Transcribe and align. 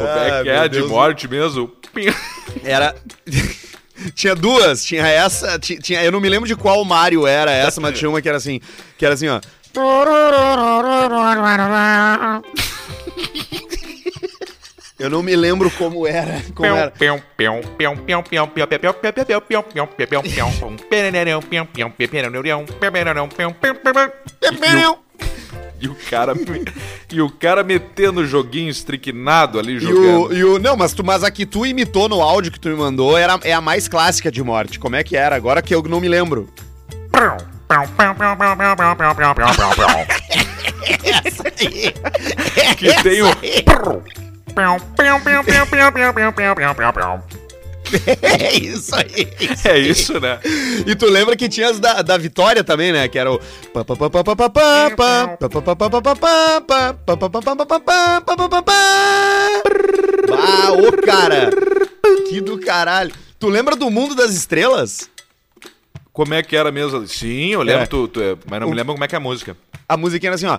Como 0.00 0.10
é 0.18 0.30
Ah, 0.40 0.42
que 0.42 0.48
é 0.48 0.58
meu 0.60 0.68
de 0.68 0.78
Deus. 0.78 0.90
morte 0.90 1.28
mesmo? 1.28 1.70
Era. 2.64 2.94
tinha 4.14 4.34
duas, 4.34 4.84
tinha 4.84 5.06
essa, 5.06 5.58
ti- 5.58 5.78
tinha, 5.78 6.02
eu 6.02 6.10
não 6.12 6.20
me 6.20 6.28
lembro 6.28 6.46
de 6.48 6.56
qual 6.56 6.84
Mario 6.84 7.26
era 7.26 7.50
essa, 7.50 7.80
mas 7.80 7.98
tinha 7.98 8.08
uma 8.08 8.20
que 8.22 8.28
era 8.28 8.38
assim, 8.38 8.60
que 8.96 9.04
era 9.04 9.14
assim, 9.14 9.28
ó. 9.28 9.40
Eu 14.98 15.08
não 15.08 15.22
me 15.22 15.34
lembro 15.34 15.70
como 15.70 16.06
era, 16.06 16.42
como 16.54 16.66
era. 16.76 16.92
E 25.80 25.88
o 25.88 25.94
cara, 26.10 26.34
e 27.10 27.20
o 27.22 27.30
cara 27.30 27.64
metendo 27.64 28.20
o 28.20 28.26
joguinho 28.26 28.68
estricnado 28.68 29.58
ali 29.58 29.76
E 29.76 29.80
jogando. 29.80 30.28
o, 30.28 30.32
e 30.32 30.44
o. 30.44 30.58
Não, 30.58 30.76
mas, 30.76 30.92
tu, 30.92 31.02
mas 31.02 31.24
a 31.24 31.30
que 31.30 31.46
tu 31.46 31.64
imitou 31.64 32.08
no 32.08 32.20
áudio 32.20 32.52
que 32.52 32.60
tu 32.60 32.68
me 32.68 32.74
mandou 32.76 33.16
era, 33.16 33.38
é 33.42 33.52
a 33.52 33.60
mais 33.60 33.88
clássica 33.88 34.30
de 34.30 34.42
morte. 34.42 34.78
Como 34.78 34.96
é 34.96 35.02
que 35.02 35.16
era? 35.16 35.34
Agora 35.36 35.62
que 35.62 35.74
eu 35.74 35.82
não 35.82 36.00
me 36.00 36.08
lembro. 36.08 36.48
Que 42.76 43.02
tem 43.02 43.22
o. 43.22 43.28
É 48.22 48.56
isso 48.56 48.94
aí. 48.94 49.28
É 49.64 49.78
isso, 49.78 50.18
né? 50.20 50.38
E 50.86 50.94
tu 50.94 51.06
lembra 51.06 51.36
que 51.36 51.48
tinha 51.48 51.68
as 51.70 51.78
da, 51.80 52.02
da 52.02 52.16
Vitória 52.16 52.62
também, 52.64 52.92
né? 52.92 53.08
Que 53.08 53.18
era 53.18 53.30
o. 53.32 53.40
Ah, 60.32 60.72
ô 60.72 60.92
cara! 61.02 61.50
Que 62.28 62.40
do 62.40 62.58
caralho! 62.60 63.12
Tu 63.38 63.48
lembra 63.48 63.74
do 63.76 63.90
Mundo 63.90 64.14
das 64.14 64.32
Estrelas? 64.32 65.08
Como 66.12 66.34
é 66.34 66.42
que 66.42 66.56
era 66.56 66.70
mesmo? 66.72 67.06
Sim, 67.06 67.52
eu 67.52 67.62
lembro, 67.62 67.82
É. 67.82 67.86
tu, 67.86 68.08
tu- 68.08 68.20
mas 68.48 68.60
não 68.60 68.68
me 68.68 68.74
lembro 68.74 68.92
como 68.94 69.04
é 69.04 69.08
que 69.08 69.14
é 69.14 69.18
a 69.18 69.20
música. 69.20 69.56
A 69.88 69.96
musiquinha 69.96 70.28
era 70.30 70.34
assim, 70.36 70.46
ó. 70.46 70.58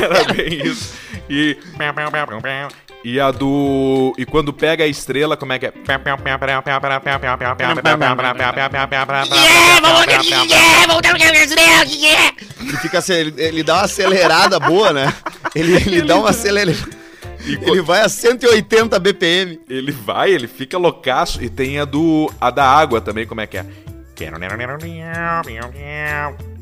Era 0.00 0.24
bem 0.32 0.66
isso. 0.66 0.94
E. 1.28 1.56
E 3.04 3.18
a 3.18 3.32
do. 3.32 4.14
E 4.16 4.24
quando 4.24 4.52
pega 4.52 4.84
a 4.84 4.86
estrela, 4.86 5.36
como 5.36 5.52
é 5.52 5.58
que 5.58 5.66
é? 5.66 5.72
Ele 12.60 12.76
fica 12.76 12.98
assim, 12.98 13.14
ele, 13.14 13.34
ele 13.38 13.62
dá 13.64 13.74
uma 13.74 13.82
acelerada 13.82 14.60
boa, 14.60 14.92
né? 14.92 15.12
Ele, 15.54 15.74
ele 15.74 16.02
dá 16.02 16.16
uma 16.16 16.30
acelerada. 16.30 16.78
Ele 17.44 17.82
vai 17.82 18.02
a 18.02 18.08
180 18.08 18.98
BPM. 19.00 19.60
Ele 19.68 19.90
vai, 19.90 20.30
ele 20.30 20.46
fica 20.46 20.78
loucaço. 20.78 21.42
E 21.42 21.48
tem 21.48 21.80
a 21.80 21.84
do. 21.84 22.32
A 22.40 22.50
da 22.50 22.64
água 22.64 23.00
também, 23.00 23.26
como 23.26 23.40
é 23.40 23.48
que 23.48 23.58
é? 23.58 23.66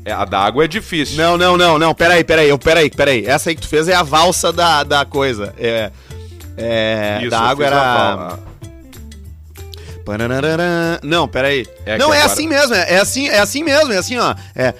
É, 0.03 0.11
a 0.11 0.25
da 0.25 0.39
água 0.39 0.65
é 0.65 0.67
difícil. 0.67 1.17
Não, 1.17 1.37
não, 1.37 1.55
não, 1.57 1.77
não. 1.77 1.93
Peraí, 1.93 2.23
peraí, 2.23 2.57
peraí, 2.57 2.89
peraí. 2.89 3.25
Essa 3.25 3.49
aí 3.49 3.55
que 3.55 3.61
tu 3.61 3.67
fez 3.67 3.87
é 3.87 3.93
a 3.93 4.03
valsa 4.03 4.51
da, 4.51 4.83
da 4.83 5.05
coisa. 5.05 5.53
É. 5.57 5.91
É. 6.57 7.19
Isso, 7.21 7.29
da 7.29 7.39
água 7.41 7.65
era. 7.65 8.39
Panararã. 10.05 10.99
Não, 11.03 11.27
peraí. 11.27 11.65
É 11.85 11.97
não, 11.97 12.13
é 12.13 12.17
agora- 12.17 12.33
assim 12.33 12.47
mesmo, 12.47 12.73
é, 12.73 12.95
é 12.95 12.99
assim, 12.99 13.27
é 13.29 13.39
assim 13.39 13.63
mesmo, 13.63 13.93
é 13.93 13.97
assim, 13.97 14.17
ó. 14.17 14.33
É. 14.55 14.73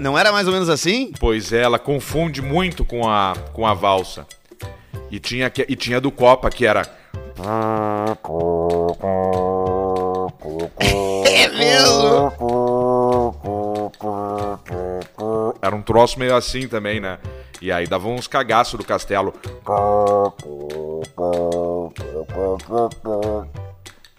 Não 0.00 0.18
era 0.18 0.32
mais 0.32 0.46
ou 0.46 0.52
menos 0.52 0.68
assim? 0.68 1.12
Pois 1.20 1.52
é, 1.52 1.62
ela 1.62 1.78
confunde 1.78 2.40
muito 2.42 2.84
com 2.84 3.08
a, 3.08 3.34
com 3.52 3.66
a 3.66 3.74
valsa. 3.74 4.26
E 5.10 5.18
tinha, 5.20 5.48
que- 5.50 5.66
e 5.68 5.76
tinha 5.76 6.00
do 6.00 6.10
Copa, 6.10 6.48
que 6.50 6.64
era. 6.66 6.82
É 11.26 11.48
mesmo? 11.48 12.32
Era 15.60 15.74
um 15.76 15.82
troço 15.82 16.18
meio 16.18 16.34
assim 16.34 16.66
também, 16.66 17.00
né? 17.00 17.18
E 17.60 17.70
aí 17.70 17.86
dava 17.86 18.08
uns 18.08 18.26
cagaços 18.26 18.78
do 18.78 18.84
castelo. 18.84 19.32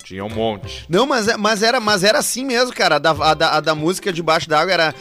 Tinha 0.03 0.24
um 0.25 0.30
monte. 0.30 0.86
Não, 0.90 1.06
mas, 1.06 1.28
é- 1.28 1.38
mas, 1.38 1.64
era, 1.64 1.80
mas 1.80 2.03
era 2.03 2.19
assim 2.19 2.44
mesmo, 2.46 2.74
cara. 2.74 2.96
A 2.96 3.00
da, 3.00 3.12
a 3.12 3.34
da, 3.34 3.58
a 3.58 3.59
da 3.62 3.74
música 3.75 4.12
debaixo 4.12 4.50
d'água 4.50 4.74
era. 4.74 4.96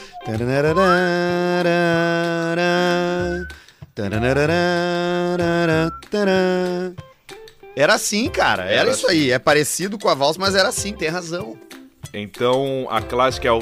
Era 7.75 7.95
assim, 7.95 8.29
cara. 8.29 8.65
Era, 8.65 8.81
Era 8.83 8.91
isso 8.91 9.09
aí. 9.09 9.31
É 9.31 9.39
parecido 9.39 9.99
com 9.99 10.09
a 10.09 10.15
valsa, 10.15 10.39
mas 10.39 10.55
era 10.55 10.69
assim, 10.69 10.93
tem 10.93 11.09
razão. 11.09 11.57
Então 12.15 12.87
a 12.91 13.01
clássica 13.01 13.49
é 13.49 13.53
o. 13.53 13.61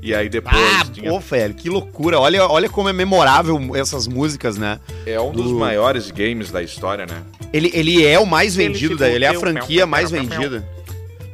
E 0.00 0.14
aí 0.14 0.28
depois 0.28 0.56
Ah, 0.80 0.84
tinha- 0.92 1.10
pô, 1.10 1.18
velho, 1.18 1.54
que 1.54 1.68
loucura. 1.68 2.18
Olha, 2.20 2.46
olha 2.46 2.68
como 2.68 2.88
é 2.88 2.92
memorável 2.92 3.58
essas 3.74 4.06
músicas, 4.06 4.56
né? 4.56 4.78
é 5.04 5.20
um 5.20 5.32
dos 5.32 5.50
do- 5.50 5.58
maiores 5.58 6.10
games 6.10 6.50
da 6.50 6.62
história, 6.62 7.04
né? 7.06 7.22
Ele, 7.52 7.70
ele 7.74 8.06
é 8.06 8.18
o 8.18 8.26
mais 8.26 8.56
Ele 8.56 8.68
vendido, 8.68 8.96
daí, 8.96 9.14
ele 9.14 9.24
é 9.24 9.28
a 9.28 9.34
franquia 9.40 9.80
pão, 9.82 9.90
mais 9.90 10.10
pão, 10.10 10.24
pão, 10.26 10.38
vendida. 10.38 10.68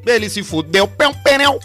Ele 0.07 0.29
se 0.31 0.43
fudeu, 0.43 0.87
pão, 0.89 1.13
penel. 1.15 1.59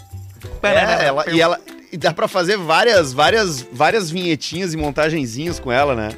É, 0.62 1.06
ela, 1.06 1.30
e 1.30 1.40
ela 1.40 1.58
e 1.92 1.96
dá 1.96 2.12
pra 2.12 2.28
fazer 2.28 2.56
várias, 2.56 3.12
várias, 3.12 3.62
várias 3.72 4.10
vinhetinhas 4.10 4.74
e 4.74 4.76
montagenzinhas 4.76 5.58
com 5.58 5.72
ela, 5.72 5.94
né? 5.94 6.10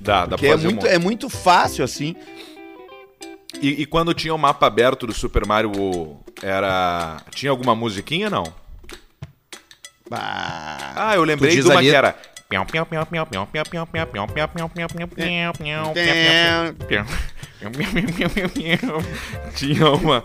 Dá, 0.00 0.22
dá 0.26 0.36
Porque 0.36 0.46
pra 0.46 0.48
é 0.48 0.56
fazer 0.56 0.66
um 0.66 0.70
muito, 0.70 0.82
monte. 0.84 0.94
é 0.94 0.98
muito 0.98 1.28
fácil, 1.30 1.84
assim. 1.84 2.16
E, 3.60 3.82
e 3.82 3.86
quando 3.86 4.12
tinha 4.14 4.34
o 4.34 4.38
mapa 4.38 4.66
aberto 4.66 5.06
do 5.06 5.12
Super 5.12 5.46
Mario, 5.46 6.16
era. 6.42 7.18
Tinha 7.34 7.50
alguma 7.50 7.74
musiquinha, 7.74 8.28
não? 8.30 8.44
Ah, 10.18 11.12
eu 11.14 11.24
lembrei 11.24 11.54
de 11.54 11.62
uma 11.62 11.80
que 11.80 11.90
era. 11.90 12.16
Tinha 19.54 19.90
uma. 19.90 20.22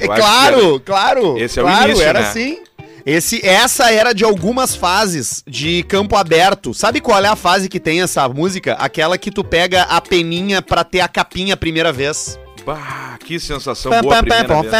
É 0.00 0.06
claro, 0.06 0.80
claro. 0.80 1.38
Esse 1.38 1.60
é 1.60 1.62
o 1.62 1.66
claro, 1.66 1.90
início, 1.90 2.04
era 2.04 2.20
né? 2.20 2.28
assim. 2.28 2.62
Esse, 3.06 3.46
essa 3.46 3.90
era 3.92 4.12
de 4.12 4.24
algumas 4.24 4.74
fases 4.74 5.42
de 5.46 5.82
campo 5.84 6.16
aberto. 6.16 6.74
Sabe 6.74 7.00
qual 7.00 7.22
é 7.24 7.28
a 7.28 7.36
fase 7.36 7.68
que 7.68 7.80
tem 7.80 8.02
essa 8.02 8.28
música? 8.28 8.74
Aquela 8.74 9.16
que 9.16 9.30
tu 9.30 9.44
pega 9.44 9.82
a 9.82 10.00
peninha 10.00 10.60
pra 10.60 10.84
ter 10.84 11.00
a 11.00 11.08
capinha 11.08 11.54
a 11.54 11.56
primeira 11.56 11.92
vez. 11.92 12.38
Bah, 12.68 13.16
que 13.24 13.40
sensação 13.40 13.90
boa 14.02 14.18
a 14.18 14.22
primeira 14.22 14.46
vez. 14.60 14.74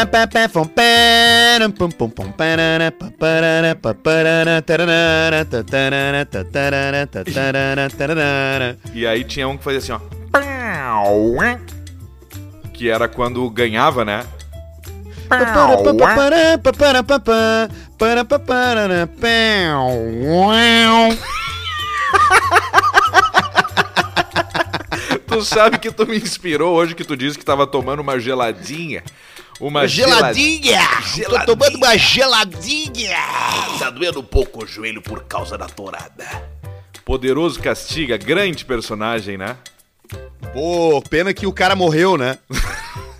E 8.93 9.07
aí 9.07 9.23
tinha 9.23 9.47
um 9.47 9.57
que 9.57 9.63
fazia 9.63 9.79
assim, 9.79 9.91
ó. 9.91 9.99
Que 12.75 12.91
era 12.91 13.07
quando 13.07 13.49
ganhava, 13.49 14.05
né? 14.05 14.23
Tu 25.39 25.45
sabe 25.45 25.79
que 25.79 25.89
tu 25.89 26.05
me 26.05 26.17
inspirou 26.17 26.75
hoje 26.75 26.93
que 26.93 27.03
tu 27.05 27.15
disse 27.15 27.37
que 27.37 27.45
tava 27.45 27.65
tomando 27.65 28.01
uma 28.01 28.19
geladinha. 28.19 29.01
Uma 29.57 29.87
Geladinha! 29.87 30.81
Geladinha. 31.01 31.45
Tô 31.45 31.55
tomando 31.55 31.77
uma 31.77 31.97
geladinha! 31.97 33.15
Tá 33.79 33.89
doendo 33.89 34.19
um 34.19 34.23
pouco 34.23 34.65
o 34.65 34.67
joelho 34.67 35.01
por 35.01 35.23
causa 35.23 35.57
da 35.57 35.65
torada. 35.65 36.27
Poderoso 37.05 37.57
Castiga, 37.61 38.17
grande 38.17 38.65
personagem, 38.65 39.37
né? 39.37 39.55
Pô, 40.51 41.01
pena 41.09 41.33
que 41.33 41.47
o 41.47 41.53
cara 41.53 41.73
morreu, 41.73 42.17
né? 42.17 42.37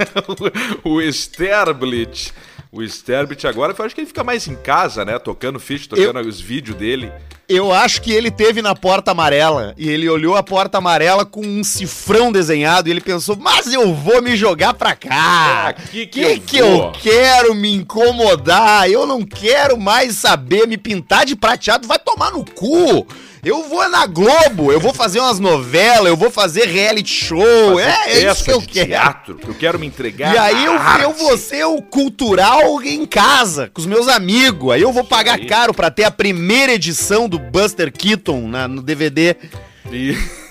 o 0.83 1.01
Sterblit. 1.01 2.33
O 2.71 2.83
Sterblit 2.83 3.47
agora, 3.47 3.73
eu 3.75 3.85
acho 3.85 3.95
que 3.95 4.01
ele 4.01 4.07
fica 4.07 4.23
mais 4.23 4.47
em 4.47 4.55
casa, 4.55 5.03
né? 5.03 5.17
Tocando 5.17 5.59
ficha, 5.59 5.89
tocando 5.89 6.19
os 6.19 6.39
vídeos 6.39 6.77
dele. 6.77 7.11
Eu 7.47 7.73
acho 7.73 7.99
que 7.99 8.11
ele 8.11 8.29
teve 8.29 8.61
na 8.61 8.75
porta 8.75 9.09
amarela 9.09 9.73
e 9.75 9.89
ele 9.89 10.07
olhou 10.07 10.35
a 10.35 10.43
porta 10.43 10.77
amarela 10.77 11.25
com 11.25 11.41
um 11.41 11.63
cifrão 11.63 12.31
desenhado 12.31 12.87
e 12.87 12.91
ele 12.91 13.01
pensou: 13.01 13.35
"Mas 13.35 13.73
eu 13.73 13.91
vou 13.95 14.21
me 14.21 14.37
jogar 14.37 14.75
pra 14.75 14.95
cá. 14.95 15.63
É 15.65 15.69
aqui 15.69 16.05
que 16.05 16.05
que 16.05 16.21
eu 16.21 16.41
que 16.41 16.57
eu 16.59 16.77
vou." 16.77 16.91
quero 16.91 17.55
me 17.55 17.73
incomodar? 17.73 18.87
Eu 18.87 19.07
não 19.07 19.23
quero 19.23 19.75
mais 19.75 20.17
saber 20.17 20.67
me 20.67 20.77
pintar 20.77 21.25
de 21.25 21.35
prateado, 21.35 21.87
vai 21.87 21.97
tomar 21.97 22.29
no 22.29 22.45
cu. 22.45 23.07
Eu 23.43 23.69
vou 23.69 23.87
na 23.89 24.05
Globo, 24.05 24.71
eu 24.71 24.79
vou 24.79 24.93
fazer 24.93 25.19
umas 25.19 25.39
novelas, 25.39 26.07
eu 26.07 26.17
vou 26.17 26.29
fazer 26.29 26.65
reality 26.67 27.09
show. 27.25 27.79
é, 27.79 28.11
é 28.11 28.31
isso 28.31 28.43
que 28.43 28.51
eu 28.51 28.61
quero. 28.61 28.87
teatro. 28.87 29.39
Eu 29.47 29.53
quero 29.55 29.79
me 29.79 29.87
entregar. 29.87 30.33
E 30.35 30.37
aí 30.37 30.65
eu, 30.65 30.73
eu 31.01 31.13
vou 31.13 31.37
ser 31.37 31.63
o 31.65 31.81
cultural 31.81 32.81
em 32.83 33.05
casa, 33.05 33.69
com 33.73 33.79
os 33.79 33.87
meus 33.87 34.07
amigos. 34.09 34.73
Aí 34.73 34.81
eu 34.81 34.91
vou 34.91 35.03
pagar 35.05 35.39
caro 35.45 35.73
pra 35.73 35.89
ter 35.89 36.03
a 36.03 36.11
primeira 36.11 36.73
edição 36.73 37.29
do 37.29 37.39
Buster 37.39 37.91
Keaton 37.91 38.47
na- 38.47 38.67
no 38.67 38.81
DVD. 38.81 39.35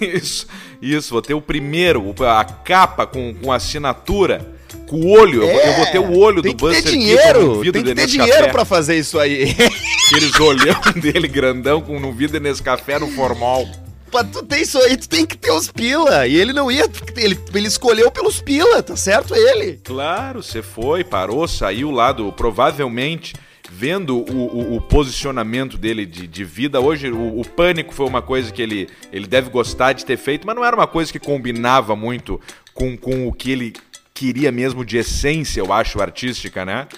Isso, 0.01 0.47
isso, 0.81 1.11
vou 1.13 1.23
ter 1.23 1.35
o 1.35 1.41
primeiro, 1.43 2.15
a 2.27 2.45
capa 2.45 3.07
com, 3.07 3.35
com 3.35 3.53
assinatura, 3.53 4.58
com 4.89 4.97
o 4.97 5.09
olho. 5.11 5.43
eu, 5.43 5.49
vou, 5.53 5.61
eu 5.61 5.73
vou 5.75 5.87
ter 5.87 5.99
o 5.99 6.19
olho 6.19 6.39
É, 6.41 6.43
do 6.43 6.49
ter 6.51 6.55
Buster 6.57 6.83
Keaton 6.83 6.99
dinheiro, 6.99 7.43
no 7.47 7.61
vidro 7.61 7.73
tem 7.85 7.95
que 7.95 8.01
ter 8.01 8.07
dinheiro 8.07 8.51
pra 8.51 8.65
fazer 8.65 8.99
isso 8.99 9.19
aí. 9.19 9.55
Aqueles 10.11 10.41
olhão 10.41 10.81
dele 11.01 11.29
grandão 11.29 11.81
com 11.81 12.01
no 12.01 12.13
vidro 12.13 12.39
de 12.41 12.43
Nescafé 12.49 12.99
no 12.99 13.09
formal. 13.09 13.67
pra 14.11 14.25
tu 14.25 14.43
ter 14.43 14.61
isso 14.63 14.79
aí, 14.79 14.97
tu 14.97 15.09
tem 15.09 15.27
que 15.27 15.37
ter 15.37 15.51
os 15.53 15.71
pila. 15.71 16.27
E 16.27 16.35
ele 16.37 16.53
não 16.53 16.71
ia, 16.71 16.89
ele, 17.17 17.39
ele 17.55 17.69
escolheu 17.69 18.11
pelos 18.11 18.41
pila, 18.41 18.83
tá 18.83 18.97
certo 18.97 19.35
ele? 19.35 19.79
Claro, 19.85 20.43
você 20.43 20.63
foi, 20.63 21.05
parou, 21.05 21.47
saiu 21.47 21.91
lá 21.91 22.11
do. 22.11 22.33
Provavelmente, 22.33 23.35
vendo 23.71 24.17
o, 24.17 24.23
o- 24.33 24.77
o 24.77 24.81
posicionamento 24.81 25.77
dele 25.77 26.07
de, 26.07 26.27
de 26.27 26.43
vida, 26.45 26.81
hoje 26.81 27.11
o, 27.11 27.41
o 27.41 27.45
pânico 27.47 27.93
foi 27.93 28.07
uma 28.07 28.23
coisa 28.23 28.51
que 28.51 28.63
ele, 28.63 28.89
ele 29.13 29.27
deve 29.27 29.51
gostar 29.51 29.93
de 29.93 30.07
ter 30.07 30.17
feito, 30.17 30.47
mas 30.47 30.57
não 30.57 30.65
era 30.65 30.75
uma 30.75 30.87
coisa 30.87 31.13
que 31.13 31.19
combinava 31.19 31.95
muito 31.95 32.41
com, 32.73 32.97
com 32.97 33.29
o 33.29 33.33
que 33.33 33.51
ele 33.51 33.73
queria 34.19 34.51
mesmo 34.51 34.85
de 34.85 34.99
essência, 34.99 35.61
eu 35.61 35.73
acho, 35.73 36.01
artística, 36.01 36.65
né? 36.65 36.89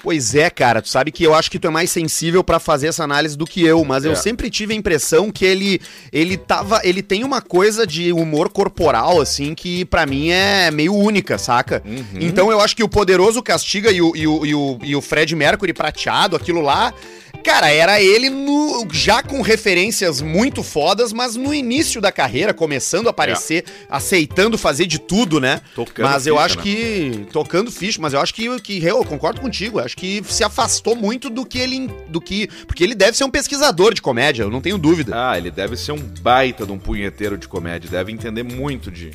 Pois 0.00 0.32
é, 0.36 0.48
cara, 0.48 0.80
tu 0.80 0.88
sabe 0.88 1.10
que 1.10 1.24
eu 1.24 1.34
acho 1.34 1.50
que 1.50 1.58
tu 1.58 1.66
é 1.66 1.70
mais 1.70 1.90
sensível 1.90 2.44
pra 2.44 2.60
fazer 2.60 2.86
essa 2.86 3.02
análise 3.02 3.36
do 3.36 3.44
que 3.44 3.64
eu, 3.64 3.84
mas 3.84 4.04
eu 4.04 4.12
É. 4.12 4.14
sempre 4.14 4.48
tive 4.48 4.72
a 4.72 4.76
impressão 4.76 5.28
que 5.32 5.44
ele 5.44 5.80
ele 6.12 6.36
tava, 6.36 6.80
ele 6.84 7.02
tem 7.02 7.24
uma 7.24 7.42
coisa 7.42 7.84
de 7.84 8.12
humor 8.12 8.48
corporal 8.48 9.20
assim 9.20 9.56
que 9.56 9.84
pra 9.86 10.06
mim 10.06 10.28
é 10.28 10.70
meio 10.70 10.94
única, 10.94 11.36
saca? 11.36 11.82
Uhum. 11.84 12.04
Então 12.20 12.48
eu 12.48 12.60
acho 12.60 12.76
que 12.76 12.84
o 12.84 12.88
Poderoso 12.88 13.42
Castiga 13.42 13.90
e 13.90 14.00
o, 14.00 14.14
e 14.14 14.24
o, 14.28 14.46
e 14.46 14.54
o, 14.54 14.78
e 14.84 14.94
o 14.96 15.02
Fred 15.02 15.34
Mercury 15.34 15.72
prateado, 15.72 16.36
aquilo 16.36 16.60
lá, 16.60 16.94
cara, 17.42 17.70
era 17.70 18.00
ele 18.00 18.30
no, 18.30 18.86
já 18.92 19.22
com 19.22 19.40
referências 19.42 20.20
muito 20.20 20.62
fodas, 20.62 21.12
mas 21.12 21.36
no 21.36 21.54
início 21.54 22.00
da 22.00 22.12
carreira, 22.12 22.52
começando 22.52 23.06
a 23.06 23.10
aparecer, 23.10 23.64
aceitando 23.88 24.58
fazer 24.58 24.86
de 24.86 24.98
tudo, 24.98 25.40
né? 25.40 25.60
É. 25.64 25.74
Tocando 25.74 26.06
mas 26.06 26.26
eu 26.26 26.34
ficha, 26.34 26.46
acho 26.46 26.56
né? 26.58 26.62
que 26.62 27.26
tocando 27.32 27.70
ficha, 27.70 28.00
mas 28.00 28.12
eu 28.12 28.20
acho 28.20 28.34
que, 28.34 28.60
que 28.60 28.84
eu 28.84 29.04
concordo 29.04 29.40
contigo, 29.40 29.78
eu 29.78 29.84
acho 29.84 29.96
que 29.96 30.22
se 30.28 30.44
afastou 30.44 30.94
muito 30.94 31.30
do 31.30 31.44
que 31.44 31.58
ele 31.58 31.88
do 32.08 32.20
que, 32.20 32.48
porque 32.66 32.82
ele 32.82 32.94
deve 32.94 33.16
ser 33.16 33.24
um 33.24 33.30
pesquisador 33.30 33.94
de 33.94 34.02
comédia, 34.02 34.42
eu 34.42 34.50
não 34.50 34.60
tenho 34.60 34.78
dúvida. 34.78 35.12
Ah, 35.14 35.38
ele 35.38 35.50
deve 35.50 35.76
ser 35.76 35.92
um 35.92 35.98
baita 36.20 36.66
de 36.66 36.72
um 36.72 36.78
punheteiro 36.78 37.38
de 37.38 37.48
comédia, 37.48 37.90
deve 37.90 38.12
entender 38.12 38.42
muito 38.42 38.90
de, 38.90 39.10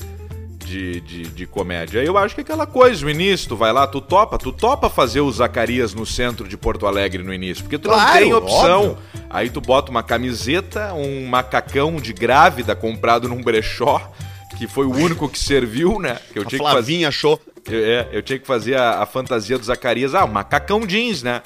de, 0.65 1.01
de, 1.01 1.23
de 1.23 1.45
comédia. 1.45 2.03
Eu 2.03 2.17
acho 2.17 2.33
que 2.35 2.41
é 2.41 2.43
aquela 2.43 2.65
coisa, 2.65 3.05
o 3.05 3.09
início, 3.09 3.49
tu 3.49 3.55
vai 3.55 3.71
lá, 3.73 3.85
tu 3.87 3.99
topa, 4.01 4.37
tu 4.37 4.51
topa 4.51 4.89
fazer 4.89 5.21
o 5.21 5.31
Zacarias 5.31 5.93
no 5.93 6.05
centro 6.05 6.47
de 6.47 6.57
Porto 6.57 6.87
Alegre 6.87 7.21
no 7.23 7.33
início, 7.33 7.63
porque 7.63 7.77
tu 7.77 7.87
não 7.89 7.95
Claro, 7.95 8.19
tem 8.19 8.33
opção. 8.33 8.81
óbvio. 8.91 8.97
Aí 9.29 9.49
tu 9.49 9.59
bota 9.61 9.91
uma 9.91 10.03
camiseta, 10.03 10.93
um 10.93 11.25
macacão 11.27 11.95
de 11.97 12.13
grávida 12.13 12.75
comprado 12.75 13.27
num 13.27 13.41
brechó, 13.41 14.01
que 14.57 14.67
foi 14.67 14.85
o 14.85 14.91
único 14.95 15.27
que 15.27 15.39
serviu, 15.39 15.99
né? 15.99 16.19
Que 16.31 16.39
eu 16.39 16.43
a 16.43 16.45
tinha 16.45 16.59
que 16.59 16.63
fazer. 16.65 16.71
Flavinha 16.77 17.07
achou. 17.07 17.39
Eu, 17.69 17.85
é, 17.85 18.07
eu 18.11 18.21
tinha 18.21 18.37
que 18.37 18.45
fazer 18.45 18.75
a, 18.75 19.01
a 19.01 19.05
fantasia 19.05 19.57
do 19.57 19.63
Zacarias. 19.65 20.13
Ah, 20.13 20.27
macacão 20.27 20.85
jeans, 20.85 21.23
né? 21.23 21.41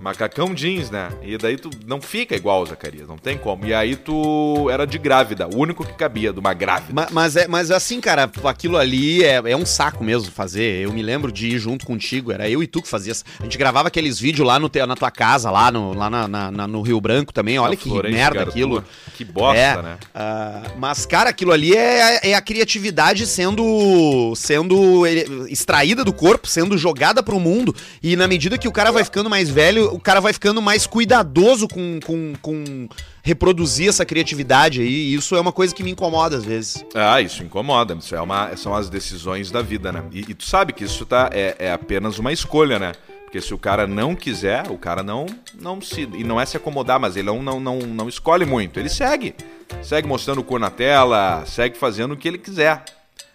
Macacão 0.00 0.54
jeans, 0.54 0.90
né? 0.90 1.08
E 1.22 1.36
daí 1.36 1.56
tu 1.56 1.70
não 1.86 2.00
fica 2.00 2.34
igual 2.36 2.62
o 2.62 2.66
Zacarias, 2.66 3.08
não 3.08 3.18
tem 3.18 3.36
como. 3.36 3.66
E 3.66 3.74
aí 3.74 3.96
tu 3.96 4.68
era 4.70 4.86
de 4.86 4.98
grávida, 4.98 5.48
o 5.48 5.56
único 5.58 5.84
que 5.84 5.92
cabia 5.92 6.32
de 6.32 6.38
uma 6.38 6.54
grávida. 6.54 6.92
Ma- 6.92 7.08
Mas, 7.10 7.36
é, 7.36 7.48
mas 7.48 7.70
assim, 7.70 8.00
cara, 8.00 8.30
aquilo 8.44 8.76
ali 8.76 9.24
é, 9.24 9.42
é 9.44 9.56
um 9.56 9.66
saco 9.66 10.04
mesmo 10.04 10.30
fazer. 10.30 10.82
Eu 10.84 10.92
me 10.92 11.02
lembro 11.02 11.32
de 11.32 11.48
ir 11.48 11.58
junto 11.58 11.84
contigo, 11.84 12.30
era 12.32 12.48
eu 12.48 12.62
e 12.62 12.66
tu 12.66 12.80
que 12.82 12.88
fazia. 12.88 13.12
A 13.40 13.42
gente 13.42 13.58
gravava 13.58 13.88
aqueles 13.88 14.18
vídeos 14.20 14.46
lá 14.46 14.58
no 14.58 14.68
te- 14.68 14.84
na 14.86 14.94
tua 14.94 15.10
casa, 15.10 15.50
lá 15.50 15.70
no, 15.72 15.92
lá 15.94 16.08
na, 16.08 16.28
na- 16.28 16.50
na- 16.50 16.66
no 16.68 16.82
Rio 16.82 17.00
Branco 17.00 17.32
também. 17.32 17.58
Olha 17.58 17.76
que 17.76 17.88
merda 17.90 18.36
Gartua. 18.38 18.42
aquilo. 18.52 18.84
Que 19.16 19.24
bosta, 19.24 19.58
É, 19.58 19.82
né? 19.82 19.98
ah, 20.14 20.62
mas, 20.78 21.04
cara, 21.06 21.30
aquilo 21.30 21.50
ali 21.52 21.74
é, 21.76 22.30
é 22.30 22.34
a 22.34 22.40
criatividade 22.40 23.26
sendo, 23.26 24.32
sendo 24.36 25.04
extraída 25.48 26.04
do 26.04 26.12
corpo, 26.12 26.46
sendo 26.46 26.76
jogada 26.78 27.22
pro 27.22 27.40
mundo. 27.40 27.74
E 28.02 28.14
na 28.16 28.28
medida 28.28 28.56
que 28.58 28.68
o 28.68 28.72
cara 28.72 28.92
vai 28.92 29.02
ficando 29.04 29.28
mais 29.28 29.48
velho, 29.48 29.87
o 29.92 30.00
cara 30.00 30.20
vai 30.20 30.32
ficando 30.32 30.60
mais 30.62 30.86
cuidadoso 30.86 31.68
com, 31.68 32.00
com, 32.04 32.32
com 32.40 32.88
reproduzir 33.22 33.88
essa 33.88 34.04
criatividade 34.04 34.80
aí. 34.80 34.88
E 34.88 35.14
isso 35.14 35.36
é 35.36 35.40
uma 35.40 35.52
coisa 35.52 35.74
que 35.74 35.82
me 35.82 35.90
incomoda 35.90 36.36
às 36.36 36.44
vezes. 36.44 36.84
Ah, 36.94 37.20
isso 37.20 37.42
incomoda. 37.42 37.94
Isso 37.94 38.14
é 38.14 38.20
uma, 38.20 38.56
são 38.56 38.74
as 38.74 38.88
decisões 38.88 39.50
da 39.50 39.62
vida, 39.62 39.92
né? 39.92 40.04
E, 40.12 40.20
e 40.20 40.34
tu 40.34 40.44
sabe 40.44 40.72
que 40.72 40.84
isso 40.84 41.04
tá, 41.04 41.30
é, 41.32 41.56
é 41.58 41.72
apenas 41.72 42.18
uma 42.18 42.32
escolha, 42.32 42.78
né? 42.78 42.92
Porque 43.24 43.42
se 43.42 43.52
o 43.52 43.58
cara 43.58 43.86
não 43.86 44.14
quiser, 44.14 44.70
o 44.70 44.78
cara 44.78 45.02
não, 45.02 45.26
não 45.60 45.82
se. 45.82 46.08
E 46.14 46.24
não 46.24 46.40
é 46.40 46.46
se 46.46 46.56
acomodar, 46.56 46.98
mas 46.98 47.14
ele 47.14 47.26
não, 47.26 47.42
não, 47.42 47.60
não, 47.60 47.78
não 47.80 48.08
escolhe 48.08 48.46
muito. 48.46 48.80
Ele 48.80 48.88
segue. 48.88 49.34
Segue 49.82 50.08
mostrando 50.08 50.38
o 50.38 50.44
cu 50.44 50.58
na 50.58 50.70
tela, 50.70 51.44
segue 51.44 51.76
fazendo 51.76 52.12
o 52.12 52.16
que 52.16 52.26
ele 52.26 52.38
quiser. 52.38 52.82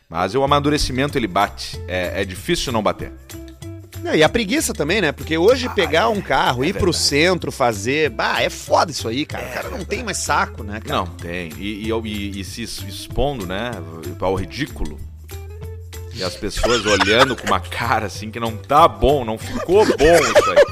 Mas 0.09 0.33
o 0.33 0.43
amadurecimento 0.43 1.15
ele 1.15 1.27
bate. 1.27 1.79
É, 1.87 2.21
é 2.21 2.25
difícil 2.25 2.73
não 2.73 2.81
bater. 2.81 3.11
É, 4.05 4.17
e 4.17 4.23
a 4.23 4.27
preguiça 4.29 4.73
também, 4.73 4.99
né? 5.01 5.11
Porque 5.11 5.37
hoje 5.37 5.69
pegar 5.69 6.09
um 6.09 6.21
carro, 6.21 6.63
ir 6.65 6.73
pro 6.73 6.91
centro, 6.91 7.51
fazer. 7.51 8.09
Bah, 8.09 8.41
é 8.41 8.49
foda 8.49 8.91
isso 8.91 9.07
aí, 9.07 9.25
cara. 9.25 9.45
O 9.45 9.53
cara 9.53 9.69
não 9.69 9.85
tem 9.85 10.03
mais 10.03 10.17
saco, 10.17 10.63
né, 10.63 10.79
cara? 10.81 10.99
Não, 10.99 11.07
tem. 11.07 11.49
E, 11.57 11.87
e, 11.87 11.91
e- 11.91 12.39
e 12.39 12.43
se 12.43 12.63
expondo, 12.63 13.45
né? 13.45 13.71
Ao 14.19 14.35
ridículo. 14.35 14.99
E 16.13 16.23
as 16.23 16.35
pessoas 16.35 16.85
olhando 16.85 17.35
com 17.35 17.47
uma 17.47 17.59
cara 17.59 18.05
assim 18.07 18.29
que 18.29 18.39
não 18.39 18.55
tá 18.57 18.87
bom, 18.87 19.23
não 19.25 19.37
ficou 19.37 19.85
bom 19.85 20.17
isso 20.37 20.51
aí. 20.51 20.65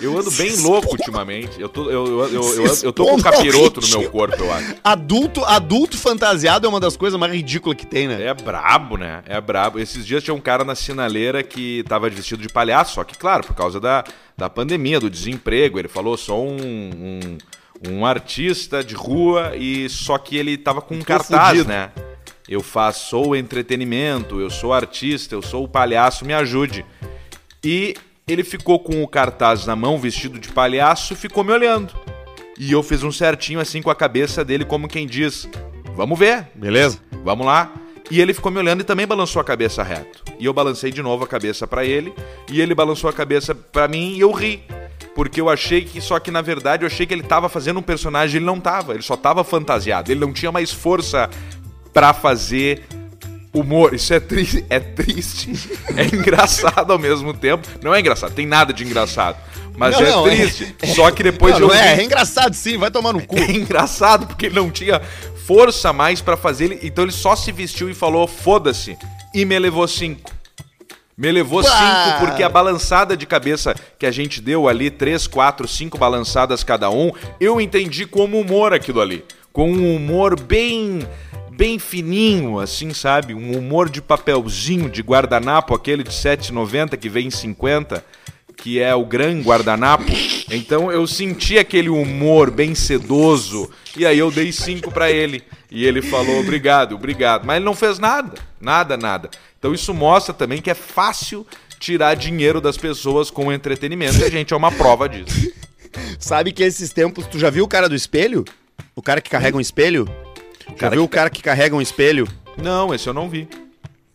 Eu 0.00 0.16
ando 0.16 0.30
bem 0.30 0.54
louco 0.56 0.92
ultimamente. 0.92 1.60
Eu 1.60 1.68
tô, 1.68 1.90
eu, 1.90 2.06
eu, 2.06 2.32
eu, 2.32 2.66
eu, 2.66 2.74
eu 2.84 2.92
tô 2.92 3.04
com 3.04 3.16
um 3.16 3.20
capiroto 3.22 3.80
no 3.80 3.88
meu 3.88 4.10
corpo, 4.10 4.36
eu 4.36 4.52
acho. 4.52 4.76
Adulto, 4.82 5.44
adulto 5.44 5.98
fantasiado 5.98 6.66
é 6.66 6.68
uma 6.68 6.80
das 6.80 6.96
coisas 6.96 7.18
mais 7.18 7.32
ridículas 7.32 7.76
que 7.76 7.86
tem, 7.86 8.06
né? 8.06 8.22
É 8.22 8.34
brabo, 8.34 8.96
né? 8.96 9.22
É 9.26 9.40
brabo. 9.40 9.78
Esses 9.78 10.06
dias 10.06 10.22
tinha 10.22 10.34
um 10.34 10.40
cara 10.40 10.64
na 10.64 10.74
sinaleira 10.74 11.42
que 11.42 11.84
tava 11.88 12.08
vestido 12.08 12.42
de 12.42 12.48
palhaço, 12.48 12.94
só 12.94 13.04
que, 13.04 13.18
claro, 13.18 13.44
por 13.44 13.54
causa 13.54 13.80
da, 13.80 14.04
da 14.36 14.48
pandemia, 14.48 15.00
do 15.00 15.10
desemprego. 15.10 15.78
Ele 15.78 15.88
falou, 15.88 16.16
sou 16.16 16.46
um, 16.48 16.56
um, 16.60 17.38
um 17.90 18.06
artista 18.06 18.84
de 18.84 18.94
rua 18.94 19.56
e 19.56 19.88
só 19.88 20.16
que 20.16 20.36
ele 20.36 20.56
tava 20.56 20.80
com 20.80 20.94
um 20.94 21.02
cartaz, 21.02 21.48
fudido. 21.50 21.68
né? 21.68 21.90
Eu 22.48 22.62
faço 22.62 23.34
entretenimento, 23.34 24.40
eu 24.40 24.48
sou 24.48 24.72
artista, 24.72 25.34
eu 25.34 25.42
sou 25.42 25.64
o 25.64 25.68
palhaço, 25.68 26.24
me 26.24 26.32
ajude. 26.32 26.84
E 27.62 27.94
ele 28.28 28.44
ficou 28.44 28.78
com 28.78 29.02
o 29.02 29.08
cartaz 29.08 29.66
na 29.66 29.74
mão, 29.74 29.98
vestido 29.98 30.38
de 30.38 30.48
palhaço, 30.48 31.14
e 31.14 31.16
ficou 31.16 31.42
me 31.42 31.52
olhando. 31.52 31.94
E 32.58 32.72
eu 32.72 32.82
fiz 32.82 33.02
um 33.02 33.10
certinho 33.10 33.60
assim 33.60 33.80
com 33.80 33.90
a 33.90 33.94
cabeça 33.94 34.44
dele, 34.44 34.64
como 34.64 34.88
quem 34.88 35.06
diz: 35.06 35.48
Vamos 35.94 36.18
ver, 36.18 36.48
Beleza? 36.54 36.98
Vamos 37.24 37.46
lá. 37.46 37.72
E 38.10 38.20
ele 38.20 38.32
ficou 38.32 38.50
me 38.50 38.58
olhando 38.58 38.80
e 38.80 38.84
também 38.84 39.06
balançou 39.06 39.40
a 39.40 39.44
cabeça 39.44 39.82
reto. 39.82 40.24
E 40.38 40.46
eu 40.46 40.52
balancei 40.52 40.90
de 40.90 41.02
novo 41.02 41.24
a 41.24 41.26
cabeça 41.26 41.66
pra 41.66 41.84
ele, 41.84 42.12
e 42.50 42.60
ele 42.60 42.74
balançou 42.74 43.08
a 43.08 43.12
cabeça 43.12 43.54
pra 43.54 43.86
mim 43.86 44.14
e 44.14 44.20
eu 44.20 44.30
ri. 44.30 44.62
Porque 45.14 45.40
eu 45.40 45.48
achei 45.48 45.84
que, 45.84 46.00
só 46.00 46.18
que 46.18 46.30
na 46.30 46.40
verdade 46.40 46.84
eu 46.84 46.86
achei 46.86 47.04
que 47.04 47.12
ele 47.12 47.22
tava 47.22 47.48
fazendo 47.48 47.80
um 47.80 47.82
personagem, 47.82 48.36
ele 48.36 48.46
não 48.46 48.60
tava, 48.60 48.94
ele 48.94 49.02
só 49.02 49.16
tava 49.16 49.42
fantasiado, 49.42 50.10
ele 50.10 50.20
não 50.20 50.32
tinha 50.32 50.52
mais 50.52 50.72
força 50.72 51.28
pra 51.92 52.14
fazer 52.14 52.84
humor. 53.52 53.94
Isso 53.94 54.12
é, 54.14 54.20
tri 54.20 54.64
é 54.68 54.78
triste, 54.80 55.52
é 55.96 56.04
engraçado 56.04 56.92
ao 56.92 56.98
mesmo 56.98 57.32
tempo. 57.34 57.66
Não 57.82 57.94
é 57.94 58.00
engraçado, 58.00 58.32
tem 58.32 58.46
nada 58.46 58.72
de 58.72 58.84
engraçado, 58.84 59.36
mas 59.76 59.94
Não, 59.94 60.02
é 60.02 60.10
não, 60.10 60.26
é- 60.28 60.36
triste. 60.36 60.74
Só 60.94 61.10
que 61.10 61.22
depois 61.22 61.54
não, 61.54 61.62
eu 61.62 61.68
não 61.68 61.74
é, 61.74 61.98
é 62.00 62.04
engraçado 62.04 62.54
sim, 62.54 62.76
vai 62.78 62.90
tomar 62.90 63.12
no 63.12 63.24
cu. 63.26 63.36
É 63.38 63.50
engraçado 63.52 64.26
porque 64.26 64.46
ele 64.46 64.54
não 64.54 64.70
tinha 64.70 65.00
força 65.46 65.92
mais 65.92 66.20
pra 66.20 66.36
fazer, 66.36 66.66
ele- 66.66 66.80
então 66.82 67.04
ele 67.04 67.12
só 67.12 67.34
se 67.34 67.50
vestiu 67.52 67.88
e 67.90 67.94
falou 67.94 68.26
foda-se 68.28 68.96
e 69.34 69.44
me 69.44 69.58
levou 69.58 69.86
cinco. 69.88 70.30
Me 71.16 71.32
levou 71.32 71.64
cinco 71.64 72.20
porque 72.20 72.44
a 72.44 72.48
balançada 72.48 73.16
de 73.16 73.26
cabeça 73.26 73.74
que 73.98 74.06
a 74.06 74.10
gente 74.12 74.40
deu 74.40 74.68
ali, 74.68 74.88
três, 74.88 75.26
quatro, 75.26 75.66
cinco 75.66 75.98
balançadas 75.98 76.62
cada 76.62 76.88
um, 76.90 77.10
eu 77.40 77.60
entendi 77.60 78.06
como 78.06 78.38
humor 78.38 78.72
aquilo 78.72 79.00
ali. 79.00 79.24
Com 79.52 79.72
um 79.72 79.96
humor 79.96 80.38
bem 80.38 81.00
bem 81.58 81.76
fininho, 81.76 82.60
assim, 82.60 82.94
sabe? 82.94 83.34
Um 83.34 83.58
humor 83.58 83.90
de 83.90 84.00
papelzinho, 84.00 84.88
de 84.88 85.02
guardanapo, 85.02 85.74
aquele 85.74 86.04
de 86.04 86.10
7,90 86.10 86.96
que 86.96 87.08
vem 87.08 87.26
em 87.26 87.30
50. 87.32 88.04
que 88.56 88.80
é 88.80 88.92
o 88.92 89.04
Gran 89.04 89.40
Guardanapo. 89.40 90.04
Então 90.50 90.90
eu 90.90 91.06
senti 91.06 91.58
aquele 91.58 91.88
humor 91.88 92.50
bem 92.50 92.74
sedoso 92.74 93.70
e 93.96 94.04
aí 94.04 94.18
eu 94.18 94.32
dei 94.32 94.50
cinco 94.50 94.90
pra 94.90 95.12
ele. 95.12 95.44
E 95.70 95.84
ele 95.84 96.02
falou 96.02 96.40
obrigado, 96.40 96.96
obrigado. 96.96 97.44
Mas 97.44 97.56
ele 97.56 97.64
não 97.64 97.74
fez 97.74 98.00
nada, 98.00 98.34
nada, 98.60 98.96
nada. 98.96 99.30
Então 99.58 99.72
isso 99.72 99.94
mostra 99.94 100.34
também 100.34 100.60
que 100.60 100.70
é 100.70 100.74
fácil 100.74 101.46
tirar 101.78 102.14
dinheiro 102.14 102.60
das 102.60 102.76
pessoas 102.76 103.30
com 103.30 103.52
entretenimento. 103.52 104.18
E 104.18 104.24
a 104.24 104.30
gente 104.30 104.52
é 104.52 104.56
uma 104.56 104.72
prova 104.72 105.08
disso. 105.08 105.52
Sabe 106.18 106.50
que 106.50 106.64
esses 106.64 106.92
tempos, 106.92 107.26
tu 107.28 107.38
já 107.38 107.50
viu 107.50 107.64
o 107.64 107.68
cara 107.68 107.88
do 107.88 107.94
espelho? 107.94 108.44
O 108.94 109.02
cara 109.02 109.20
que 109.20 109.30
carrega 109.30 109.56
um 109.56 109.60
espelho? 109.60 110.08
Já 110.76 110.88
viu 110.88 111.02
que 111.02 111.06
o 111.06 111.08
cara 111.08 111.30
que 111.30 111.42
carrega 111.42 111.74
um 111.74 111.80
espelho? 111.80 112.28
Não, 112.56 112.92
esse 112.94 113.08
eu 113.08 113.14
não 113.14 113.28
vi. 113.28 113.48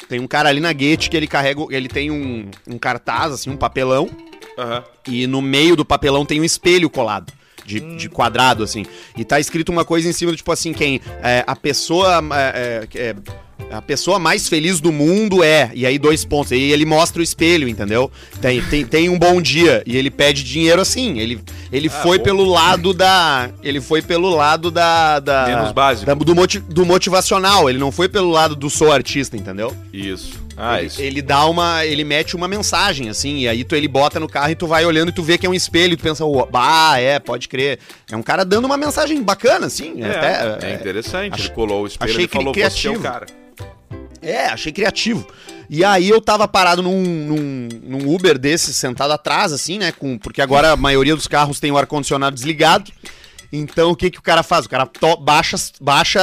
Tem 0.08 0.20
um 0.20 0.28
cara 0.28 0.50
ali 0.50 0.60
na 0.60 0.74
Gate 0.74 1.10
que 1.10 1.18
ele 1.18 1.28
carrega, 1.28 1.62
ele 1.70 1.88
tem 1.88 2.12
um, 2.12 2.50
um 2.68 2.78
cartaz, 2.78 3.32
assim, 3.34 3.50
um 3.50 3.58
papelão, 3.58 4.10
Aham. 4.58 4.84
e 5.08 5.26
no 5.28 5.42
meio 5.42 5.76
do 5.76 5.86
papelão 5.86 6.26
tem 6.26 6.40
um 6.42 6.44
espelho 6.44 6.90
colado. 6.90 7.32
De, 7.66 7.80
de 7.96 8.10
quadrado, 8.10 8.62
assim. 8.62 8.86
E 9.16 9.24
tá 9.24 9.40
escrito 9.40 9.72
uma 9.72 9.86
coisa 9.86 10.06
em 10.10 10.12
cima, 10.12 10.34
do 10.34 10.36
tipo 10.38 10.52
assim, 10.52 10.74
quem. 10.74 11.00
é, 11.24 11.46
a 11.48 11.56
pessoa. 11.56 12.22
é, 12.34 12.86
é, 12.94 13.16
a 13.72 13.82
pessoa 13.82 14.20
mais 14.20 14.48
feliz 14.48 14.80
do 14.80 14.92
mundo 14.92 15.44
é. 15.44 15.72
E 15.74 15.86
aí, 15.86 15.98
dois 15.98 16.24
pontos. 16.26 16.52
E 16.52 16.56
ele 16.72 16.86
mostra 16.86 17.20
o 17.20 17.24
espelho, 17.24 17.68
entendeu? 17.68 18.12
Tem, 18.42 18.62
tem, 18.62 18.86
tem 18.86 19.10
um 19.10 19.18
bom 19.18 19.42
dia. 19.42 19.82
E 19.86 19.96
ele 19.98 20.12
pede 20.12 20.44
dinheiro 20.44 20.82
assim. 20.82 21.20
Ele, 21.20 21.40
ele 21.72 21.90
foi 21.90 22.18
bom. 22.18 22.24
pelo 22.24 22.44
lado 22.46 22.94
da. 22.94 23.50
Ele 23.64 23.82
foi 23.82 24.02
pelo 24.02 24.30
lado 24.30 24.70
da. 24.70 25.20
da 25.20 25.46
Menos 25.48 25.72
básico. 25.72 26.06
da- 26.06 26.14
do, 26.14 26.36
moti- 26.36 26.60
do 26.60 26.86
motivacional. 26.86 27.70
Ele 27.70 27.80
não 27.80 27.92
foi 27.92 28.08
pelo 28.10 28.30
lado 28.30 28.56
do 28.56 28.70
sou 28.70 28.92
artista, 28.92 29.36
entendeu? 29.38 29.76
Isso. 29.92 30.42
Ah, 30.56 30.78
ele, 30.78 30.88
isso. 30.88 31.02
ele 31.02 31.22
dá 31.22 31.46
uma. 31.46 31.84
Ele 31.84 32.04
mete 32.04 32.36
uma 32.36 32.48
mensagem, 32.48 33.10
assim, 33.10 33.40
e 33.40 33.48
aí 33.48 33.64
tu, 33.64 33.76
ele 33.76 33.88
bota 33.88 34.20
no 34.20 34.28
carro 34.30 34.52
e 34.52 34.56
tu 34.56 34.68
vai 34.68 34.86
olhando 34.86 35.10
e 35.10 35.12
tu 35.12 35.24
vê 35.24 35.36
que 35.36 35.48
é 35.48 35.50
um 35.50 35.54
espelho, 35.54 35.94
e 35.94 35.98
tu 35.98 36.04
pensa, 36.04 36.24
"Ô, 36.24 36.46
bah, 36.46 37.00
é, 37.00 37.18
pode 37.18 37.48
crer. 37.48 37.80
É 38.12 38.16
um 38.16 38.22
cara 38.22 38.46
dando 38.46 38.66
uma 38.66 38.78
mensagem 38.78 39.22
bacana, 39.24 39.66
assim. 39.66 40.04
É, 40.04 40.12
até, 40.12 40.68
é 40.72 40.76
interessante. 40.76 41.34
ach- 41.34 41.40
ele 41.46 41.50
colou 41.50 41.84
o 41.84 41.88
espelho 41.88 42.22
e 42.22 42.28
falou, 42.28 42.54
cri- 42.54 42.62
você 42.62 42.88
é 42.88 42.92
o 42.92 42.94
criativo. 42.94 43.02
cara. 43.04 43.26
É, 44.24 44.48
achei 44.48 44.72
criativo. 44.72 45.28
E 45.70 45.84
aí 45.84 46.10
eu 46.10 46.22
tava 46.22 46.48
parado 46.48 46.82
num, 46.82 47.02
num, 47.04 47.70
num 47.84 48.14
Uber 48.14 48.38
desses, 48.38 48.76
sentado 48.76 49.12
atrás, 49.12 49.52
assim, 49.52 49.78
né? 49.78 49.92
Com, 49.92 50.18
porque 50.18 50.42
agora 50.42 50.72
a 50.72 50.78
maioria 50.78 51.16
dos 51.16 51.28
carros 51.28 51.60
tem 51.60 51.72
o 51.72 51.78
ar-condicionado 51.78 52.36
desligado. 52.36 52.92
Então 53.52 53.92
o 53.92 53.96
que 53.96 54.10
que 54.10 54.20
o 54.20 54.22
cara 54.22 54.42
faz? 54.44 54.66
O 54.66 54.70
cara 54.70 54.86
to- 54.86 55.18
baixa, 55.18 55.56
baixa 55.80 56.22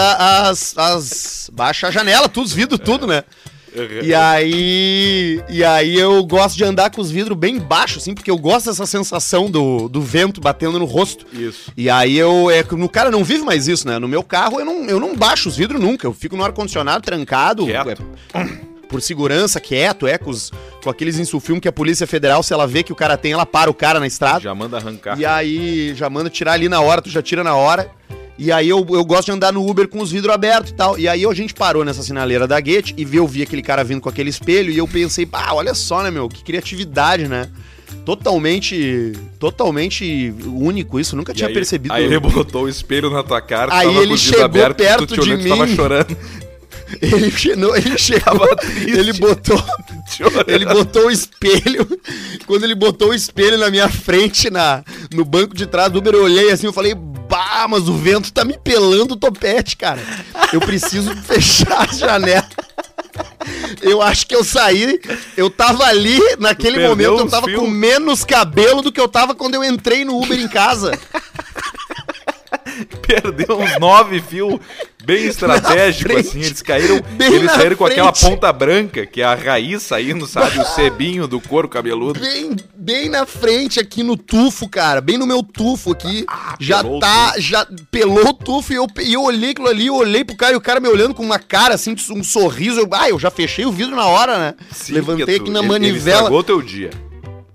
as, 0.49 0.77
as. 0.77 1.51
Baixa 1.53 1.89
a 1.89 1.91
janela, 1.91 2.29
tudo, 2.29 2.45
os 2.47 2.53
vidros, 2.53 2.81
tudo, 2.83 3.07
né? 3.07 3.23
E 4.03 4.15
aí. 4.15 5.43
E 5.49 5.65
aí 5.65 5.99
eu 5.99 6.25
gosto 6.25 6.57
de 6.57 6.65
andar 6.65 6.91
com 6.91 7.01
os 7.01 7.11
vidros 7.11 7.37
bem 7.37 7.59
baixos, 7.59 8.03
assim, 8.03 8.15
porque 8.15 8.31
eu 8.31 8.39
gosto 8.39 8.67
dessa 8.67 8.87
sensação 8.87 9.51
do, 9.51 9.89
do 9.89 10.01
vento 10.01 10.41
batendo 10.41 10.79
no 10.79 10.85
rosto. 10.85 11.27
Isso. 11.33 11.73
E 11.77 11.89
aí 11.89 12.17
eu. 12.17 12.51
É, 12.51 12.63
que 12.63 12.75
no 12.75 12.89
cara 12.89 13.11
não 13.11 13.25
vive 13.25 13.43
mais 13.43 13.69
isso, 13.69 13.87
né? 13.87 13.99
No 13.99 14.09
meu 14.09 14.23
carro 14.23 14.61
eu 14.61 14.65
não, 14.65 14.85
eu 14.87 15.01
não 15.01 15.17
baixo 15.17 15.49
os 15.49 15.57
vidros 15.57 15.81
nunca. 15.81 16.07
Eu 16.07 16.13
fico 16.13 16.37
no 16.37 16.45
ar-condicionado 16.45 17.05
trancado. 17.05 17.67
Quieto. 17.67 18.03
é, 18.35 18.71
por 18.89 19.01
segurança, 19.01 19.61
quieto, 19.61 20.07
é, 20.07 20.19
com, 20.19 20.31
os, 20.31 20.51
com 20.83 20.91
aqueles 20.91 21.17
insufilmes 21.17 21.63
que 21.63 21.69
a 21.69 21.73
Polícia 21.73 22.07
Federal, 22.09 22.43
se 22.43 22.53
ela 22.53 22.67
vê 22.67 22.83
que 22.83 22.93
o 22.93 22.97
cara 22.97 23.17
tem, 23.17 23.33
ela 23.33 23.47
para 23.47 23.71
o 23.71 23.75
cara 23.75 24.01
na 24.01 24.07
estrada. 24.07 24.41
Já 24.41 24.55
manda 24.55 24.77
arrancar. 24.79 25.19
E 25.19 25.25
aí 25.25 25.95
já 25.95 26.11
manda 26.11 26.29
tirar 26.29 26.55
ali 26.55 26.69
na 26.69 26.81
hora, 26.81 27.01
tu 27.01 27.09
já 27.09 27.23
tira 27.23 27.45
na 27.45 27.55
hora. 27.55 27.89
E 28.39 28.51
aí 28.51 28.69
eu, 28.69 28.79
eu 28.91 29.05
gosto 29.05 29.27
de 29.27 29.33
andar 29.33 29.53
no 29.53 29.69
Uber 29.69 29.87
com 29.87 30.01
os 30.01 30.11
vidros 30.11 30.35
abertos 30.35 30.71
e 30.71 30.75
tal. 30.75 30.99
E 30.99 31.07
aí 31.07 31.25
a 31.27 31.35
gente 31.35 31.53
parou 31.53 31.85
nessa 31.85 32.03
sinaleira 32.03 32.47
da 32.47 32.59
Guete 32.59 32.95
e 32.97 33.07
eu 33.17 33.27
vi 33.27 33.43
aquele 33.43 33.61
cara 33.63 33.85
vindo 33.85 34.01
com 34.01 34.09
aquele 34.09 34.31
espelho 34.31 34.73
e 34.73 34.79
eu 34.79 34.89
pensei, 34.89 35.29
ah, 35.33 35.55
olha 35.55 35.75
só, 35.75 36.03
né, 36.03 36.11
meu, 36.11 36.29
que 36.29 36.43
criatividade, 36.43 37.29
né? 37.29 37.49
Totalmente, 38.07 39.13
totalmente 39.39 40.33
único 40.47 40.99
isso, 40.99 41.15
nunca 41.17 41.33
E 41.33 41.35
tinha 41.35 41.49
aí- 41.49 41.55
percebido. 41.55 41.93
Aí 41.95 42.05
ele 42.05 42.19
botou 42.19 42.65
o 42.65 42.69
espelho 42.69 43.11
na 43.11 43.23
tua 43.23 43.41
cara, 43.41 43.75
Aí 43.75 43.95
ele 43.97 44.17
chegou 44.17 44.45
abertos, 44.45 44.87
perto 44.87 45.07
tu 45.07 45.21
te 45.21 45.37
de 45.37 45.43
tu 45.43 45.49
tava 45.49 45.67
mim. 45.67 45.75
chorando. 45.77 46.17
Ele, 47.01 47.31
che- 47.31 47.55
não, 47.55 47.77
ele 47.77 47.97
chegou, 47.97 48.57
triste. 48.57 48.91
ele 48.91 49.13
botou, 49.13 49.63
ele 50.49 50.65
botou 50.67 51.07
o 51.07 51.11
espelho. 51.11 51.87
Quando 52.49 52.65
ele 52.65 52.75
botou 52.75 53.11
o 53.11 53.15
espelho 53.15 53.57
na 53.59 53.71
minha 53.71 53.89
frente, 53.89 54.51
na, 54.51 54.83
no 55.15 55.25
banco 55.25 55.55
de 55.55 55.67
trás 55.67 55.93
do 55.93 56.01
Uber, 56.01 56.15
eu 56.15 56.25
olhei 56.25 56.51
assim, 56.51 56.67
eu 56.67 56.73
falei, 56.73 56.97
bah, 57.61 57.69
mas 57.69 57.89
o 57.89 57.95
vento 57.95 58.33
tá 58.33 58.45
me 58.45 58.57
pelando 58.57 59.15
o 59.15 59.17
topete, 59.17 59.77
cara. 59.77 60.01
Eu 60.53 60.61
preciso 60.61 61.15
fechar 61.23 61.89
a 61.89 61.95
janela. 61.95 62.49
Eu 63.83 64.01
acho 64.01 64.27
que 64.27 64.35
eu 64.35 64.45
saí, 64.45 65.01
eu 65.37 65.51
tava 65.51 65.85
ali, 65.85 66.19
naquele 66.39 66.87
momento, 66.87 67.21
eu 67.21 67.29
tava 67.29 67.47
fios? 67.47 67.61
com 67.61 67.67
menos 67.67 68.25
cabelo 68.25 68.83
do 68.83 68.93
que 68.93 69.01
eu 69.01 69.09
tava 69.09 69.35
quando 69.35 69.55
eu 69.55 69.65
entrei 69.65 70.05
no 70.05 70.21
Uber 70.21 70.39
em 70.39 70.49
casa. 70.49 70.99
Perdeu 73.07 73.59
uns 73.59 73.79
nove 73.79 74.21
fios 74.23 74.59
bem 75.05 75.27
estratégico, 75.27 76.11
frente. 76.13 76.29
assim. 76.29 76.41
Eles 76.41 76.63
caíram. 76.63 77.01
Eles 77.19 77.51
saíram 77.53 77.77
com 77.77 77.85
aquela 77.85 78.13
ponta 78.13 78.53
branca, 78.53 79.07
que 79.07 79.21
é 79.21 79.25
a 79.25 79.35
raiz 79.35 79.83
saindo, 79.83 80.27
sabe? 80.27 80.59
O 80.59 80.65
sebinho 80.65 81.27
do 81.27 81.41
couro 81.41 81.69
cabeludo. 81.69 82.19
bem, 82.21 82.57
bem 82.77 83.09
na 83.09 83.27
frente 83.27 83.79
aqui 83.81 84.03
no 84.03 84.17
tufo, 84.17 84.69
cara. 84.69 85.01
Bem 85.01 85.17
no 85.19 85.27
meu 85.27 85.43
tufo 85.43 85.93
aqui. 85.93 86.25
já 86.59 86.81
Ah, 86.81 86.87
o 86.87 86.99
tá, 87.01 87.35
já 87.39 87.67
pelou 87.91 88.29
o 88.29 88.35
tufo 88.35 88.73
e 88.73 88.77
eu, 88.77 88.87
e 89.03 89.13
eu 89.15 89.23
olhei 89.23 89.51
aquilo 89.51 89.69
ali, 89.69 89.87
eu 89.87 89.95
olhei 89.95 90.25
pro 90.25 90.37
cara 90.37 90.53
e 90.53 90.57
o 90.57 90.61
cara 90.61 90.81
me 90.81 90.89
olhando 90.89 91.15
com 91.15 91.23
uma 91.25 91.39
cara 91.39 91.75
assim, 91.75 91.95
um 92.11 92.25
sorriso. 92.25 92.81
Eu, 92.81 92.89
ah, 92.93 93.09
eu 93.09 93.19
já 93.19 93.31
fechei 93.31 93.65
o 93.67 93.73
vidro 93.73 93.95
na 93.97 94.07
hora, 94.07 94.39
né? 94.39 94.55
Sim, 94.73 94.95
Levantei 94.95 95.37
aqui 95.37 95.51
na 95.51 95.59
ele- 95.61 95.67
Ele 95.67 95.67
manivela 95.69 96.17
estragou 96.19 96.43
teu 96.43 96.61
dia. 96.63 96.91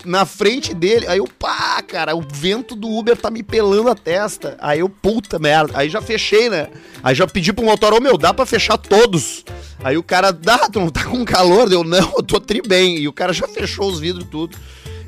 Na 0.06 0.26
frente 0.26 0.74
dele. 0.74 1.08
Aí 1.08 1.18
eu, 1.18 1.28
pá, 1.28 1.82
cara, 1.82 2.16
o 2.16 2.22
vento 2.22 2.76
do 2.76 2.90
Uber 2.90 3.18
tá 3.18 3.30
me 3.30 3.44
pelando 3.44 3.90
a 3.90 3.96
testa. 3.96 4.58
Aí 4.60 4.80
eu, 4.80 4.90
puta 4.90 5.40
merda. 5.40 5.74
Aí 5.76 5.90
já 5.90 6.02
fechei, 6.02 6.50
né? 6.50 6.68
Aí 7.04 7.16
já 7.16 7.28
pedi 7.28 7.52
pro 7.52 7.66
motor, 7.66 7.94
ô 7.94 8.00
meu, 8.00 8.18
dá 8.18 8.34
pra 8.34 8.46
fechar 8.46 8.78
todos. 8.78 9.44
Aí 9.84 9.98
o 9.98 10.04
cara, 10.04 10.32
dá, 10.32 10.70
tu 10.70 10.80
não 10.80 10.90
tá 10.90 11.04
com 11.04 11.24
calor? 11.26 11.72
Eu, 11.72 11.84
não, 11.84 12.14
eu 12.18 12.24
tô 12.24 12.40
tri 12.40 12.62
bem. 12.62 12.98
E 12.98 13.08
o 13.08 13.14
cara 13.14 13.34
já 13.34 13.48
fechou 13.48 13.90
os 13.90 14.00
vidros 14.00 14.28
tudo. 14.30 14.58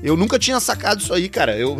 Eu 0.04 0.16
nunca 0.16 0.38
tinha 0.38 0.60
sacado 0.60 1.02
isso 1.02 1.14
aí, 1.14 1.28
cara. 1.28 1.58
Eu 1.58 1.76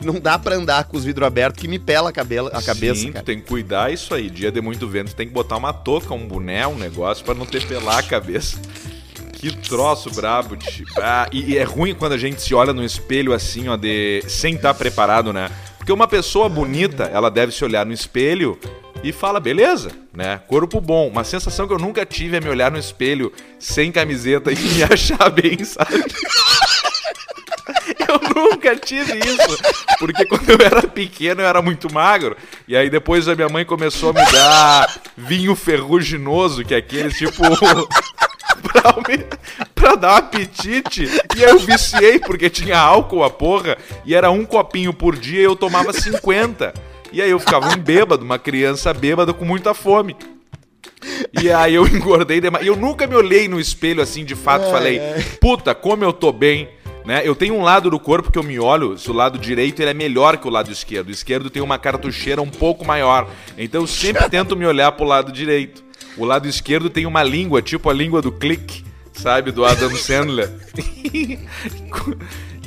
não, 0.00 0.14
não 0.14 0.20
dá 0.20 0.38
pra 0.38 0.56
andar 0.56 0.84
com 0.84 0.96
os 0.96 1.04
vidros 1.04 1.26
abertos 1.26 1.60
que 1.60 1.68
me 1.68 1.78
pela 1.78 2.10
a, 2.10 2.12
cabela, 2.12 2.50
a 2.54 2.62
cabeça, 2.62 3.00
Sim, 3.02 3.08
tu 3.08 3.12
cara. 3.14 3.24
tem 3.24 3.40
que 3.40 3.46
cuidar 3.46 3.92
isso 3.92 4.14
aí. 4.14 4.30
Dia 4.30 4.50
de 4.50 4.60
muito 4.60 4.88
vento, 4.88 5.14
tem 5.14 5.26
que 5.26 5.34
botar 5.34 5.56
uma 5.56 5.72
touca, 5.72 6.14
um 6.14 6.26
boné, 6.26 6.66
um 6.66 6.76
negócio 6.76 7.24
pra 7.24 7.34
não 7.34 7.44
ter 7.44 7.66
pelar 7.66 7.98
a 7.98 8.02
cabeça. 8.02 8.58
Que 9.38 9.54
troço 9.56 10.10
brabo, 10.10 10.56
tio. 10.56 10.84
Ah, 10.96 11.28
e, 11.32 11.52
e 11.52 11.58
é 11.58 11.62
ruim 11.62 11.94
quando 11.94 12.12
a 12.12 12.18
gente 12.18 12.42
se 12.42 12.54
olha 12.54 12.72
no 12.72 12.84
espelho 12.84 13.32
assim, 13.32 13.68
ó, 13.68 13.76
de 13.76 14.20
sem 14.26 14.56
estar 14.56 14.74
preparado, 14.74 15.32
né? 15.32 15.48
Porque 15.78 15.92
uma 15.92 16.08
pessoa 16.08 16.48
bonita, 16.48 17.04
ela 17.04 17.30
deve 17.30 17.52
se 17.52 17.64
olhar 17.64 17.86
no 17.86 17.92
espelho 17.92 18.58
e 19.02 19.12
fala, 19.12 19.38
beleza, 19.38 19.90
né? 20.12 20.40
Corpo 20.48 20.80
bom. 20.80 21.08
Uma 21.08 21.22
sensação 21.22 21.68
que 21.68 21.72
eu 21.72 21.78
nunca 21.78 22.04
tive 22.04 22.36
é 22.36 22.40
me 22.40 22.48
olhar 22.48 22.70
no 22.70 22.78
espelho 22.78 23.32
sem 23.60 23.92
camiseta 23.92 24.50
e 24.52 24.56
me 24.56 24.82
achar 24.82 25.30
bem, 25.30 25.64
sabe? 25.64 26.04
Eu 28.08 28.34
nunca 28.34 28.74
tive 28.74 29.18
isso. 29.18 29.58
Porque 29.98 30.24
quando 30.26 30.50
eu 30.50 30.58
era 30.64 30.82
pequeno 30.82 31.42
eu 31.42 31.46
era 31.46 31.62
muito 31.62 31.92
magro. 31.92 32.36
E 32.66 32.76
aí 32.76 32.90
depois 32.90 33.28
a 33.28 33.34
minha 33.34 33.48
mãe 33.48 33.64
começou 33.64 34.10
a 34.10 34.12
me 34.14 34.32
dar 34.32 35.00
vinho 35.16 35.54
ferruginoso, 35.54 36.64
que 36.64 36.74
é 36.74 36.78
aqueles 36.78 37.16
tipo. 37.16 37.42
Pra, 39.74 39.94
dar 39.94 40.14
um 40.14 40.16
apetite. 40.16 41.08
E 41.36 41.42
eu 41.42 41.58
viciei, 41.58 42.18
porque 42.18 42.50
tinha 42.50 42.78
álcool 42.78 43.24
a 43.24 43.30
porra. 43.30 43.76
E 44.04 44.14
era 44.14 44.30
um 44.30 44.44
copinho 44.44 44.92
por 44.92 45.16
dia 45.16 45.40
e 45.40 45.44
eu 45.44 45.56
tomava 45.56 45.92
50. 45.92 46.74
E 47.12 47.22
aí 47.22 47.30
eu 47.30 47.38
ficava 47.38 47.68
um 47.68 47.76
bêbado, 47.76 48.24
uma 48.24 48.38
criança 48.38 48.92
bêbada 48.92 49.32
com 49.32 49.44
muita 49.44 49.72
fome. 49.74 50.16
E 51.40 51.50
aí 51.50 51.74
eu 51.74 51.86
engordei 51.86 52.40
demais. 52.40 52.66
Eu 52.66 52.76
nunca 52.76 53.06
me 53.06 53.14
olhei 53.14 53.48
no 53.48 53.60
espelho 53.60 54.02
assim, 54.02 54.24
de 54.24 54.34
fato, 54.34 54.70
falei, 54.70 55.00
puta, 55.40 55.74
como 55.74 56.04
eu 56.04 56.12
tô 56.12 56.32
bem. 56.32 56.68
Né? 57.04 57.22
Eu 57.24 57.34
tenho 57.34 57.54
um 57.54 57.62
lado 57.62 57.88
do 57.88 57.98
corpo 57.98 58.30
que 58.30 58.38
eu 58.38 58.42
me 58.42 58.58
olho, 58.58 58.94
o 58.94 59.12
lado 59.12 59.38
direito 59.38 59.80
ele 59.80 59.90
é 59.90 59.94
melhor 59.94 60.36
que 60.36 60.46
o 60.46 60.50
lado 60.50 60.70
esquerdo. 60.70 61.08
O 61.08 61.12
esquerdo 61.12 61.48
tem 61.48 61.62
uma 61.62 61.78
cartucheira 61.78 62.42
um 62.42 62.50
pouco 62.50 62.84
maior. 62.84 63.30
Então 63.56 63.80
eu 63.80 63.86
sempre 63.86 64.28
tento 64.28 64.54
me 64.54 64.66
olhar 64.66 64.92
pro 64.92 65.06
lado 65.06 65.32
direito. 65.32 65.87
O 66.18 66.24
lado 66.24 66.48
esquerdo 66.48 66.90
tem 66.90 67.06
uma 67.06 67.22
língua, 67.22 67.62
tipo 67.62 67.88
a 67.88 67.92
língua 67.94 68.20
do 68.20 68.30
clique, 68.32 68.84
sabe? 69.14 69.50
Do 69.52 69.64
Adam 69.64 69.94
Sandler. 69.96 70.50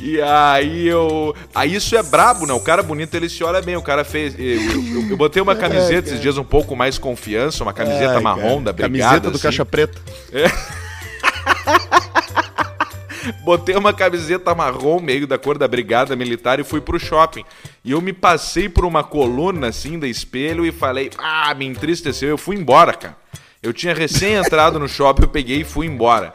E 0.04 0.20
aí 0.20 0.88
eu. 0.88 1.36
Aí 1.54 1.76
isso 1.76 1.96
é 1.96 2.02
brabo, 2.02 2.48
né? 2.48 2.54
O 2.54 2.60
cara 2.60 2.82
bonito 2.82 3.14
ele 3.14 3.30
se 3.30 3.44
olha 3.44 3.62
bem. 3.62 3.76
O 3.76 3.84
cara 3.84 4.04
fez. 4.04 4.34
Eu, 4.36 4.46
eu- 4.60 5.10
eu 5.12 5.16
botei 5.16 5.40
uma 5.40 5.56
camiseta 5.56 6.08
esses 6.10 6.20
dias 6.20 6.40
um 6.40 6.44
pouco 6.44 6.76
mais 6.76 6.98
confiança, 6.98 7.62
uma 7.64 7.72
camiseta 7.72 8.20
marrom 8.20 8.42
cara. 8.42 8.62
da 8.62 8.74
brigada. 8.74 8.90
Camiseta 8.90 9.30
do 9.30 9.36
assim. 9.36 9.44
Caixa 9.44 9.64
Preta. 9.64 10.00
Botei 13.44 13.76
uma 13.76 13.94
camiseta 13.94 14.54
marrom, 14.56 15.00
meio 15.00 15.26
da 15.28 15.38
cor 15.38 15.58
da 15.58 15.68
brigada 15.68 16.16
militar, 16.16 16.60
e 16.60 16.64
fui 16.64 16.82
pro 16.82 17.00
shopping. 17.00 17.44
E 17.84 17.92
eu 17.92 18.02
me 18.02 18.14
passei 18.14 18.68
por 18.70 18.86
uma 18.86 19.04
coluna 19.04 19.68
assim 19.68 19.98
da 20.00 20.08
espelho 20.08 20.66
e 20.66 20.72
falei, 20.72 21.10
ah, 21.18 21.54
me 21.54 21.66
entristeceu. 21.66 22.30
Eu 22.30 22.38
fui 22.38 22.56
embora, 22.56 22.94
cara. 22.94 23.18
Eu 23.62 23.74
tinha 23.74 23.94
recém 23.94 24.34
entrado 24.34 24.80
no 24.80 24.88
shopping, 24.88 25.24
eu 25.24 25.28
peguei 25.28 25.62
e 25.62 25.64
fui 25.64 25.86
embora. 25.86 26.34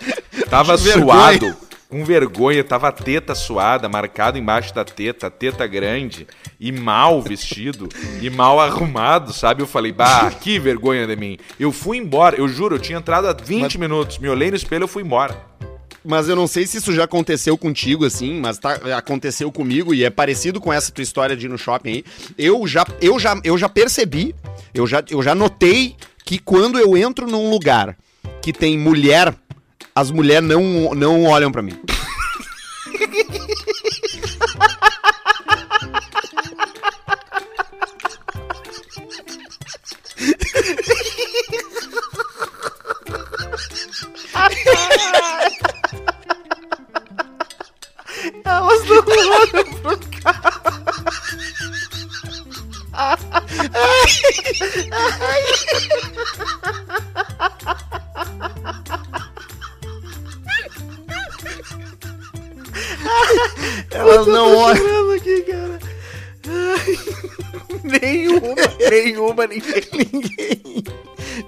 Tava 0.48 0.78
suado. 0.78 1.56
com 1.88 2.04
vergonha, 2.04 2.62
tava 2.62 2.88
a 2.88 2.92
teta 2.92 3.34
suada, 3.34 3.88
marcado 3.88 4.38
embaixo 4.38 4.74
da 4.74 4.84
teta, 4.84 5.30
teta 5.30 5.66
grande, 5.66 6.26
e 6.58 6.70
mal 6.72 7.20
vestido, 7.22 7.88
e 8.20 8.28
mal 8.30 8.60
arrumado, 8.60 9.32
sabe? 9.32 9.62
Eu 9.62 9.66
falei, 9.66 9.92
bah, 9.92 10.30
que 10.30 10.58
vergonha 10.58 11.06
de 11.06 11.16
mim. 11.16 11.38
Eu 11.58 11.70
fui 11.72 11.96
embora, 11.98 12.36
eu 12.36 12.48
juro, 12.48 12.76
eu 12.76 12.80
tinha 12.80 12.98
entrado 12.98 13.26
há 13.28 13.32
20 13.32 13.62
Mas- 13.62 13.76
minutos, 13.76 14.18
me 14.18 14.28
olhei 14.28 14.50
no 14.50 14.56
espelho, 14.56 14.84
eu 14.84 14.88
fui 14.88 15.02
embora. 15.02 15.36
Mas 16.06 16.28
eu 16.28 16.36
não 16.36 16.46
sei 16.46 16.66
se 16.66 16.78
isso 16.78 16.92
já 16.92 17.04
aconteceu 17.04 17.58
contigo, 17.58 18.04
assim, 18.04 18.38
mas 18.40 18.58
tá, 18.58 18.74
aconteceu 18.96 19.50
comigo 19.50 19.92
e 19.92 20.04
é 20.04 20.10
parecido 20.10 20.60
com 20.60 20.72
essa 20.72 20.92
tua 20.92 21.02
história 21.02 21.36
de 21.36 21.46
ir 21.46 21.48
no 21.48 21.58
shopping 21.58 21.90
aí. 21.90 22.04
Eu 22.38 22.66
já, 22.66 22.86
eu 23.00 23.18
já, 23.18 23.38
eu 23.42 23.58
já 23.58 23.68
percebi, 23.68 24.34
eu 24.72 24.86
já, 24.86 25.02
eu 25.10 25.20
já 25.22 25.34
notei 25.34 25.96
que 26.24 26.38
quando 26.38 26.78
eu 26.78 26.96
entro 26.96 27.26
num 27.26 27.50
lugar 27.50 27.96
que 28.40 28.52
tem 28.52 28.78
mulher, 28.78 29.34
as 29.94 30.10
mulheres 30.10 30.48
não, 30.48 30.94
não 30.94 31.24
olham 31.24 31.50
pra 31.50 31.62
mim. 31.62 31.76
Elas 63.90 64.26
não 64.26 64.56
olham. 64.56 65.12
aqui, 65.12 65.42
cara. 65.42 65.78
nenhuma, 67.82 68.54
nenhuma, 68.90 69.46
ninguém. 69.46 69.82
Ninguém. 69.92 70.62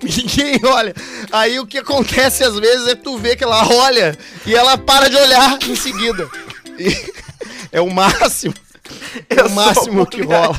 Ninguém 0.03 0.61
olha. 0.65 0.95
Aí 1.33 1.59
o 1.59 1.67
que 1.67 1.79
acontece 1.79 2.45
às 2.45 2.59
vezes 2.59 2.87
é 2.89 2.97
que 2.97 3.03
tu 3.03 3.19
vê 3.19 3.37
que 3.37 3.45
ela 3.45 3.67
olha 3.69 4.17
e 4.47 4.55
ela 4.55 4.77
para 4.77 5.09
de 5.09 5.17
olhar 5.17 5.59
em 5.63 5.75
seguida. 5.75 6.29
E 6.79 7.13
é 7.73 7.81
o 7.81 7.91
máximo. 7.91 8.55
É, 9.29 9.43
o 9.43 9.51
máximo 9.51 10.07
que 10.07 10.23
rola. 10.23 10.59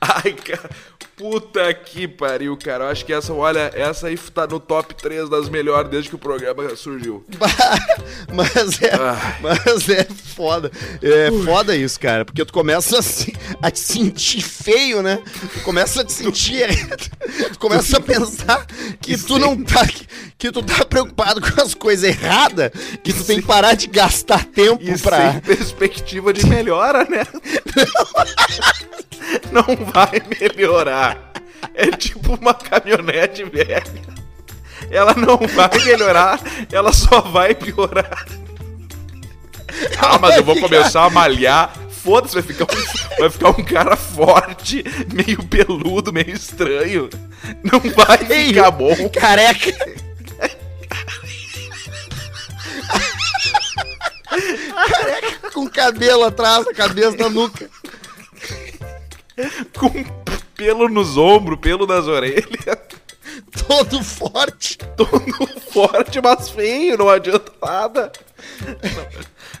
Ai, 0.00 0.32
cara. 0.32 0.70
Puta 1.22 1.72
que 1.72 2.08
pariu, 2.08 2.56
cara. 2.56 2.82
Eu 2.86 2.88
acho 2.90 3.06
que 3.06 3.12
essa, 3.12 3.32
olha, 3.32 3.70
essa 3.76 4.08
aí 4.08 4.18
tá 4.18 4.44
no 4.44 4.58
top 4.58 4.92
3 4.92 5.28
das 5.28 5.48
melhores 5.48 5.88
desde 5.88 6.08
que 6.08 6.16
o 6.16 6.18
programa 6.18 6.74
surgiu. 6.74 7.24
Mas 8.34 8.82
é, 8.82 8.92
Ai. 8.94 9.36
mas 9.42 9.88
é 9.88 10.04
foda. 10.04 10.70
É 11.02 11.30
foda 11.44 11.76
isso, 11.76 12.00
cara. 12.00 12.24
Porque 12.24 12.44
tu 12.44 12.52
começa 12.52 12.98
a, 12.98 13.02
se- 13.02 13.36
a 13.60 13.70
te 13.70 13.78
sentir 13.78 14.40
feio, 14.40 15.00
né? 15.02 15.20
Tu 15.54 15.60
começa 15.60 16.00
a 16.00 16.04
te 16.04 16.12
sentir. 16.12 16.66
tu 17.52 17.58
começa 17.58 17.98
a 17.98 18.00
pensar 18.00 18.66
que 19.00 19.16
tu 19.18 19.38
não 19.38 19.62
tá. 19.62 19.86
Que, 19.86 20.06
que 20.38 20.50
tu 20.50 20.62
tá 20.62 20.84
preocupado 20.84 21.40
com 21.40 21.60
as 21.60 21.74
coisas 21.74 22.04
erradas. 22.08 22.70
Que 23.04 23.12
tu 23.12 23.22
tem 23.24 23.40
que 23.40 23.46
parar 23.46 23.74
de 23.74 23.86
gastar 23.86 24.44
tempo 24.46 24.82
E 24.82 24.98
pra. 24.98 25.32
sem 25.32 25.40
perspectiva 25.40 26.32
de 26.32 26.46
melhora, 26.46 27.04
né? 27.04 27.24
Não 29.52 29.62
vai 29.92 30.20
melhorar. 30.56 31.11
É 31.74 31.90
tipo 31.90 32.34
uma 32.34 32.52
caminhonete 32.52 33.44
velha. 33.44 33.84
Ela 34.90 35.14
não 35.14 35.38
vai 35.38 35.70
melhorar, 35.84 36.40
ela 36.70 36.92
só 36.92 37.20
vai 37.20 37.54
piorar. 37.54 38.26
Ah, 39.98 40.18
mas 40.18 40.36
eu 40.36 40.44
vou 40.44 40.58
começar 40.60 41.04
a 41.04 41.10
malhar. 41.10 41.72
Foda-se, 41.88 42.34
vai 42.34 42.42
ficar, 42.42 42.64
um, 42.64 43.18
vai 43.18 43.30
ficar 43.30 43.50
um 43.50 43.64
cara 43.64 43.96
forte, 43.96 44.84
meio 45.14 45.42
peludo, 45.44 46.12
meio 46.12 46.30
estranho. 46.30 47.08
Não 47.62 47.78
vai 47.78 48.18
ficar 48.18 48.70
bom. 48.72 49.08
Careca. 49.08 49.72
Careca 54.88 55.50
com 55.52 55.68
cabelo 55.68 56.24
atrás 56.24 56.64
da 56.64 56.74
cabeça 56.74 57.16
da 57.16 57.30
nuca. 57.30 57.70
Com 59.78 60.21
pelo 60.62 60.88
nos 60.88 61.16
ombros, 61.16 61.58
pelo 61.58 61.86
nas 61.86 62.06
orelhas. 62.06 62.46
Todo 63.66 64.02
forte. 64.02 64.78
todo 64.96 65.60
forte, 65.72 66.20
mas 66.20 66.50
feio, 66.50 66.98
não 66.98 67.08
adianta 67.08 67.50
nada. 67.62 68.12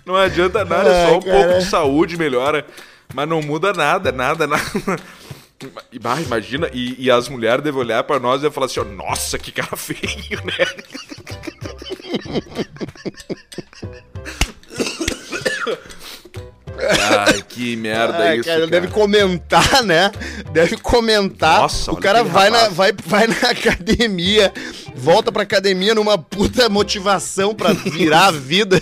Não, 0.04 0.14
não 0.14 0.16
adianta 0.16 0.64
nada, 0.64 0.88
é 0.90 1.06
só 1.06 1.12
Ai, 1.12 1.14
um 1.14 1.20
cara. 1.22 1.44
pouco 1.44 1.58
de 1.58 1.64
saúde 1.66 2.16
melhora, 2.16 2.66
mas 3.14 3.28
não 3.28 3.40
muda 3.40 3.72
nada, 3.72 4.12
nada, 4.12 4.46
nada. 4.48 4.62
Imagina, 5.92 6.68
e, 6.72 7.02
e 7.02 7.10
as 7.10 7.28
mulheres 7.28 7.64
devem 7.64 7.80
olhar 7.80 8.02
pra 8.04 8.18
nós 8.18 8.42
e 8.42 8.50
falar 8.50 8.66
assim, 8.66 8.80
ó, 8.80 8.84
nossa, 8.84 9.38
que 9.38 9.52
cara 9.52 9.76
feio, 9.76 10.42
né? 10.44 10.66
Ai, 17.26 17.42
que 17.48 17.76
merda 17.76 18.18
Ai, 18.18 18.36
isso, 18.36 18.44
cara, 18.44 18.60
cara. 18.60 18.70
deve 18.70 18.88
comentar, 18.88 19.82
né? 19.84 20.10
Deve 20.52 20.76
comentar. 20.76 21.60
Nossa, 21.60 21.92
o 21.92 21.96
cara 21.96 22.22
vai 22.24 22.50
na, 22.50 22.68
vai, 22.68 22.92
vai 23.06 23.26
na 23.26 23.50
academia, 23.50 24.52
volta 24.94 25.30
pra 25.30 25.42
academia 25.42 25.94
numa 25.94 26.18
puta 26.18 26.68
motivação 26.68 27.54
pra 27.54 27.72
virar 27.72 28.26
a 28.26 28.32
vida, 28.32 28.80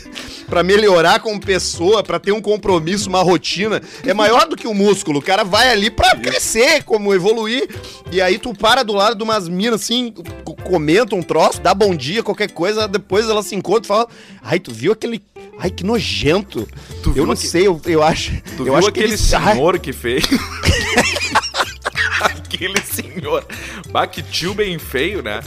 pra 0.49 0.63
melhorar 0.63 1.21
como 1.21 1.41
pessoa, 1.41 2.03
pra 2.03 2.19
ter 2.19 2.33
um 2.33 2.41
compromisso, 2.41 3.09
uma 3.09 3.23
rotina. 3.23 3.81
É 4.05 4.15
maior 4.15 4.47
do 4.49 4.57
que 4.57 4.67
o 4.67 4.75
músculo. 4.75 5.19
O 5.19 5.23
cara 5.23 5.45
vai 5.45 5.71
ali 5.71 5.91
pra 5.91 6.17
crescer, 6.17 6.83
como 6.85 7.15
evoluir. 7.15 7.69
E 8.11 8.21
aí 8.21 8.39
tu 8.39 8.53
para 8.55 8.83
do 8.83 8.93
lado 8.93 9.17
de 9.17 9.23
umas 9.23 9.49
minas 9.49 9.83
assim, 9.83 10.13
co- 10.45 10.55
comenta 10.57 11.15
um 11.15 11.23
troço, 11.23 11.61
dá 11.61 11.73
bom 11.75 11.95
dia, 11.95 12.23
qualquer 12.23 12.51
coisa, 12.51 12.89
depois 12.89 13.29
ela 13.29 13.43
se 13.43 13.55
encontra 13.55 13.85
e 13.85 13.87
fala: 13.89 14.09
Ai, 14.43 14.59
tu 14.59 14.73
viu 14.73 14.93
aquele. 14.93 15.23
Ai, 15.63 15.71
que 15.71 15.85
nojento. 15.85 16.67
Tu 17.03 17.13
eu 17.15 17.27
não 17.27 17.37
sei, 17.37 17.67
eu, 17.67 17.81
eu 17.85 18.03
acho. 18.03 18.33
Tu 18.57 18.61
eu 18.63 18.65
viu 18.65 18.77
acho 18.77 18.89
aquele 18.89 19.07
que 19.09 19.13
ele- 19.13 19.19
senhor 19.55 19.79
que 19.79 19.93
fez? 19.93 20.25
aquele 22.21 22.81
senhor. 22.83 23.45
Bah, 23.91 24.07
que 24.07 24.23
tio 24.23 24.55
bem 24.55 24.79
feio, 24.79 25.23
né? 25.23 25.41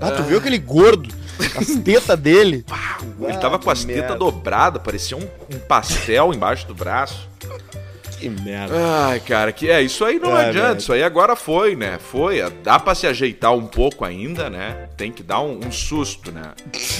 Ah, 0.00 0.10
tu 0.12 0.22
viu 0.24 0.38
aquele 0.38 0.58
gordo? 0.58 1.08
As 1.56 1.66
tetas 1.82 2.18
dele. 2.18 2.64
Ah, 3.20 3.30
ele 3.30 3.38
tava 3.38 3.58
com 3.58 3.68
as 3.70 3.84
tetas 3.84 4.16
dobradas, 4.18 4.80
parecia 4.82 5.16
um, 5.16 5.22
um 5.52 5.58
pastel 5.58 6.32
embaixo 6.32 6.66
do 6.68 6.74
braço. 6.74 7.28
Que 8.18 8.28
merda. 8.28 8.74
Ai, 9.08 9.20
cara, 9.20 9.52
que 9.52 9.70
é, 9.70 9.80
isso 9.80 10.04
aí 10.04 10.18
não 10.18 10.36
É, 10.36 10.46
adianta, 10.46 10.68
velho. 10.68 10.78
isso 10.78 10.92
aí 10.92 11.02
agora 11.02 11.36
foi, 11.36 11.76
né? 11.76 11.98
Foi, 11.98 12.38
dá 12.62 12.78
pra 12.78 12.94
se 12.94 13.06
ajeitar 13.06 13.54
um 13.54 13.66
pouco 13.66 14.04
ainda, 14.04 14.50
né? 14.50 14.88
Tem 14.96 15.12
que 15.12 15.22
dar 15.22 15.40
um, 15.40 15.60
um 15.66 15.70
susto, 15.70 16.32
né? 16.32 16.52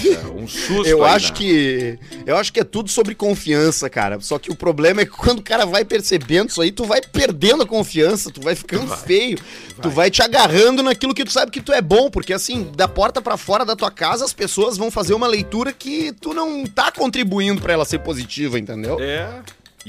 É, 0.05 0.27
um 0.27 0.47
susto 0.47 0.87
Eu 0.87 1.03
acho 1.03 1.29
né? 1.33 1.37
que. 1.37 1.99
Eu 2.25 2.37
acho 2.37 2.53
que 2.53 2.59
é 2.59 2.63
tudo 2.63 2.89
sobre 2.89 3.15
confiança, 3.15 3.89
cara. 3.89 4.19
Só 4.21 4.39
que 4.39 4.49
o 4.51 4.55
problema 4.55 5.01
é 5.01 5.05
que 5.05 5.11
quando 5.11 5.39
o 5.39 5.43
cara 5.43 5.65
vai 5.65 5.83
percebendo 5.83 6.49
isso 6.49 6.61
aí, 6.61 6.71
tu 6.71 6.85
vai 6.85 7.01
perdendo 7.01 7.63
a 7.63 7.67
confiança, 7.67 8.31
tu 8.31 8.41
vai 8.41 8.55
ficando 8.55 8.87
feio. 8.95 9.37
Tu 9.81 9.89
vai 9.89 10.09
te 10.09 10.21
agarrando 10.21 10.83
naquilo 10.83 11.13
que 11.13 11.23
tu 11.25 11.31
sabe 11.31 11.51
que 11.51 11.61
tu 11.61 11.71
é 11.73 11.81
bom, 11.81 12.09
porque 12.09 12.33
assim, 12.33 12.69
da 12.75 12.87
porta 12.87 13.21
pra 13.21 13.37
fora 13.37 13.65
da 13.65 13.75
tua 13.75 13.91
casa, 13.91 14.25
as 14.25 14.33
pessoas 14.33 14.77
vão 14.77 14.89
fazer 14.91 15.13
uma 15.13 15.27
leitura 15.27 15.71
que 15.73 16.11
tu 16.13 16.33
não 16.33 16.65
tá 16.65 16.91
contribuindo 16.91 17.61
pra 17.61 17.73
ela 17.73 17.85
ser 17.85 17.99
positiva, 17.99 18.57
entendeu? 18.59 18.97
É. 18.99 19.29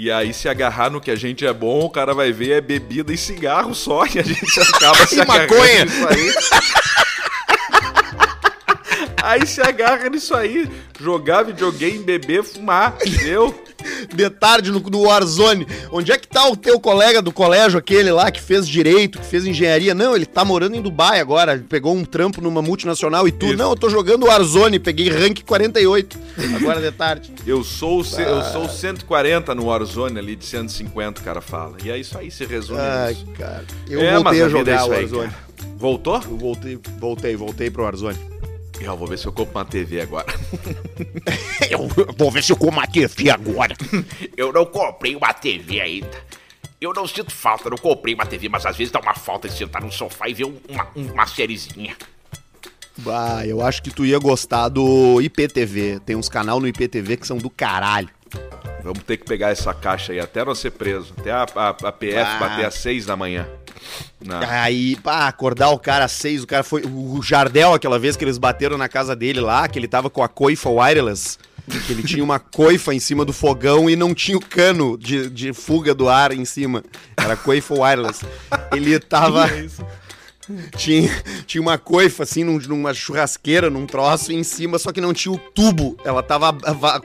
E 0.03 0.11
aí, 0.11 0.33
se 0.33 0.49
agarrar 0.49 0.89
no 0.89 0.99
que 0.99 1.11
a 1.11 1.15
gente 1.15 1.45
é 1.45 1.53
bom, 1.53 1.81
o 1.81 1.91
cara 1.91 2.15
vai 2.15 2.33
ver 2.33 2.53
é 2.53 2.61
bebida 2.63 3.13
e 3.13 3.19
cigarro 3.19 3.75
só, 3.75 4.07
e 4.09 4.19
a 4.19 4.23
gente 4.23 4.59
acaba 4.59 5.07
se 5.07 5.21
agarrando 5.21 5.55
maconha. 5.55 5.85
nisso 5.85 6.09
aí. 6.09 6.33
Aí 9.23 9.47
se 9.47 9.61
agarra 9.61 10.09
nisso 10.09 10.35
aí, 10.35 10.69
jogar 11.01 11.43
videogame, 11.45 11.99
beber, 11.99 12.43
fumar, 12.43 12.97
entendeu? 13.05 13.55
De 14.15 14.29
tarde 14.29 14.71
no, 14.71 14.79
no 14.79 15.05
Warzone. 15.05 15.67
Onde 15.91 16.13
é 16.13 16.19
que 16.19 16.29
tá 16.29 16.47
o 16.47 16.55
teu 16.55 16.79
colega 16.79 17.23
do 17.23 17.33
colégio, 17.33 17.79
aquele 17.79 18.13
lá 18.13 18.31
que 18.31 18.39
fez 18.39 18.69
direito, 18.69 19.19
que 19.19 19.25
fez 19.25 19.47
engenharia? 19.47 19.95
Não, 19.95 20.15
ele 20.15 20.27
tá 20.27 20.45
morando 20.45 20.77
em 20.77 20.83
Dubai 20.83 21.19
agora. 21.19 21.65
Pegou 21.67 21.95
um 21.97 22.05
trampo 22.05 22.43
numa 22.43 22.61
multinacional 22.61 23.27
e 23.27 23.33
tudo. 23.33 23.49
Isso. 23.55 23.57
Não, 23.57 23.71
eu 23.71 23.77
tô 23.77 23.89
jogando 23.89 24.27
Warzone, 24.27 24.79
peguei 24.79 25.09
rank 25.09 25.41
48. 25.47 26.19
Agora 26.57 26.79
de 26.79 26.93
tarde. 26.93 27.33
Eu 27.47 27.65
sou, 27.65 28.01
o 28.01 28.05
ce- 28.05 28.21
eu 28.21 28.43
sou 28.53 28.65
o 28.67 28.69
140 28.69 29.55
no 29.55 29.65
Warzone 29.67 30.19
ali, 30.19 30.37
de 30.37 30.45
150, 30.45 31.23
o 31.23 31.25
cara 31.25 31.41
fala. 31.41 31.77
E 31.83 31.91
é 31.91 31.97
isso 31.99 32.19
aí, 32.19 32.31
se 32.31 32.45
resume 32.45 32.79
Ai, 32.81 33.15
nisso. 33.15 33.27
cara. 33.39 33.65
Eu 33.89 34.01
É, 34.03 34.15
voltei 34.15 34.43
a 34.43 34.45
é 34.45 34.49
jogar 34.51 34.77
isso 34.77 34.93
aí, 34.93 35.01
Warzone. 35.05 35.31
cara. 35.31 35.45
Voltou? 35.79 36.15
Eu 36.17 36.37
voltei, 36.37 36.79
voltei, 36.99 37.35
voltei 37.37 37.71
pro 37.71 37.83
Warzone. 37.85 38.19
Eu 38.85 38.97
vou 38.97 39.07
ver 39.07 39.19
se 39.19 39.27
eu 39.27 39.33
compro 39.33 39.55
uma 39.59 39.65
TV 39.65 40.01
agora. 40.01 40.27
Eu 41.71 41.87
vou 42.17 42.31
ver 42.31 42.43
se 42.43 42.53
eu 42.53 42.57
como 42.57 42.73
uma 42.73 42.87
TV 42.87 43.31
agora. 43.31 43.77
Eu 44.37 44.53
não 44.53 44.65
comprei 44.65 45.15
uma 45.15 45.33
TV 45.35 45.81
ainda. 45.81 46.19
Eu 46.81 46.93
não 46.95 47.07
sinto 47.07 47.31
falta, 47.31 47.69
não 47.69 47.77
comprei 47.77 48.15
uma 48.15 48.25
TV, 48.25 48.49
mas 48.49 48.65
às 48.65 48.77
vezes 48.77 48.91
dá 48.91 48.99
uma 49.01 49.15
falta 49.15 49.49
de 49.49 49.57
sentar 49.57 49.83
no 49.83 49.93
sofá 49.93 50.29
e 50.29 50.35
ver 50.35 50.45
um- 50.47 50.59
uma, 50.69 50.89
uma 50.97 51.27
sériezinha. 51.27 51.95
Bah, 52.97 53.47
eu 53.47 53.61
acho 53.63 53.83
que 53.83 53.91
tu 53.91 54.05
ia 54.05 54.19
gostar 54.19 54.69
do 54.71 55.21
IPTV. 55.21 56.01
Tem 56.05 56.17
uns 56.17 56.29
canal 56.29 56.59
no 56.59 56.67
IPTV 56.67 57.19
que 57.19 57.27
são 57.27 57.37
do 57.37 57.51
caralho. 57.51 58.09
Vamos 58.83 59.03
ter 59.03 59.19
que 59.19 59.25
pegar 59.27 59.51
essa 59.51 59.75
caixa 59.75 60.13
aí 60.13 60.21
até 60.21 60.43
nós 60.43 60.59
ser 60.59 60.71
preso. 60.71 61.13
Até 61.19 61.31
a, 61.31 61.47
a, 61.55 61.69
a 61.69 61.93
PF 61.93 62.17
Ah. 62.19 62.39
bater 62.39 62.65
às 62.65 62.75
seis 62.75 63.05
da 63.05 63.15
manhã. 63.17 63.47
Não. 64.25 64.41
Aí, 64.41 64.97
pá, 64.97 65.27
acordar 65.29 65.71
o 65.71 65.79
cara 65.79 66.05
às 66.05 66.13
seis, 66.13 66.43
o 66.43 66.47
cara 66.47 66.63
foi. 66.63 66.83
O 66.83 67.21
Jardel, 67.23 67.73
aquela 67.73 67.99
vez 67.99 68.17
que 68.17 68.25
eles 68.25 68.39
bateram 68.39 68.77
na 68.77 68.89
casa 68.89 69.17
dele 69.17 69.41
lá, 69.41 69.67
que 69.67 69.79
ele 69.79 69.89
tava 69.89 70.11
com 70.11 70.23
a 70.23 70.29
coifa 70.29 70.69
wireless. 70.69 71.39
Que 71.87 71.93
ele 71.93 72.03
tinha 72.03 72.25
uma 72.25 72.41
coifa 72.41 72.93
em 72.93 72.99
cima 72.99 73.25
do 73.25 73.33
fogão 73.33 73.89
e 73.89 73.95
não 73.95 74.13
tinha 74.13 74.37
o 74.37 74.45
cano 74.45 74.99
de, 74.99 75.31
de 75.31 75.53
fuga 75.53 75.95
do 75.95 76.09
ar 76.09 76.33
em 76.33 76.45
cima. 76.45 76.83
Era 77.17 77.37
coifa 77.37 77.75
wireless. 77.75 78.27
Ele 78.73 78.99
tava. 78.99 79.49
Tinha, 80.77 81.11
tinha 81.47 81.61
uma 81.63 81.79
coifa, 81.79 82.23
assim, 82.23 82.45
num- 82.45 82.59
numa 82.59 82.93
churrasqueira, 82.95 83.69
num 83.71 83.87
troço 83.87 84.33
em 84.33 84.43
cima, 84.43 84.79
só 84.79 84.93
que 84.93 85.01
não 85.01 85.13
tinha 85.13 85.33
o 85.33 85.39
tubo. 85.39 85.97
Ela 86.05 86.23
tava 86.23 86.53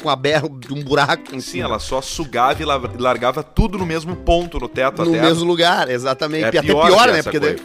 com 0.02 0.10
a 0.10 0.16
berra 0.16 0.48
de 0.50 0.74
um 0.74 0.84
buraco 0.84 1.36
em 1.36 1.40
Sim, 1.40 1.52
cima. 1.52 1.66
ela 1.66 1.80
só 1.80 2.02
sugava 2.02 2.62
e 2.62 2.66
la- 2.66 2.82
largava 2.98 3.44
tudo 3.44 3.78
no 3.78 3.86
mesmo 3.86 4.16
ponto, 4.16 4.60
no 4.60 4.68
teto 4.68 5.04
No 5.04 5.12
até. 5.12 5.22
mesmo 5.22 5.44
lugar, 5.46 5.90
exatamente. 5.90 6.44
É 6.46 6.56
e 6.56 6.58
até 6.58 6.62
pior 6.62 6.88
pior, 6.88 7.08
que 7.08 7.12
né? 7.14 7.24
Porque 7.24 7.40
daí-. 7.40 7.58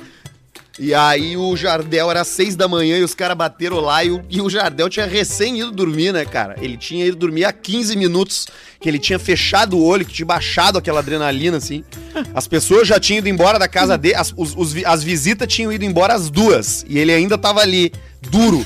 E 0.78 0.94
aí 0.94 1.36
o 1.36 1.54
Jardel 1.56 2.10
era 2.10 2.24
seis 2.24 2.56
da 2.56 2.66
manhã 2.66 2.96
e 2.96 3.02
os 3.02 3.12
caras 3.14 3.36
bateram 3.36 3.80
lá 3.80 4.02
e 4.04 4.10
o, 4.10 4.22
e 4.30 4.40
o 4.40 4.48
Jardel 4.48 4.88
tinha 4.88 5.04
recém 5.04 5.58
ido 5.60 5.70
dormir, 5.72 6.12
né, 6.12 6.24
cara? 6.24 6.56
Ele 6.60 6.76
tinha 6.76 7.04
ido 7.04 7.16
dormir 7.16 7.44
há 7.44 7.52
15 7.52 7.96
minutos, 7.96 8.46
que 8.80 8.88
ele 8.88 8.98
tinha 8.98 9.18
fechado 9.18 9.76
o 9.76 9.84
olho, 9.84 10.06
que 10.06 10.12
tinha 10.14 10.24
baixado 10.26 10.78
aquela 10.78 11.00
adrenalina, 11.00 11.58
assim. 11.58 11.84
As 12.34 12.46
pessoas 12.48 12.88
já 12.88 12.98
tinham 12.98 13.18
ido 13.18 13.28
embora 13.28 13.58
da 13.58 13.68
casa 13.68 13.98
dele, 13.98 14.14
as, 14.14 14.32
os- 14.36 14.54
os 14.56 14.74
as 14.84 15.02
visitas 15.02 15.52
tinham 15.52 15.70
ido 15.72 15.84
embora 15.84 16.14
às 16.14 16.30
duas. 16.30 16.84
E 16.88 16.98
ele 16.98 17.12
ainda 17.12 17.36
tava 17.36 17.60
ali, 17.60 17.92
duro, 18.30 18.64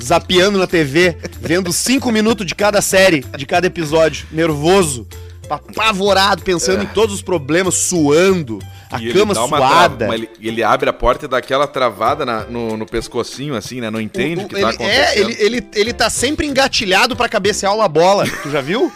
zapeando 0.00 0.58
na 0.58 0.66
TV, 0.66 1.16
vendo 1.40 1.72
cinco 1.72 2.10
minutos 2.12 2.46
de 2.46 2.54
cada 2.54 2.80
série, 2.80 3.24
de 3.36 3.44
cada 3.44 3.66
episódio, 3.66 4.26
nervoso, 4.32 5.06
apavorado, 5.50 6.42
pensando 6.42 6.82
em 6.82 6.86
todos 6.86 7.14
os 7.14 7.22
problemas, 7.22 7.74
suando, 7.74 8.58
a 8.90 9.00
E 9.00 9.06
ele 9.08 9.18
cama 9.18 9.34
dá 9.34 9.46
suada. 9.46 9.96
trava- 9.96 10.14
ele, 10.14 10.30
ele 10.40 10.62
abre 10.62 10.88
a 10.88 10.92
porta 10.92 11.24
e 11.24 11.28
dá 11.28 11.38
aquela 11.38 11.66
travada 11.66 12.24
na- 12.24 12.44
no, 12.44 12.76
no 12.76 12.86
pescocinho, 12.86 13.54
assim, 13.56 13.80
né? 13.80 13.90
Não 13.90 14.00
entende 14.00 14.44
o, 14.44 14.48
que 14.48 14.54
ele, 14.54 14.62
tá 14.62 14.68
É, 14.68 14.74
acontecendo. 14.74 15.30
ele, 15.30 15.36
ele, 15.56 15.68
ele 15.74 15.92
tá 15.92 16.08
sempre 16.10 16.46
engatilhado 16.46 17.16
pra 17.16 17.28
cabecear 17.28 17.74
uma 17.74 17.88
bola. 17.88 18.24
Tu 18.42 18.50
já 18.50 18.60
viu? 18.60 18.92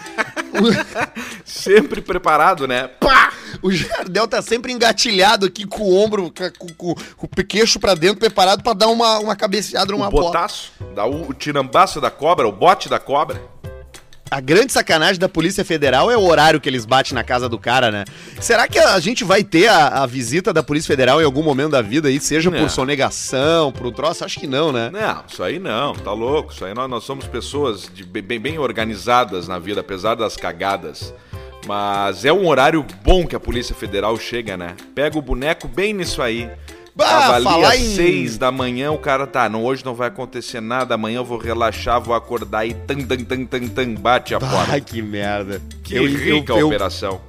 Sempre 1.44 2.00
preparado, 2.00 2.66
né? 2.66 2.88
Pá! 3.00 3.32
O 3.62 3.70
Jardel 3.70 4.26
tá 4.28 4.40
sempre 4.40 4.72
engatilhado 4.72 5.46
aqui 5.46 5.66
com 5.66 5.82
o 5.82 5.96
ombro, 5.96 6.32
com, 6.58 6.68
com- 6.74 6.94
com 6.94 7.26
o 7.26 7.44
queixo 7.44 7.78
pra 7.80 7.94
dentro, 7.94 8.18
preparado 8.18 8.62
pra 8.62 8.72
dar 8.72 8.88
uma, 8.88 9.18
uma 9.18 9.36
cabeceada 9.36 9.92
numa 9.92 10.08
o 10.08 10.10
bola. 10.10 10.26
botaço, 10.26 10.72
dá 10.94 11.04
o, 11.04 11.28
o 11.30 11.34
tirambaço 11.34 12.00
da 12.00 12.10
cobra, 12.10 12.46
o 12.48 12.52
bote 12.52 12.88
da 12.88 12.98
cobra. 12.98 13.40
A 14.30 14.40
grande 14.40 14.72
sacanagem 14.72 15.18
da 15.18 15.28
Polícia 15.28 15.64
Federal 15.64 16.08
é 16.08 16.16
o 16.16 16.22
horário 16.22 16.60
que 16.60 16.68
eles 16.68 16.86
batem 16.86 17.14
na 17.14 17.24
casa 17.24 17.48
do 17.48 17.58
cara, 17.58 17.90
né? 17.90 18.04
Será 18.40 18.68
que 18.68 18.78
a 18.78 19.00
gente 19.00 19.24
vai 19.24 19.42
ter 19.42 19.66
a, 19.66 20.04
a 20.04 20.06
visita 20.06 20.52
da 20.52 20.62
Polícia 20.62 20.86
Federal 20.86 21.20
em 21.20 21.24
algum 21.24 21.42
momento 21.42 21.72
da 21.72 21.82
vida 21.82 22.06
aí, 22.06 22.20
seja 22.20 22.48
Não. 22.48 22.60
por 22.60 22.70
sonegação, 22.70 23.72
por 23.72 23.92
troço? 23.92 24.24
Acho 24.24 24.38
que 24.38 24.46
não, 24.46 24.70
né? 24.70 24.88
Não, 24.92 25.24
isso 25.28 25.42
aí 25.42 25.58
não, 25.58 25.94
tá 25.94 26.12
louco. 26.12 26.52
Isso 26.52 26.64
aí 26.64 26.72
nós, 26.72 26.88
nós 26.88 27.02
somos 27.02 27.26
pessoas 27.26 27.90
de 27.92 28.04
bem, 28.04 28.38
bem 28.38 28.56
organizadas 28.56 29.48
na 29.48 29.58
vida, 29.58 29.80
apesar 29.80 30.14
das 30.14 30.36
cagadas. 30.36 31.12
Mas 31.66 32.24
é 32.24 32.32
um 32.32 32.46
horário 32.46 32.86
bom 33.02 33.26
que 33.26 33.34
a 33.34 33.40
Polícia 33.40 33.74
Federal 33.74 34.16
chega, 34.16 34.56
né? 34.56 34.76
Pega 34.94 35.18
o 35.18 35.22
boneco 35.22 35.66
bem 35.66 35.92
nisso 35.92 36.22
aí. 36.22 36.48
Bah, 36.94 37.36
Avalia 37.36 37.68
às 37.68 37.76
em- 37.80 37.94
seis 37.94 38.36
da 38.36 38.50
manhã, 38.50 38.90
o 38.90 38.98
cara 38.98 39.26
tá, 39.26 39.48
não, 39.48 39.64
hoje 39.64 39.84
não 39.84 39.94
vai 39.94 40.08
acontecer 40.08 40.60
nada, 40.60 40.94
amanhã 40.94 41.18
eu 41.18 41.24
vou 41.24 41.38
relaxar, 41.38 42.00
vou 42.00 42.14
acordar 42.14 42.66
e 42.66 42.74
tan, 42.74 42.98
tan, 43.02 43.24
tan, 43.24 43.44
tan, 43.46 43.68
tan, 43.68 43.94
bate 43.94 44.34
a 44.34 44.40
porta. 44.40 44.72
Ai, 44.72 44.80
que 44.80 45.00
merda. 45.00 45.62
Que 45.82 45.98
rica 46.06 46.52
a 46.52 46.64
operação. 46.64 47.20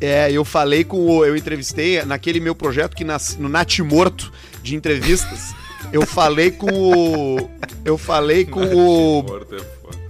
É, 0.00 0.30
eu 0.30 0.44
falei 0.44 0.84
com 0.84 0.98
o. 1.06 1.24
Eu 1.24 1.36
entrevistei 1.36 2.02
naquele 2.04 2.40
meu 2.40 2.54
projeto 2.54 2.94
que 2.96 3.04
nas, 3.04 3.36
no 3.36 3.48
Natimorto 3.48 4.32
de 4.62 4.74
entrevistas. 4.74 5.54
Eu 5.92 6.06
falei 6.06 6.50
com 6.50 6.66
o. 6.70 7.50
Eu 7.84 7.96
falei 7.96 8.44
com 8.44 8.60
o 8.74 9.22
Morto 9.22 9.54
é 9.54 9.58
foda. 9.58 10.05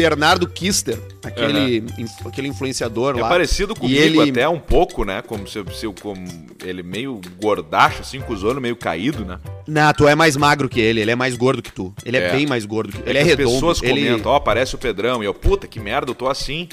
Bernardo 0.00 0.48
Kister, 0.48 0.98
aquele, 1.22 1.84
inf- 1.98 2.26
aquele 2.26 2.48
influenciador 2.48 3.16
É 3.18 3.20
lá. 3.22 3.28
parecido 3.28 3.74
E 3.74 3.76
comigo 3.78 4.00
ele- 4.22 4.30
até 4.30 4.48
um 4.48 4.58
pouco, 4.58 5.04
né? 5.04 5.20
Como 5.22 5.46
se, 5.46 5.62
se 5.78 5.84
eu 5.86 5.92
como 5.92 6.24
ele 6.64 6.82
meio 6.82 7.20
gordacho, 7.40 8.00
assim, 8.00 8.20
com 8.20 8.32
os 8.32 8.42
olhos 8.42 8.62
meio 8.62 8.76
caído, 8.76 9.24
né? 9.24 9.38
Não, 9.66 9.92
tu 9.92 10.08
é 10.08 10.14
mais 10.14 10.36
magro 10.36 10.68
que 10.68 10.80
ele, 10.80 11.00
ele 11.00 11.10
é 11.10 11.16
mais 11.16 11.36
gordo 11.36 11.60
que 11.62 11.70
tu. 11.72 11.92
Ele 12.04 12.16
é, 12.16 12.28
É. 12.28 12.32
bem 12.32 12.46
mais 12.46 12.64
gordo 12.64 12.92
que 12.92 12.98
Ele 13.08 13.18
é 13.18 13.22
que 13.24 13.30
as 13.32 13.36
redondo. 13.38 13.54
pessoas 13.54 13.82
ele, 13.82 14.06
comentam, 14.06 14.32
ó, 14.32 14.40
parece 14.40 14.74
o 14.74 14.78
Pedrão. 14.78 15.22
E 15.22 15.26
eu, 15.26 15.34
puta, 15.34 15.66
que 15.66 15.78
merda, 15.78 16.10
eu 16.10 16.14
tô 16.14 16.28
assim. 16.28 16.68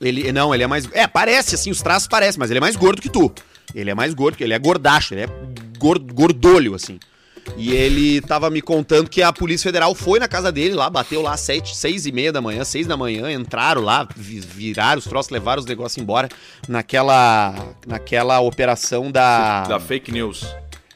ele. 0.00 0.32
Não, 0.32 0.54
ele 0.54 0.62
é 0.64 0.66
mais. 0.66 0.88
É, 0.92 1.06
parece 1.06 1.54
assim, 1.54 1.70
os 1.70 1.80
traços 1.82 2.08
parecem, 2.08 2.38
mas 2.38 2.50
ele 2.50 2.58
é 2.58 2.60
mais 2.60 2.76
gordo 2.76 3.00
que 3.00 3.08
tu. 3.08 3.32
Ele 3.74 3.90
é 3.90 3.94
mais 3.94 4.12
gordo 4.14 4.36
que 4.36 4.44
ele 4.44 4.52
é 4.52 4.58
gordacho, 4.58 5.14
ele 5.14 5.22
é 5.22 5.28
gor- 5.78 5.98
gordolho, 5.98 6.74
assim. 6.74 6.98
E 7.56 7.72
ele 7.72 8.20
tava 8.20 8.48
me 8.50 8.60
contando 8.62 9.08
que 9.08 9.22
a 9.22 9.32
Polícia 9.32 9.68
Federal 9.68 9.94
foi 9.94 10.18
na 10.18 10.26
casa 10.26 10.50
dele 10.50 10.74
lá, 10.74 10.88
bateu 10.90 11.20
lá 11.22 11.34
às 11.34 11.40
sete, 11.40 11.76
seis 11.76 12.06
e 12.06 12.12
meia 12.12 12.32
da 12.32 12.40
manhã, 12.40 12.64
seis 12.64 12.86
da 12.86 12.96
manhã, 12.96 13.30
entraram 13.32 13.82
lá, 13.82 14.08
vi- 14.16 14.40
viraram 14.40 14.98
os 14.98 15.04
troços, 15.04 15.30
levaram 15.30 15.60
os 15.60 15.66
negócios 15.66 15.96
embora 16.02 16.28
naquela, 16.68 17.54
naquela 17.86 18.40
operação 18.40 19.10
da, 19.10 19.62
Da 19.64 19.78
fake 19.78 20.10
news. 20.10 20.44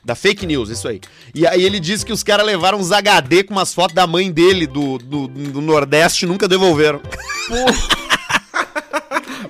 da 0.04 0.14
fake 0.14 0.46
news, 0.46 0.68
isso 0.70 0.88
aí. 0.88 1.00
E 1.34 1.46
aí 1.46 1.62
ele 1.62 1.78
disse 1.78 2.04
que 2.04 2.12
os 2.12 2.22
caras 2.22 2.44
levaram 2.46 2.78
uns 2.78 2.90
HD 2.92 3.44
com 3.44 3.52
umas 3.54 3.72
fotos 3.74 3.94
da 3.94 4.06
mãe 4.06 4.32
dele 4.32 4.66
do, 4.66 4.98
do, 4.98 5.28
do 5.28 5.60
Nordeste 5.60 6.24
e 6.24 6.28
nunca 6.28 6.48
devolveram. 6.48 7.00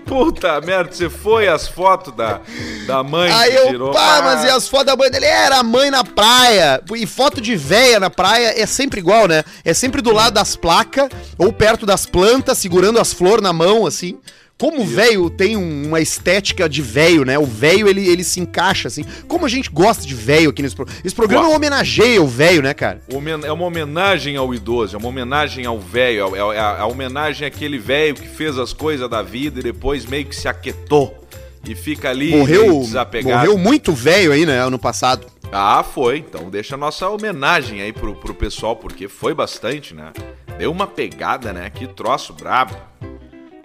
Puta 0.09 0.61
merda, 0.61 0.91
você 0.93 1.11
foi 1.11 1.47
as 1.49 1.69
fotos 1.69 2.15
da, 2.15 2.41
da 2.87 3.03
mãe 3.03 3.31
Aí 3.31 3.51
que 3.53 3.57
eu, 3.59 3.67
tirou. 3.69 3.93
pá, 3.93 4.19
Ah, 4.19 4.23
mas 4.23 4.45
e 4.45 4.49
as 4.49 4.67
fotos 4.67 4.87
da 4.87 4.97
mãe 4.97 5.11
dele? 5.11 5.27
Era 5.27 5.59
a 5.59 5.63
mãe 5.63 5.91
na 5.91 6.03
praia. 6.03 6.83
E 6.97 7.07
foto 7.07 7.41
de 7.41 7.55
véia 7.57 8.01
na 8.01 8.09
praia 8.11 8.55
é 8.61 8.67
sempre 8.67 9.01
igual, 9.01 9.29
né? 9.29 9.45
É 9.65 9.75
sempre 9.75 10.01
do 10.01 10.13
lado 10.13 10.35
das 10.35 10.57
placas 10.57 11.09
ou 11.37 11.53
perto 11.53 11.85
das 11.85 12.07
plantas, 12.07 12.59
segurando 12.59 12.99
as 12.99 13.13
flores 13.13 13.43
na 13.43 13.53
mão, 13.53 13.87
assim. 13.87 14.19
Como 14.61 14.83
o 14.83 14.85
velho 14.85 15.31
tem 15.31 15.57
um- 15.57 15.87
uma 15.87 16.01
estética 16.01 16.69
de 16.69 16.83
velho, 16.83 17.25
né? 17.25 17.39
O 17.39 17.45
velho, 17.47 17.87
ele, 17.89 18.09
ele 18.09 18.25
se 18.25 18.41
encaixa, 18.41 18.89
assim. 18.89 19.05
Como 19.29 19.47
a 19.47 19.49
gente 19.49 19.71
gosta 19.71 20.05
de 20.05 20.15
velho 20.17 20.51
aqui 20.51 20.63
nesse 20.63 20.75
programa. 20.75 21.01
Esse 21.05 21.15
programa 21.15 21.45
Gosto. 21.45 21.57
homenageia 21.57 22.21
o 22.21 22.27
velho, 22.27 22.61
né, 22.61 22.75
cara? 22.75 23.01
É 23.45 23.53
uma 23.53 23.65
homenagem 23.65 24.37
ao 24.37 24.53
idoso, 24.53 24.97
é 24.97 24.99
uma 24.99 25.09
homenagem 25.09 25.65
ao 25.65 25.79
velho, 25.79 26.35
é, 26.35 26.57
é 26.57 26.59
a, 26.59 26.81
a 26.81 26.87
homenagem 26.87 27.47
àquele 27.47 27.79
velho 27.79 28.17
que 28.17 28.27
fez 28.27 28.59
as 28.59 28.73
coisas 28.73 29.09
da 29.09 29.23
vida 29.23 29.61
e 29.61 29.63
depois 29.63 30.05
meio 30.05 30.25
que 30.27 30.35
se 30.35 30.49
aquietou 30.49 31.17
e 31.65 31.77
fica 31.77 32.11
ali 32.11 32.31
Morreu, 32.37 32.81
desapegado. 32.81 33.37
morreu 33.39 33.57
muito 33.57 33.93
velho 33.93 34.33
aí, 34.33 34.45
né, 34.45 34.59
ano 34.61 34.79
passado. 34.79 35.25
Ah, 35.53 35.85
foi. 35.85 36.19
Então 36.19 36.51
deixa 36.51 36.75
a 36.75 36.79
nossa 36.79 37.09
homenagem 37.09 37.81
aí 37.81 37.93
pro, 37.93 38.15
pro 38.17 38.35
pessoal, 38.35 38.75
porque 38.75 39.07
foi 39.07 39.33
bastante, 39.35 39.95
né? 39.95 40.13
Deu 40.59 40.73
uma 40.73 40.87
pegada, 40.89 41.53
né? 41.53 41.71
Que 41.71 41.87
troço 41.87 42.33
brabo. 42.33 42.75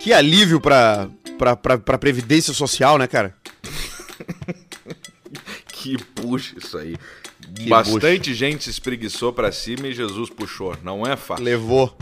Que 0.04 0.12
alívio 0.12 0.60
pra, 0.60 1.08
pra, 1.38 1.56
pra, 1.56 1.78
pra 1.78 1.98
Previdência 1.98 2.54
Social, 2.54 2.98
né, 2.98 3.08
cara? 3.08 3.34
Que 5.72 5.98
puxa 5.98 6.56
isso 6.58 6.78
aí. 6.78 6.98
Que 7.56 7.70
Bastante 7.70 8.34
gente 8.34 8.66
se 8.66 8.70
espreguiçou 8.70 9.32
pra 9.32 9.50
cima 9.52 9.88
e 9.88 9.94
Jesus 9.94 10.30
puxou. 10.30 10.76
Não 10.84 11.06
é 11.06 11.16
fácil. 11.16 11.46
Levou. 11.46 11.96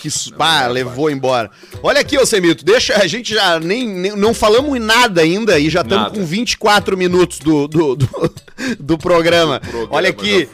Que 0.00 0.08
pá, 0.36 0.64
é, 0.64 0.68
levou 0.68 1.10
embora. 1.10 1.50
Olha 1.82 2.00
aqui, 2.00 2.18
ô 2.18 2.26
Semito, 2.26 2.64
deixa. 2.64 2.96
A 2.96 3.06
gente 3.06 3.32
já 3.32 3.58
nem, 3.58 3.86
nem- 3.88 4.16
não 4.16 4.34
falamos 4.34 4.74
em 4.76 4.80
nada 4.80 5.22
ainda 5.22 5.58
e 5.58 5.70
já 5.70 5.80
estamos 5.82 6.12
com 6.12 6.24
24 6.26 6.96
minutos 6.96 7.38
do, 7.38 7.66
do, 7.68 7.96
do, 7.96 8.34
do 8.80 8.98
programa. 8.98 9.60
Olha 9.90 10.10
aqui. 10.10 10.48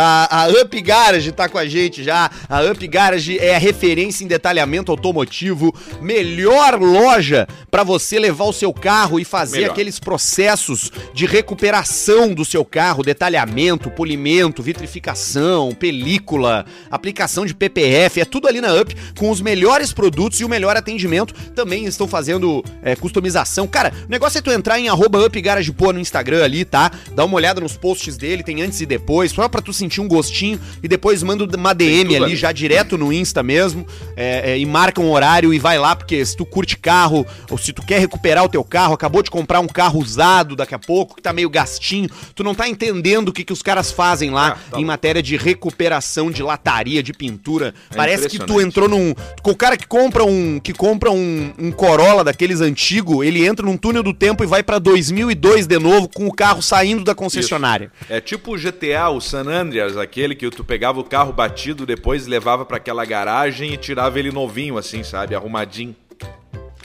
A, 0.00 0.44
a 0.44 0.48
Up 0.48 0.80
Garage 0.80 1.32
tá 1.32 1.48
com 1.48 1.58
a 1.58 1.66
gente 1.66 2.04
já. 2.04 2.30
A 2.48 2.62
Up 2.62 2.86
Garage 2.86 3.36
é 3.36 3.56
a 3.56 3.58
referência 3.58 4.22
em 4.22 4.28
detalhamento 4.28 4.92
automotivo, 4.92 5.74
melhor 6.00 6.80
loja 6.80 7.48
para 7.68 7.82
você 7.82 8.16
levar 8.16 8.44
o 8.44 8.52
seu 8.52 8.72
carro 8.72 9.18
e 9.18 9.24
fazer 9.24 9.58
Melhor. 9.58 9.72
aqueles 9.72 9.98
processos 9.98 10.92
de 11.12 11.26
recuperação 11.26 12.32
do 12.32 12.44
seu 12.44 12.64
carro, 12.64 13.02
detalhamento, 13.02 13.90
polimento, 13.90 14.62
vitrificação, 14.62 15.74
película, 15.74 16.64
aplicação 16.88 17.44
de 17.44 17.52
PPF, 17.52 18.20
é 18.20 18.24
tudo 18.24 18.46
ali 18.46 18.60
na 18.60 18.72
Up 18.80 18.94
com 19.18 19.30
os 19.30 19.40
melhores 19.40 19.92
produtos 19.92 20.40
e 20.40 20.44
o 20.44 20.48
melhor 20.48 20.76
atendimento. 20.76 21.34
Também 21.56 21.86
estão 21.86 22.06
fazendo 22.06 22.64
é, 22.84 22.94
customização. 22.94 23.66
Cara, 23.66 23.92
o 24.06 24.08
negócio 24.08 24.38
é 24.38 24.42
tu 24.42 24.52
entrar 24.52 24.78
em 24.78 24.88
arroba 24.88 25.26
Up 25.26 25.40
Garage 25.40 25.72
Pô 25.72 25.92
no 25.92 25.98
Instagram 25.98 26.44
ali, 26.44 26.64
tá? 26.64 26.92
Dá 27.16 27.24
uma 27.24 27.34
olhada 27.34 27.60
nos 27.60 27.76
posts 27.76 28.16
dele, 28.16 28.44
tem 28.44 28.62
antes 28.62 28.80
e 28.80 28.86
depois, 28.86 29.32
só 29.32 29.48
pra 29.48 29.60
tu 29.60 29.72
sentir 29.72 29.87
sentir 29.88 30.00
um 30.02 30.08
gostinho 30.08 30.60
e 30.82 30.86
depois 30.88 31.22
manda 31.22 31.44
uma 31.56 31.72
DM 31.72 32.14
ali, 32.14 32.24
ali. 32.24 32.36
já 32.36 32.52
direto 32.52 32.98
no 32.98 33.12
Insta 33.12 33.42
mesmo, 33.42 33.86
é, 34.14 34.52
é, 34.52 34.58
e 34.58 34.66
marca 34.66 35.00
um 35.00 35.10
horário 35.10 35.52
e 35.54 35.58
vai 35.58 35.78
lá, 35.78 35.96
porque 35.96 36.24
se 36.24 36.36
tu 36.36 36.44
curte 36.44 36.76
carro, 36.76 37.26
ou 37.50 37.56
se 37.56 37.72
tu 37.72 37.82
quer 37.82 37.98
recuperar 37.98 38.44
o 38.44 38.48
teu 38.48 38.62
carro, 38.62 38.92
acabou 38.94 39.22
de 39.22 39.30
comprar 39.30 39.60
um 39.60 39.66
carro 39.66 39.98
usado 40.00 40.54
daqui 40.54 40.74
a 40.74 40.78
pouco, 40.78 41.16
que 41.16 41.22
tá 41.22 41.32
meio 41.32 41.48
gastinho, 41.48 42.08
tu 42.34 42.44
não 42.44 42.54
tá 42.54 42.68
entendendo 42.68 43.28
o 43.28 43.32
que, 43.32 43.42
que 43.44 43.52
os 43.52 43.62
caras 43.62 43.90
fazem 43.90 44.30
lá 44.30 44.48
Ah, 44.48 44.70
tá 44.70 44.78
em 44.78 44.82
bom. 44.82 44.86
matéria 44.88 45.22
de 45.22 45.36
recuperação 45.36 46.30
de 46.30 46.42
lataria, 46.42 47.02
de 47.02 47.12
pintura. 47.12 47.74
É 47.90 47.96
Parece 47.96 48.28
que 48.28 48.38
tu 48.38 48.60
entrou 48.60 48.88
num. 48.88 49.14
O 49.42 49.56
cara 49.56 49.76
que 49.76 49.86
compra 49.86 50.24
um 50.24 50.60
que 50.60 50.72
compra 50.72 51.10
um, 51.10 51.52
um 51.58 51.72
Corolla 51.72 52.22
daqueles 52.22 52.60
antigo, 52.60 53.24
ele 53.24 53.46
entra 53.46 53.64
num 53.64 53.76
túnel 53.76 54.02
do 54.02 54.12
tempo 54.12 54.42
e 54.44 54.46
vai 54.46 54.62
pra 54.62 54.78
2002 54.78 55.66
de 55.66 55.78
novo 55.78 56.08
com 56.08 56.26
o 56.26 56.32
carro 56.32 56.60
saindo 56.60 57.04
da 57.04 57.14
concessionária. 57.14 57.90
É 58.08 58.20
tipo 58.20 58.54
o 58.54 58.58
GTA, 58.58 59.08
o 59.10 59.20
San 59.20 59.46
Andreas, 59.48 59.77
aquele 59.80 60.34
que 60.34 60.48
tu 60.50 60.64
pegava 60.64 61.00
o 61.00 61.04
carro 61.04 61.32
batido, 61.32 61.86
depois 61.86 62.26
levava 62.26 62.64
pra 62.64 62.76
aquela 62.76 63.04
garagem 63.04 63.72
e 63.72 63.76
tirava 63.76 64.18
ele 64.18 64.30
novinho, 64.30 64.78
assim, 64.78 65.02
sabe? 65.02 65.34
Arrumadinho. 65.34 65.94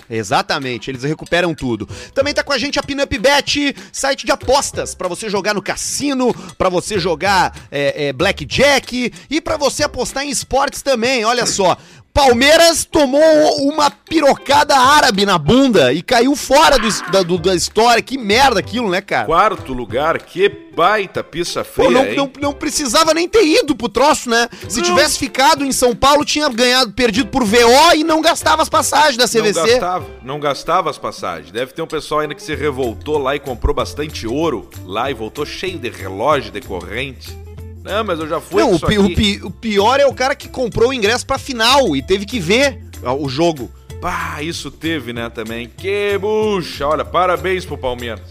Exatamente, 0.10 0.92
eles 0.92 1.04
recuperam 1.04 1.56
tudo. 1.56 1.88
Também 2.14 2.34
tá 2.34 2.44
com 2.44 2.54
a 2.54 2.58
gente 2.58 2.78
a 2.78 2.84
Pinup 2.84 3.18
Bet, 3.18 3.76
site 3.92 4.26
de 4.26 4.32
apostas, 4.32 4.94
pra 4.94 5.08
você 5.08 5.30
jogar 5.30 5.54
no 5.54 5.62
cassino, 5.62 6.34
pra 6.58 6.70
você 6.70 7.00
jogar 7.00 7.58
é, 7.72 8.08
é, 8.08 8.14
blackjack 8.14 9.12
e 9.30 9.42
pra 9.42 9.58
você 9.58 9.84
apostar 9.84 10.24
em 10.24 10.30
esportes 10.30 10.82
também. 10.82 11.26
Olha 11.26 11.46
só, 11.46 11.78
Palmeiras 12.14 12.86
tomou 12.86 13.22
uma 13.64 13.90
pirocada 13.90 14.78
árabe 14.78 15.26
na 15.26 15.38
bunda 15.40 15.92
e 15.92 16.04
caiu 16.04 16.36
fora 16.36 16.78
do, 16.78 17.12
da, 17.12 17.24
do- 17.24 17.40
da 17.40 17.56
história. 17.56 18.04
Que 18.04 18.20
merda 18.20 18.60
aquilo, 18.60 18.88
né, 18.90 19.02
cara? 19.02 19.26
Quarto 19.26 19.74
lugar, 19.74 20.20
que 20.22 20.48
baita 20.76 21.24
pista 21.24 21.64
Pô, 21.64 21.84
feia, 21.86 21.90
não, 21.90 22.06
hein? 22.06 22.16
não, 22.16 22.32
não 22.40 22.54
precisava 22.54 23.14
nem 23.16 23.28
ter 23.28 23.44
ido 23.44 23.76
pro 23.76 23.90
troço, 23.90 24.30
né? 24.30 24.48
Se 24.70 24.78
Não. 24.78 24.86
tivesse 24.86 25.18
ficado 25.18 25.66
em 25.66 25.72
São 25.72 25.96
Paulo, 25.96 26.24
tinha 26.24 26.48
ganhado, 26.50 26.92
perdido 26.94 27.30
por 27.30 27.44
VO 27.44 27.96
e 27.96 28.04
não 28.04 28.22
gastava 28.22 28.62
as 28.62 28.70
passagens 28.70 29.18
da 29.18 29.24
Não 29.26 29.30
CVC. 29.52 29.72
gastava, 29.72 30.06
não 30.24 30.40
gastava 30.40 30.90
as 30.92 30.98
passagens. 31.00 31.52
Deve 31.52 31.74
ter 31.74 31.82
um 31.82 31.88
pessoal 31.88 32.20
ainda 32.22 32.36
que 32.36 32.44
se 32.44 32.54
revoltou 32.56 33.18
lá 33.18 33.36
e 33.36 33.40
comprou 33.40 33.74
bastante 33.74 34.28
ouro 34.28 34.70
lá 34.86 35.10
e 35.10 35.14
voltou 35.16 35.46
cheio 35.48 35.80
de 35.80 35.90
relógio, 35.90 36.52
de 36.52 36.62
corrente. 36.62 37.36
Não, 37.84 38.04
mas 38.04 38.20
eu 38.20 38.28
já 38.28 38.40
fui 38.40 38.62
Não, 38.62 38.70
com 38.70 38.74
o, 38.74 38.78
isso 38.78 38.86
pi- 38.88 38.98
o 38.98 39.16
pi- 39.16 39.42
o 39.44 39.52
pior 39.52 40.00
é 40.00 40.06
o 40.06 40.14
cara 40.14 40.36
que 40.36 40.48
comprou 40.48 40.90
o 40.90 40.94
ingresso 40.94 41.26
pra 41.26 41.38
final 41.38 41.96
e 41.96 42.02
teve 42.02 42.26
que 42.26 42.40
ver 42.40 42.80
o 43.20 43.28
jogo. 43.28 43.70
Pá, 44.02 44.42
isso 44.42 44.70
teve, 44.72 45.12
né, 45.14 45.30
também. 45.30 45.70
Que 45.78 46.18
bucha. 46.18 46.88
Olha, 46.88 47.04
parabéns 47.06 47.66
pro 47.66 47.78
Palmeiras. 47.78 48.22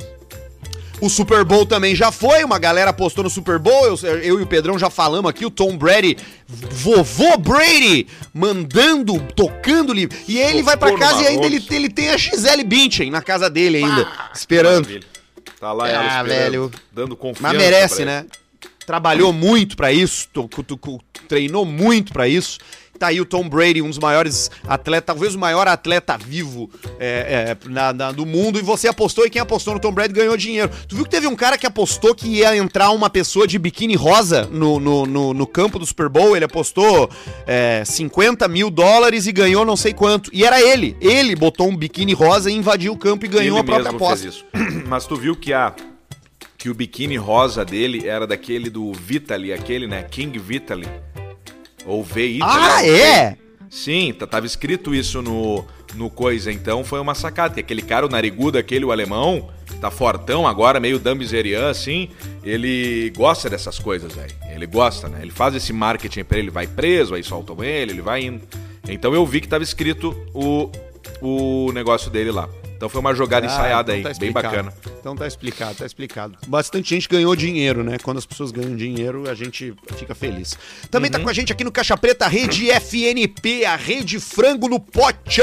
O 1.01 1.11
Super 1.11 1.45
Bowl 1.45 1.67
também 1.67 1.97
já 1.97 2.13
foi, 2.13 2.45
uma 2.45 2.61
galera 2.61 2.91
apostou 2.91 3.25
no 3.25 3.31
Super 3.31 3.59
Bowl, 3.59 3.87
eu, 3.87 3.97
eu 4.19 4.39
e 4.39 4.43
o 4.43 4.47
Pedrão 4.47 4.79
já 4.79 4.89
falamos 4.89 5.29
aqui, 5.29 5.45
o 5.45 5.51
Tom 5.51 5.77
Brady, 5.77 6.17
vovô 6.47 7.37
Brady, 7.37 8.07
mandando, 8.33 9.19
tocando-lhe, 9.35 10.09
e 10.29 10.41
aí 10.41 10.51
ele 10.51 10.63
vai 10.63 10.77
pra 10.77 10.91
Tocou 10.93 11.01
casa 11.05 11.23
e 11.23 11.27
ainda 11.27 11.45
ele, 11.45 11.61
ele 11.71 11.89
tem 11.89 12.11
a 12.11 12.17
Gisele 12.17 12.63
Bündchen 12.63 13.11
na 13.11 13.21
casa 13.21 13.51
dele 13.51 13.79
ainda, 13.79 14.07
esperando. 14.33 14.89
Tá 15.59 15.73
lá 15.73 15.89
ela 15.89 16.03
Ah, 16.03 16.23
esperando, 16.23 16.29
velho. 16.29 16.71
dando 16.93 17.17
confiança. 17.17 17.53
Mas 17.53 17.57
merece, 17.57 18.03
pra 18.05 18.19
ele. 18.21 18.27
Trabalhou 18.87 19.33
muito 19.33 19.77
pra 19.77 19.93
isso, 19.93 20.29
treinou 21.29 21.65
muito 21.65 22.13
pra 22.13 22.29
isso. 22.29 22.59
Tá 22.99 23.09
aí 23.09 23.21
o 23.21 23.25
Tom 23.25 23.49
Brady, 23.49 23.83
um 23.83 23.89
dos 23.89 23.99
maiores 23.99 24.49
atletas, 24.69 25.07
talvez 25.07 25.35
o 25.35 25.39
maior 25.39 25.67
atleta 25.67 26.17
vivo 26.17 26.71
é, 27.01 27.57
é, 27.65 27.69
na- 27.69 27.93
na- 27.93 28.13
do 28.13 28.25
mundo. 28.25 28.61
E 28.61 28.63
você 28.63 28.87
apostou 28.87 29.27
e 29.27 29.31
quem 29.31 29.43
apostou 29.43 29.75
no 29.75 29.81
Tom 29.81 29.91
Brady 29.91 30.13
ganhou 30.15 30.37
dinheiro. 30.37 30.71
Tu 30.87 30.95
viu 30.95 31.05
que 31.05 31.11
teve 31.11 31.27
um 31.27 31.35
cara 31.35 31.59
que 31.59 31.67
apostou 31.67 32.15
que 32.15 32.29
ia 32.29 32.57
entrar 32.57 32.91
uma 32.91 33.11
pessoa 33.11 33.45
de 33.45 33.59
biquíni 33.59 33.97
rosa 33.97 34.47
no, 34.53 34.79
no, 34.79 35.05
no- 35.05 35.35
no 35.35 35.47
campo 35.49 35.81
do 35.81 35.87
Super 35.87 36.09
Bowl? 36.09 36.37
Ele 36.37 36.45
apostou 36.45 37.11
é, 37.45 37.83
50 37.85 38.47
mil 38.47 38.71
dólares 38.71 39.27
e 39.27 39.33
ganhou 39.33 39.65
não 39.65 39.75
sei 39.77 39.93
quanto. 39.93 40.31
E 40.33 40.45
era 40.45 40.61
ele. 40.63 40.97
Ele 41.01 41.35
botou 41.35 41.69
um 41.69 41.77
biquíni 41.77 42.13
rosa 42.13 42.53
e 42.53 42.55
invadiu 42.55 42.93
o 42.93 42.97
campo 42.99 43.25
e 43.25 43.29
ganhou 43.29 43.57
Ele 43.59 43.63
a 43.63 43.65
própria 43.65 43.91
mesmo 43.91 43.97
aposta. 43.97 44.23
fez 44.23 44.35
isso. 44.35 44.45
Mas 44.87 45.07
tu 45.07 45.17
viu 45.17 45.35
que 45.35 45.53
a 45.53 45.75
que 46.63 46.71
o 46.71 46.75
biquíni 46.75 47.17
rosa 47.17 47.65
dele 47.65 48.07
era 48.07 48.25
daquele 48.25 48.71
do 48.71 48.93
Vitaly, 48.93 49.53
aquele, 49.53 49.89
né? 49.89 50.05
King 50.05 50.39
Vitaly. 50.39 50.87
Ou 51.85 52.05
V 52.05 52.39
Ah, 52.41 52.87
é? 52.87 53.37
Sim, 53.69 54.15
tá- 54.17 54.29
tava 54.29 54.47
escrito 54.47 54.95
isso 54.95 55.21
no, 55.21 55.65
no 55.97 56.09
coisa, 56.09 56.53
então 56.53 56.85
foi 56.85 57.01
uma 57.01 57.17
sacada. 57.17 57.55
que 57.55 57.59
Aquele 57.61 57.83
cara, 57.83 58.07
o 58.07 58.09
narigudo, 58.09 58.59
aquele, 58.59 58.85
o 58.85 58.93
alemão, 58.93 59.51
tá 59.81 59.91
fortão 59.91 60.47
agora, 60.47 60.79
meio 60.79 61.01
Dambizerian, 61.01 61.69
assim, 61.69 62.11
ele 62.45 63.11
gosta 63.17 63.51
dessas 63.51 63.81
coisas, 63.81 64.13
velho. 64.15 64.33
Ele 64.55 64.65
gosta, 64.67 65.09
né? 65.09 65.19
Ele 65.21 65.33
faz 65.33 65.57
esse 65.57 65.73
marketing 65.73 66.23
pra 66.23 66.39
ele, 66.39 66.49
vai 66.49 66.69
preso, 66.69 67.17
aí 67.17 67.25
soltam 67.25 67.65
ele, 67.65 67.91
ele 67.91 68.03
vai 68.03 68.23
indo. 68.23 68.41
Então 68.89 69.13
eu 69.13 69.27
vi 69.27 69.41
que 69.41 69.49
tava 69.49 69.65
escrito 69.65 70.15
o, 70.33 70.71
o 71.21 71.73
negócio 71.73 72.09
dele 72.09 72.31
lá. 72.31 72.49
Então 72.83 72.91
foi 72.91 73.01
uma 73.01 73.15
jogada 73.15 73.47
ensaiada 73.47 73.97
então 73.97 74.11
aí, 74.11 74.17
tá 74.17 74.19
bem 74.19 74.29
explicado. 74.31 74.57
bacana. 74.57 74.75
Então 74.99 75.15
tá 75.15 75.25
explicado, 75.25 75.75
tá 75.77 75.87
explicado. 75.87 76.37
Bastante 76.49 76.91
gente 76.91 77.09
ganhou 77.09 77.37
dinheiro, 77.37 77.85
né? 77.85 77.97
Quando 78.03 78.19
as 78.19 78.27
pessoas 78.27 78.51
ganham 78.51 78.75
dinheiro, 78.75 79.31
a 79.31 79.35
gente 79.37 79.73
fica 79.97 80.17
feliz. 80.17 80.59
Também 80.91 81.09
Uhum. 81.09 81.13
tá 81.13 81.21
com 81.21 81.29
a 81.29 81.33
gente 81.33 81.53
aqui 81.53 81.63
no 81.63 81.71
Caixa 81.71 81.97
Preta 81.97 82.25
a 82.25 82.29
rede 82.29 82.69
FNP, 82.73 83.65
a 83.65 83.77
rede 83.77 84.19
frango 84.19 84.67
no 84.69 84.81
pote. 84.81 85.41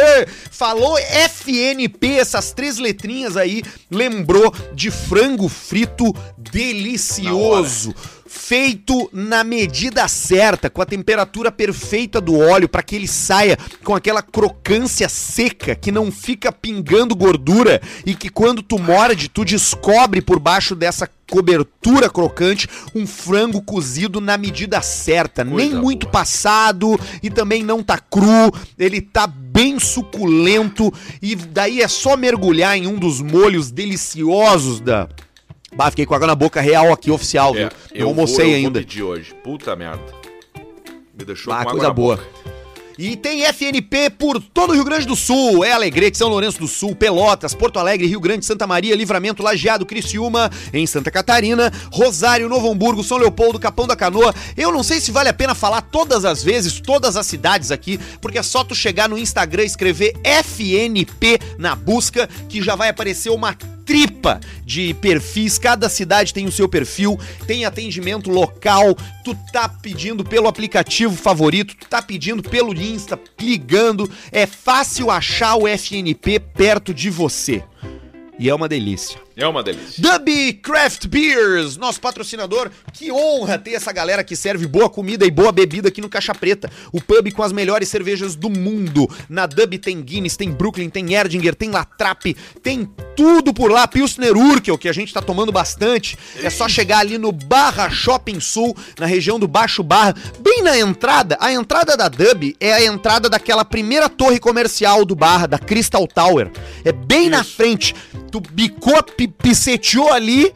Falou 0.51 0.97
FNP, 0.97 2.07
essas 2.17 2.51
três 2.51 2.77
letrinhas 2.77 3.37
aí, 3.37 3.63
lembrou 3.89 4.53
de 4.73 4.91
frango 4.91 5.47
frito 5.47 6.13
delicioso. 6.37 7.95
Feito 8.31 9.09
na 9.11 9.43
medida 9.43 10.07
certa, 10.07 10.69
com 10.69 10.83
a 10.83 10.85
temperatura 10.85 11.51
perfeita 11.51 12.21
do 12.21 12.37
óleo, 12.37 12.69
para 12.69 12.83
que 12.83 12.95
ele 12.95 13.07
saia 13.07 13.57
com 13.83 13.95
aquela 13.95 14.21
crocância 14.21 15.09
seca 15.09 15.73
que 15.73 15.91
não 15.91 16.11
fica 16.11 16.51
pingando 16.51 17.15
gordura 17.15 17.81
e 18.05 18.13
que 18.13 18.29
quando 18.29 18.61
tu 18.61 18.77
morde, 18.77 19.29
tu 19.29 19.43
descobre 19.43 20.21
por 20.21 20.37
baixo 20.39 20.75
dessa 20.75 21.09
cobertura 21.27 22.07
crocante 22.07 22.67
um 22.93 23.07
frango 23.07 23.63
cozido 23.63 24.21
na 24.21 24.37
medida 24.37 24.79
certa, 24.81 25.43
Coisa 25.43 25.57
nem 25.57 25.73
muito 25.73 26.03
boa. 26.03 26.11
passado 26.11 26.99
e 27.23 27.31
também 27.31 27.63
não 27.63 27.81
tá 27.81 27.97
cru, 27.97 28.51
ele 28.77 29.01
tá 29.01 29.25
bem 29.25 29.79
suculento 29.79 30.93
e 31.19 31.35
daí 31.35 31.81
é 31.81 31.87
só 31.87 32.15
mergulhar 32.15 32.77
em 32.77 32.85
um 32.85 32.97
dos 32.97 33.21
molhos 33.21 33.71
deliciosos 33.71 34.79
da 34.79 35.07
Bah, 35.75 35.89
fiquei 35.91 36.05
com 36.05 36.15
água 36.15 36.27
na 36.27 36.35
boca 36.35 36.59
real 36.61 36.91
aqui, 36.91 37.11
oficial, 37.11 37.53
viu? 37.53 37.67
É, 37.93 37.99
Não 37.99 38.07
almocei 38.09 38.45
vou, 38.45 38.51
eu 38.53 38.57
ainda. 38.57 38.79
Vou 38.79 38.87
pedir 38.87 39.03
hoje. 39.03 39.33
Puta 39.43 39.75
merda. 39.75 40.01
Me 41.17 41.25
deixou 41.25 41.53
Ah, 41.53 41.57
com 41.57 41.61
água 41.61 41.71
coisa 41.73 41.87
na 41.87 41.93
boa. 41.93 42.15
boca. 42.17 42.27
E 43.01 43.15
tem 43.15 43.43
FNP 43.45 44.09
por 44.09 44.41
todo 44.41 44.71
o 44.71 44.73
Rio 44.73 44.83
Grande 44.83 45.05
do 45.05 45.15
Sul. 45.15 45.63
É 45.63 45.71
Alegrete, 45.71 46.17
São 46.17 46.27
Lourenço 46.27 46.59
do 46.59 46.67
Sul, 46.67 46.93
Pelotas, 46.93 47.53
Porto 47.53 47.79
Alegre, 47.79 48.05
Rio 48.05 48.19
Grande, 48.19 48.45
Santa 48.45 48.67
Maria, 48.67 48.93
Livramento, 48.93 49.41
Lajeado, 49.41 49.85
Criciúma, 49.85 50.49
em 50.73 50.85
Santa 50.85 51.09
Catarina, 51.09 51.71
Rosário, 51.93 52.49
Novo 52.49 52.69
Hamburgo, 52.69 53.01
São 53.01 53.17
Leopoldo, 53.17 53.57
Capão 53.57 53.87
da 53.87 53.95
Canoa. 53.95 54.35
Eu 54.57 54.69
não 54.73 54.83
sei 54.83 54.99
se 54.99 55.13
vale 55.13 55.29
a 55.29 55.33
pena 55.33 55.55
falar 55.55 55.81
todas 55.83 56.25
as 56.25 56.43
vezes, 56.43 56.81
todas 56.81 57.15
as 57.15 57.25
cidades 57.25 57.71
aqui, 57.71 57.97
porque 58.19 58.37
é 58.37 58.43
só 58.43 58.65
tu 58.65 58.75
chegar 58.75 59.07
no 59.07 59.17
Instagram 59.17 59.63
e 59.63 59.67
escrever 59.67 60.13
FNP 60.21 61.39
na 61.57 61.75
busca, 61.77 62.27
que 62.49 62.61
já 62.61 62.75
vai 62.75 62.89
aparecer 62.89 63.29
uma 63.29 63.55
tripa 63.89 64.39
de 64.63 64.93
perfis, 64.93 65.57
cada 65.57 65.89
cidade 65.89 66.31
tem 66.31 66.45
o 66.45 66.51
seu 66.51 66.69
perfil, 66.69 67.19
tem 67.47 67.65
atendimento 67.65 68.29
local, 68.29 68.95
tu 69.25 69.35
tá 69.51 69.67
pedindo 69.67 70.23
pelo 70.23 70.47
aplicativo 70.47 71.15
favorito, 71.15 71.75
tu 71.75 71.87
tá 71.89 71.99
pedindo 71.99 72.43
pelo 72.43 72.71
Insta, 72.71 73.19
ligando, 73.41 74.07
é 74.31 74.45
fácil 74.45 75.09
achar 75.09 75.55
o 75.55 75.67
FNP 75.67 76.39
perto 76.39 76.93
de 76.93 77.09
você. 77.09 77.63
E 78.37 78.47
é 78.47 78.53
uma 78.53 78.69
delícia. 78.69 79.19
É 79.39 79.47
uma 79.47 79.63
delícia. 79.63 80.03
Dub 80.03 80.53
Craft 80.61 81.07
Beers, 81.07 81.77
nosso 81.77 82.01
patrocinador. 82.01 82.69
Que 82.91 83.09
honra 83.09 83.57
ter 83.57 83.71
essa 83.71 83.89
galera 83.93 84.21
que 84.21 84.35
serve 84.35 84.67
boa 84.67 84.89
comida 84.89 85.25
e 85.25 85.31
boa 85.31 85.49
bebida 85.49 85.87
aqui 85.87 86.01
no 86.01 86.09
Caixa 86.09 86.35
Preta. 86.35 86.69
O 86.91 86.99
pub 86.99 87.31
com 87.31 87.41
as 87.41 87.53
melhores 87.53 87.87
cervejas 87.87 88.35
do 88.35 88.49
mundo. 88.49 89.09
Na 89.29 89.45
Dub 89.45 89.77
tem 89.77 90.01
Guinness, 90.01 90.35
tem 90.35 90.51
Brooklyn, 90.51 90.89
tem 90.89 91.13
Erdinger, 91.13 91.55
tem 91.55 91.71
Latrap, 91.71 92.35
tem 92.61 92.85
tudo 93.15 93.53
por 93.53 93.71
lá. 93.71 93.87
Pilsner 93.87 94.35
Urkel, 94.35 94.77
que 94.77 94.89
a 94.89 94.93
gente 94.93 95.13
tá 95.13 95.21
tomando 95.21 95.53
bastante. 95.53 96.17
É 96.43 96.49
só 96.49 96.67
chegar 96.67 96.99
ali 96.99 97.17
no 97.17 97.31
Barra 97.31 97.89
Shopping 97.89 98.41
Sul, 98.41 98.75
na 98.99 99.05
região 99.05 99.39
do 99.39 99.47
Baixo 99.47 99.81
Barra, 99.81 100.15
bem 100.41 100.61
na 100.61 100.77
entrada. 100.77 101.37
A 101.39 101.49
entrada 101.49 101.95
da 101.95 102.09
Dub 102.09 102.57
é 102.59 102.73
a 102.73 102.83
entrada 102.83 103.29
daquela 103.29 103.63
primeira 103.63 104.09
torre 104.09 104.37
comercial 104.37 105.05
do 105.05 105.15
Barra, 105.15 105.47
da 105.47 105.57
Crystal 105.57 106.05
Tower. 106.05 106.51
É 106.83 106.91
bem 106.91 107.29
na 107.29 107.41
frente. 107.41 107.95
Tu 108.29 108.41
bicou, 108.41 109.01
piceteou 109.29 110.11
ali, 110.11 110.51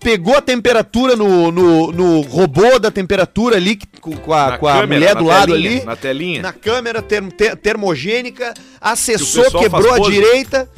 pegou 0.00 0.36
a 0.36 0.40
temperatura 0.42 1.14
no, 1.16 1.50
no, 1.52 1.92
no 1.92 2.20
robô 2.22 2.78
da 2.78 2.90
temperatura 2.90 3.56
ali, 3.56 3.76
que- 3.76 3.86
com, 4.00 4.32
a, 4.32 4.58
com 4.58 4.66
a 4.66 4.72
câmera, 4.80 4.86
mulher 4.86 5.14
do 5.16 5.24
lado 5.24 5.52
telinha, 5.52 5.70
ali. 5.78 5.84
na 5.86 5.96
telinha. 5.96 6.42
Na 6.42 6.52
câmera 6.52 7.00
term- 7.02 7.28
ter- 7.30 7.56
termogênica, 7.56 8.52
acessou, 8.80 9.44
pessoal 9.44 9.62
quebrou 9.62 9.94
a 9.94 9.96
pose. 9.98 10.10
direita, 10.10 10.68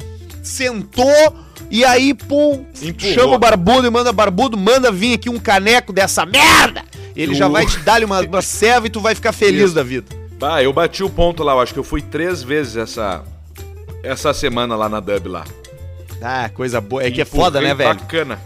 sentou. 0.43 1.35
E 1.71 1.83
aí, 1.83 2.13
pum, 2.13 2.63
Empurrou. 2.81 3.13
chama 3.13 3.35
o 3.35 3.39
barbudo 3.39 3.87
e 3.87 3.89
manda 3.89 4.13
barbudo, 4.13 4.55
manda 4.55 4.91
vir 4.91 5.15
aqui 5.15 5.29
um 5.29 5.39
caneco 5.39 5.91
dessa 5.91 6.23
merda 6.23 6.83
Ele 7.15 7.33
já 7.33 7.47
vai 7.47 7.65
te 7.65 7.79
dar 7.79 8.03
uma, 8.03 8.21
uma 8.21 8.41
ceva 8.41 8.85
e 8.85 8.89
tu 8.89 8.99
vai 9.01 9.15
ficar 9.15 9.31
feliz 9.31 9.63
Isso. 9.65 9.73
da 9.73 9.81
vida. 9.81 10.05
Bah, 10.39 10.61
eu 10.61 10.71
bati 10.71 11.03
o 11.03 11.09
ponto 11.09 11.41
lá, 11.43 11.53
eu 11.53 11.59
acho 11.61 11.73
que 11.73 11.79
eu 11.79 11.83
fui 11.83 12.01
três 12.03 12.43
vezes 12.43 12.75
essa, 12.77 13.23
essa 14.03 14.31
semana 14.33 14.75
lá 14.75 14.87
na 14.87 14.99
Dub 14.99 15.25
lá. 15.27 15.43
Ah, 16.21 16.49
coisa 16.49 16.79
boa. 16.81 17.03
É 17.03 17.11
que 17.11 17.21
é 17.21 17.25
foda, 17.25 17.59
né, 17.61 17.73
velho? 17.73 17.95
Bacana. 17.95 18.39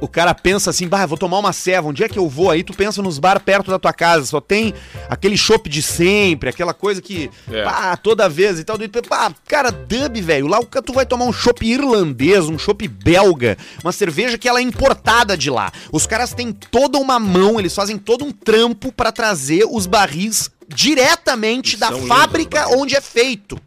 O 0.00 0.08
cara 0.08 0.34
pensa 0.34 0.70
assim, 0.70 0.88
bah, 0.88 1.04
vou 1.04 1.18
tomar 1.18 1.38
uma 1.38 1.52
ceva, 1.52 1.86
onde 1.88 2.02
é 2.02 2.08
que 2.08 2.18
eu 2.18 2.26
vou? 2.26 2.50
Aí 2.50 2.64
tu 2.64 2.72
pensa 2.72 3.02
nos 3.02 3.18
bar 3.18 3.38
perto 3.38 3.70
da 3.70 3.78
tua 3.78 3.92
casa, 3.92 4.24
só 4.24 4.40
tem 4.40 4.72
aquele 5.10 5.36
chopp 5.36 5.68
de 5.68 5.82
sempre, 5.82 6.48
aquela 6.48 6.72
coisa 6.72 7.02
que, 7.02 7.30
É. 7.52 7.62
pá, 7.64 7.94
toda 7.98 8.26
vez 8.26 8.58
e 8.58 8.64
tal. 8.64 8.78
Pá, 9.06 9.30
cara, 9.46 9.70
dub, 9.70 10.18
velho, 10.22 10.46
lá 10.46 10.58
tu 10.82 10.94
vai 10.94 11.04
tomar 11.04 11.26
um 11.26 11.32
chopp 11.34 11.66
irlandês, 11.66 12.48
um 12.48 12.58
chopp 12.58 12.88
belga, 12.88 13.58
uma 13.84 13.92
cerveja 13.92 14.38
que 14.38 14.48
ela 14.48 14.60
é 14.60 14.62
importada 14.62 15.36
de 15.36 15.50
lá. 15.50 15.70
Os 15.92 16.06
caras 16.06 16.32
têm 16.32 16.50
toda 16.50 16.96
uma 16.96 17.18
mão, 17.18 17.60
eles 17.60 17.74
fazem 17.74 17.98
todo 17.98 18.24
um 18.24 18.32
trampo 18.32 18.90
pra 18.90 19.12
trazer 19.12 19.66
os 19.70 19.84
barris 19.84 20.50
diretamente 20.66 21.76
da 21.76 21.90
lindos 21.90 22.08
fábrica 22.08 22.60
os 22.60 22.64
barris. 22.70 22.80
onde 22.80 22.96
é 22.96 23.00
feito. 23.02 23.58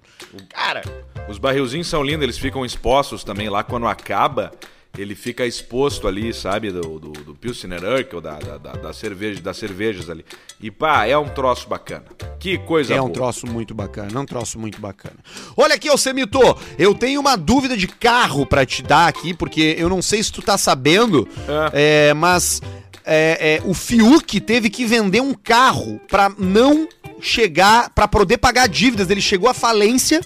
Cara, 0.50 0.82
Os 1.30 1.38
barrilzinhos 1.38 1.88
são 1.88 2.04
lindos, 2.04 2.24
eles 2.24 2.38
ficam 2.38 2.66
expostos 2.66 3.24
também 3.24 3.50
lá 3.50 3.64
quando 3.64 3.88
acaba. 3.88 4.52
Ele 4.96 5.16
fica 5.16 5.44
exposto 5.44 6.08
ali, 6.08 6.32
sabe, 6.36 6.72
do, 6.72 7.00
do, 7.00 7.12
do 7.12 7.34
Pilsner 7.34 7.84
Urquell, 7.84 8.22
da, 8.22 8.38
da, 8.38 8.58
da, 8.60 8.72
da 8.74 8.94
cerveja, 8.94 9.42
das 9.42 9.58
cervejas 9.58 10.08
ali. 10.08 10.24
E 10.62 10.70
pá, 10.70 11.08
é 11.08 11.18
um 11.18 11.28
troço 11.30 11.68
bacana. 11.68 12.04
Que 12.40 12.60
coisa 12.60 12.94
É 12.94 13.02
um 13.02 13.06
boa. 13.06 13.14
troço 13.14 13.48
muito 13.48 13.74
bacana, 13.74 14.12
é 14.14 14.20
um 14.20 14.26
troço 14.26 14.60
muito 14.60 14.80
bacana. 14.80 15.16
Olha 15.58 15.74
aqui, 15.74 15.90
ô 15.90 15.98
Semito, 15.98 16.40
eu 16.78 16.94
tenho 16.94 17.20
uma 17.20 17.36
dúvida 17.36 17.76
de 17.76 17.88
carro 17.88 18.46
pra 18.46 18.68
te 18.68 18.84
dar 18.84 19.08
aqui, 19.08 19.34
porque 19.34 19.76
eu 19.80 19.90
não 19.90 20.00
sei 20.00 20.22
se 20.22 20.32
tu 20.32 20.44
tá 20.44 20.60
sabendo, 20.60 21.28
é, 21.74 22.14
mas 22.14 22.62
é, 23.04 23.56
é, 23.56 23.62
o 23.66 23.74
Fiuk 23.74 24.40
teve 24.42 24.70
que 24.70 24.86
vender 24.86 25.22
um 25.22 25.34
carro 25.34 26.00
pra 26.08 26.32
não 26.38 26.88
chegar, 27.24 27.90
pra 27.92 28.08
poder 28.08 28.38
pagar 28.38 28.68
dívidas. 28.68 29.10
Ele 29.10 29.22
chegou 29.22 29.50
à 29.50 29.54
falência 29.54 30.20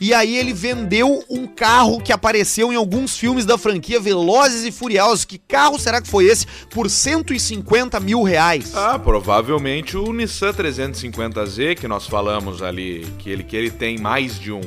e 0.00 0.14
aí 0.14 0.36
ele 0.36 0.52
vendeu 0.52 1.22
um 1.28 1.46
carro 1.46 2.00
que 2.00 2.12
apareceu 2.12 2.72
em 2.72 2.76
alguns 2.76 3.16
filmes 3.16 3.44
da 3.44 3.58
franquia 3.58 4.00
Velozes 4.00 4.64
e 4.64 4.72
Furiosos. 4.72 5.24
Que 5.24 5.38
carro 5.38 5.78
será 5.78 6.00
que 6.00 6.08
foi 6.08 6.24
esse? 6.24 6.46
Por 6.70 6.88
150 6.88 8.00
mil 8.00 8.22
reais. 8.22 8.74
Ah, 8.74 8.98
provavelmente 8.98 9.96
o 9.96 10.12
Nissan 10.12 10.52
350Z 10.52 11.76
que 11.76 11.86
nós 11.86 12.06
falamos 12.06 12.62
ali, 12.62 13.06
que 13.18 13.30
ele, 13.30 13.44
que 13.44 13.56
ele 13.56 13.70
tem 13.70 13.98
mais 13.98 14.38
de 14.38 14.50
um. 14.52 14.60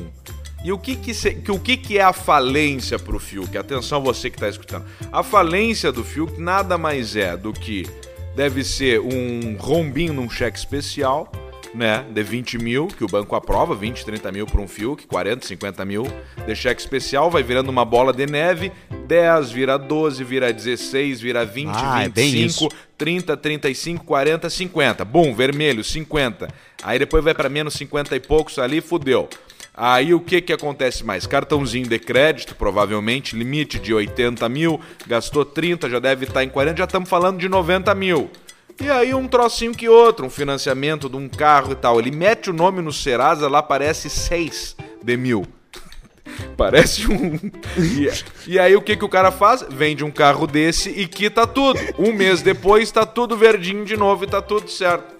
E 0.64 0.70
o 0.70 0.78
que 0.78 0.94
que, 0.94 1.12
se- 1.12 1.34
que, 1.34 1.50
o 1.50 1.58
que 1.58 1.76
que 1.76 1.98
é 1.98 2.02
a 2.02 2.12
falência 2.12 2.96
pro 2.96 3.18
Fiuk? 3.18 3.58
Atenção 3.58 4.00
você 4.00 4.30
que 4.30 4.38
tá 4.38 4.48
escutando. 4.48 4.84
A 5.10 5.20
falência 5.24 5.90
do 5.90 6.04
Fiuk 6.04 6.40
nada 6.40 6.78
mais 6.78 7.16
é 7.16 7.36
do 7.36 7.52
que 7.52 7.84
deve 8.36 8.62
ser 8.62 9.00
um 9.00 9.56
rombinho 9.58 10.12
num 10.12 10.30
cheque 10.30 10.56
especial, 10.56 11.30
né? 11.74 12.04
De 12.10 12.22
20 12.22 12.58
mil, 12.58 12.86
que 12.86 13.04
o 13.04 13.06
banco 13.06 13.34
aprova, 13.34 13.74
20, 13.74 14.04
30 14.04 14.32
mil 14.32 14.46
para 14.46 14.60
um 14.60 14.68
Fiuk, 14.68 15.06
40, 15.06 15.46
50 15.46 15.84
mil 15.84 16.06
de 16.46 16.54
cheque 16.54 16.80
especial, 16.80 17.30
vai 17.30 17.42
virando 17.42 17.70
uma 17.70 17.84
bola 17.84 18.12
de 18.12 18.26
neve, 18.26 18.72
10 19.06 19.50
vira 19.50 19.78
12, 19.78 20.22
vira 20.24 20.52
16, 20.52 21.20
vira 21.20 21.44
20, 21.44 21.70
Ah, 21.72 22.04
é 22.04 22.08
bem 22.08 22.30
25, 22.30 22.64
isso. 22.66 22.68
30, 22.98 23.36
35, 23.36 24.04
40, 24.04 24.50
50. 24.50 25.04
Bum, 25.04 25.34
vermelho, 25.34 25.82
50. 25.82 26.48
Aí 26.82 26.98
depois 26.98 27.24
vai 27.24 27.34
para 27.34 27.48
menos 27.48 27.74
50 27.74 28.14
e 28.16 28.20
poucos 28.20 28.58
ali, 28.58 28.80
fudeu. 28.80 29.28
Aí 29.74 30.12
o 30.12 30.20
que 30.20 30.42
que 30.42 30.52
acontece 30.52 31.02
mais? 31.02 31.26
Cartãozinho 31.26 31.88
de 31.88 31.98
crédito, 31.98 32.54
provavelmente, 32.54 33.34
limite 33.34 33.78
de 33.78 33.94
80 33.94 34.46
mil, 34.50 34.78
gastou 35.06 35.46
30, 35.46 35.88
já 35.88 35.98
deve 35.98 36.26
estar 36.26 36.44
em 36.44 36.48
40, 36.50 36.76
já 36.76 36.84
estamos 36.84 37.08
falando 37.08 37.38
de 37.38 37.48
90 37.48 37.94
mil. 37.94 38.30
E 38.80 38.90
aí 38.90 39.14
um 39.14 39.28
trocinho 39.28 39.72
que 39.72 39.88
outro, 39.88 40.26
um 40.26 40.30
financiamento 40.30 41.08
de 41.08 41.16
um 41.16 41.28
carro 41.28 41.72
e 41.72 41.74
tal. 41.74 41.98
Ele 41.98 42.10
mete 42.10 42.50
o 42.50 42.52
nome 42.52 42.80
no 42.82 42.92
Serasa, 42.92 43.48
lá 43.48 43.62
parece 43.62 44.08
6 44.08 44.76
de 45.02 45.16
mil. 45.16 45.46
Parece 46.56 47.10
um. 47.10 47.38
E, 47.76 48.08
e 48.52 48.58
aí 48.58 48.74
o 48.76 48.80
que, 48.80 48.96
que 48.96 49.04
o 49.04 49.08
cara 49.08 49.30
faz? 49.30 49.64
Vende 49.68 50.04
um 50.04 50.10
carro 50.10 50.46
desse 50.46 50.88
e 50.90 51.06
quita 51.06 51.46
tudo. 51.46 51.78
Um 51.98 52.12
mês 52.12 52.42
depois 52.42 52.90
tá 52.90 53.04
tudo 53.04 53.36
verdinho 53.36 53.84
de 53.84 53.96
novo 53.96 54.24
e 54.24 54.26
tá 54.26 54.40
tudo 54.40 54.70
certo. 54.70 55.11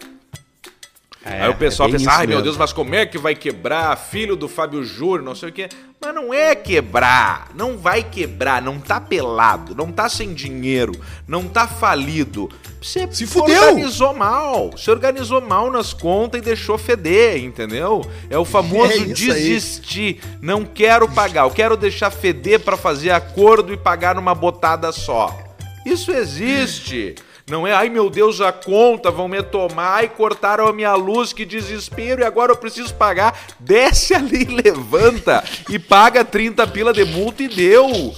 Aí 1.25 1.49
o 1.49 1.55
pessoal 1.55 1.89
é 1.89 1.93
pensa, 1.93 2.11
ai 2.11 2.19
meu 2.27 2.29
mesmo." 2.39 2.43
Deus, 2.43 2.57
mas 2.57 2.73
como 2.73 2.95
é 2.95 3.07
que 3.07 3.19
vai 3.19 3.35
quebrar? 3.35 3.97
Filho 3.97 4.35
do 4.37 4.49
Fábio 4.49 4.83
Júnior, 4.85 5.23
não 5.23 5.35
sei 5.35 5.49
o 5.49 5.53
quê. 5.53 5.69
Mas 6.01 6.15
não 6.15 6.35
é 6.35 6.55
quebrar, 6.57 7.49
não 7.55 7.79
vai 7.79 8.03
quebrar, 8.03 8.61
não 8.61 8.81
tá 8.81 9.01
pelado, 9.01 9.73
não 9.73 9.93
tá 9.93 10.09
sem 10.09 10.35
dinheiro, 10.35 10.93
não 11.29 11.45
tá 11.45 11.69
falido. 11.69 12.51
Você 12.83 13.07
Se 13.13 13.25
fudeu. 13.25 13.63
organizou 13.63 14.13
mal, 14.13 14.77
se 14.77 14.91
organizou 14.91 15.41
mal 15.41 15.71
nas 15.71 15.93
contas 15.93 16.41
e 16.41 16.45
deixou 16.45 16.77
feder, 16.77 17.37
entendeu? 17.45 18.05
É 18.29 18.37
o 18.37 18.45
famoso 18.45 18.91
É 18.93 18.97
isso 18.97 19.05
aí. 19.07 19.15
desistir. 19.15 20.21
Não 20.41 20.65
quero 20.65 21.09
pagar, 21.09 21.43
eu 21.45 21.51
quero 21.53 21.77
deixar 21.77 22.11
feder 22.11 22.59
pra 22.59 22.77
fazer 22.77 23.11
acordo 23.11 23.73
e 23.73 23.77
pagar 23.77 24.17
numa 24.17 24.35
botada 24.35 24.91
só. 24.91 25.39
Isso 25.87 26.11
existe. 26.11 27.15
Não 27.49 27.67
é, 27.67 27.73
ai 27.73 27.89
meu 27.89 28.09
Deus, 28.09 28.41
a 28.41 28.53
conta, 28.53 29.11
vão 29.11 29.27
me 29.27 29.43
tomar, 29.43 29.95
ai 29.95 30.09
cortaram 30.09 30.67
a 30.67 30.73
minha 30.73 30.95
luz, 30.95 31.33
que 31.33 31.45
desespero, 31.45 32.23
e 32.23 32.25
agora 32.25 32.53
eu 32.53 32.57
preciso 32.57 32.95
pagar. 32.95 33.39
Desce 33.59 34.15
ali, 34.15 34.45
levanta 34.63 35.43
e 35.69 35.79
paga 35.79 36.25
30 36.25 36.67
pila 36.69 36.93
de 36.93 37.05
multa 37.05 37.43
e 37.43 37.49
deu. 37.49 38.15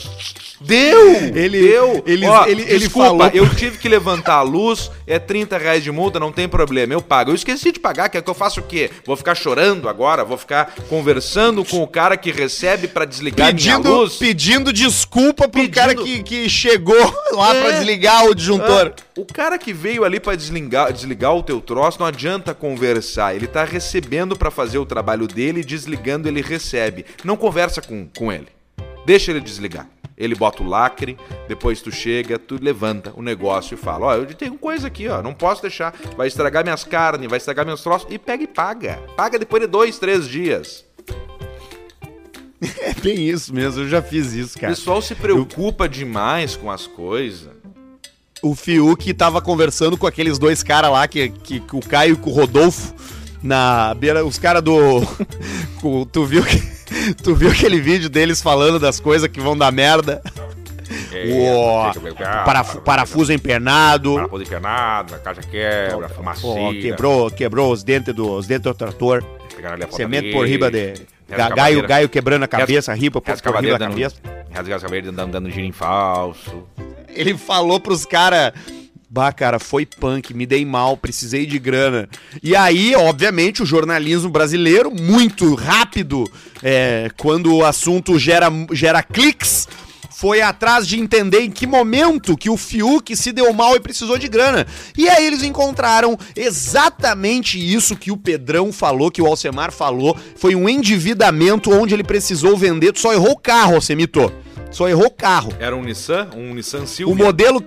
Deu! 0.67 1.13
Ele- 1.35 1.61
deu! 1.61 2.03
ele- 2.07 2.27
Ó, 2.27 2.47
ele- 2.47 2.63
ele 2.63 2.79
desculpa, 2.79 3.09
falou- 3.09 3.31
eu 3.35 3.49
tive 3.55 3.79
que 3.79 3.89
levantar 3.89 4.35
a 4.37 4.43
luz, 4.43 4.91
é 5.07 5.19
30 5.19 5.59
reais 5.59 5.83
de 5.85 5.91
multa, 5.93 6.19
não 6.19 6.33
tem 6.33 6.49
problema, 6.49 6.93
eu 6.95 7.03
pago. 7.03 7.31
Eu 7.31 7.35
esqueci 7.35 7.71
de 7.73 7.79
pagar, 7.81 8.09
quer 8.09 8.23
que 8.23 8.31
eu 8.31 8.35
faça 8.35 8.61
o 8.61 8.63
quê? 8.63 8.91
Vou 9.05 9.17
ficar 9.17 9.35
chorando 9.35 9.89
agora? 9.89 10.25
Vou 10.25 10.39
ficar 10.39 10.75
conversando 10.89 11.65
com 11.65 11.83
o 11.83 11.87
cara 11.87 12.17
que 12.17 12.31
recebe 12.33 12.89
pra 12.89 13.05
desligar 13.05 13.53
minha 13.55 13.77
Pedindo, 13.77 13.93
luz? 13.95 14.15
pedindo 14.17 14.73
desculpa 14.73 15.49
pro 15.49 15.61
Pedindo- 15.63 15.75
cara 15.75 15.95
que, 15.95 16.23
que 16.23 16.49
chegou 16.49 16.97
lá 17.33 17.55
É. 17.55 17.61
pra 17.63 17.71
desligar 17.73 18.27
o 18.27 18.35
disjuntor. 18.35 18.93
Ah, 18.97 19.03
o 19.17 19.25
cara 19.25 19.59
que 19.59 19.73
veio 19.73 20.05
ali 20.05 20.19
pra 20.19 20.35
desligar, 20.35 20.93
desligar 20.93 21.35
o 21.35 21.43
teu 21.43 21.61
troço, 21.61 21.99
não 22.01 22.07
adianta 22.07 22.55
conversar. 22.55 23.35
Ele 23.35 23.47
tá 23.47 23.65
recebendo 23.65 24.37
pra 24.37 24.51
fazer 24.51 24.79
o 24.79 24.87
trabalho 24.87 25.27
dele 25.27 25.61
e 25.61 25.65
desligando 25.65 26.29
ele 26.29 26.41
recebe. 26.43 27.05
Não 27.23 27.37
conversa 27.37 27.81
com, 27.83 28.09
com 28.17 28.33
ele. 28.33 28.49
Deixa 29.07 29.31
ele 29.31 29.41
desligar. 29.41 29.87
Ele 30.17 30.35
bota 30.35 30.63
o 30.63 30.67
lacre, 30.69 31.19
depois 31.49 31.81
tu 31.83 31.91
chega, 31.91 32.39
tu 32.39 32.57
levanta 32.61 33.13
o 33.17 33.23
negócio 33.23 33.75
e 33.75 33.77
fala: 33.77 34.07
Ó, 34.07 34.15
eu 34.15 34.27
tenho 34.27 34.57
coisa 34.57 34.87
aqui, 34.87 35.09
ó, 35.09 35.21
não 35.23 35.35
posso 35.35 35.61
deixar, 35.63 35.93
vai 36.17 36.29
estragar 36.29 36.63
minhas 36.63 36.85
carnes, 36.85 37.29
vai 37.29 37.37
estragar 37.39 37.67
meus 37.67 37.83
troços. 37.83 38.07
E 38.13 38.19
pega 38.19 38.45
e 38.45 38.47
paga. 38.47 39.01
Paga 39.17 39.39
depois 39.39 39.61
de 39.63 39.67
dois, 39.67 39.99
três 39.99 40.29
dias. 40.29 40.85
É 42.81 42.95
bem 42.95 43.29
isso 43.29 43.53
mesmo, 43.53 43.83
eu 43.83 43.89
já 43.89 44.01
fiz 44.01 44.33
isso, 44.33 44.57
O 44.57 44.61
cara. 44.61 44.73
pessoal 44.73 45.03
se 45.03 45.15
preocupa 45.15 45.87
demais 45.89 46.57
com 46.57 46.71
as 46.71 46.87
coisas. 46.87 47.51
O 48.43 48.55
Fiuk 48.55 49.13
tava 49.15 49.41
conversando 49.43 49.97
com 49.97 50.07
aqueles 50.07 50.39
dois 50.39 50.63
caras 50.63 50.91
lá, 50.91 51.07
que, 51.09 51.29
que, 51.31 51.61
que 51.61 51.77
o 51.77 51.81
Caio 51.81 52.19
e 52.19 52.29
o 52.29 52.33
Rodolfo, 52.33 52.95
na 53.45 53.95
beira, 53.95 54.25
os 54.25 54.39
caras 54.39 54.63
do... 54.63 55.03
tu, 56.11 56.25
viu 56.25 56.43
que, 56.43 57.15
tu 57.23 57.35
viu 57.35 57.51
aquele 57.51 57.81
vídeo 57.81 58.09
deles 58.09 58.41
falando 58.43 58.79
das 58.81 58.99
coisas 58.99 59.29
que 59.29 59.41
vão 59.41 59.57
dar 59.57 59.71
merda? 59.71 60.23
Ó, 61.43 61.93
paraf- 62.45 62.77
parafuso 62.81 63.33
empenado, 63.33 64.15
Parafuso 64.15 64.43
encanado, 64.43 65.15
a 65.15 65.19
caixa 65.19 65.41
quebra, 65.43 66.09
fumacinha. 66.09 66.81
quebrou, 66.81 67.31
quebrou 67.31 67.73
os 67.73 67.83
dentes 67.85 68.15
do, 68.15 68.33
os 68.33 68.47
dentes 68.47 68.65
do 68.65 68.75
trator, 68.75 69.23
portaria, 69.87 70.33
por 70.33 70.47
riba 70.47 70.71
de... 70.71 70.95
Gaio, 71.55 71.87
gaio 71.87 72.09
quebrando 72.09 72.43
a 72.45 72.49
cabeça, 72.49 72.93
riba 72.95 73.21
por, 73.21 73.33
por 73.53 73.57
riba 73.65 73.79
da 73.79 73.89
cabeça. 73.89 74.17
rasgar 74.53 74.77
as 74.77 74.83
caveiras 74.83 75.15
dando, 75.15 75.33
dando 75.33 75.51
giro 75.51 75.67
em 75.67 75.73
falso. 75.73 76.65
Ele 77.09 77.37
falou 77.37 77.81
pros 77.81 78.05
caras. 78.05 78.53
Bah, 79.15 79.33
cara, 79.33 79.61
foi 79.61 79.87
punk, 79.87 80.35
me 80.35 80.45
dei 80.45 80.65
mal, 80.65 80.97
precisei 80.97 81.47
de 81.47 81.57
grana. 81.57 82.09
E 82.43 82.57
aí, 82.57 82.97
obviamente, 82.97 83.63
o 83.63 83.67
jornalismo 83.67 84.29
brasileiro, 84.29 84.91
muito 84.91 85.55
rápido, 85.55 86.29
é, 86.61 87.09
quando 87.17 87.55
o 87.55 87.65
assunto 87.65 88.19
gera, 88.19 88.49
gera 88.73 89.05
cliques, 89.05 89.69
foi 90.11 90.43
atrás 90.43 90.85
de 90.85 90.99
entender 90.99 91.43
em 91.43 91.51
que 91.53 91.65
momento 91.65 92.37
que 92.37 92.51
o 92.51 92.57
Fiuk 92.57 93.15
se 93.15 93.31
deu 93.31 93.53
mal 93.53 93.77
e 93.77 93.81
precisou 93.81 94.19
de 94.19 94.27
grana. 94.27 94.67
E 94.99 95.09
aí 95.09 95.25
eles 95.25 95.45
encontraram 95.45 96.19
exatamente 96.35 97.57
isso 97.57 97.95
que 97.95 98.11
o 98.11 98.17
Pedrão 98.17 98.73
falou, 98.73 99.13
que 99.13 99.23
o 99.23 99.27
Alcemar 99.27 99.71
falou. 99.71 100.17
Foi 100.35 100.57
um 100.57 100.69
endividamento 100.69 101.71
onde 101.71 101.95
ele 101.95 102.03
precisou 102.03 102.57
vender. 102.57 102.91
Tu 102.91 102.99
só 102.99 103.13
errou 103.13 103.31
o 103.31 103.39
carro, 103.39 103.77
Alcemito. 103.77 104.33
Só 104.73 104.89
errou 104.89 105.07
o 105.07 105.11
carro. 105.11 105.53
Era 105.61 105.77
um 105.77 105.85
Nissan, 105.85 106.31
um 106.35 106.53
Nissan 106.53 106.83
O 106.83 106.87
Silvia. 106.89 107.25
modelo 107.25 107.63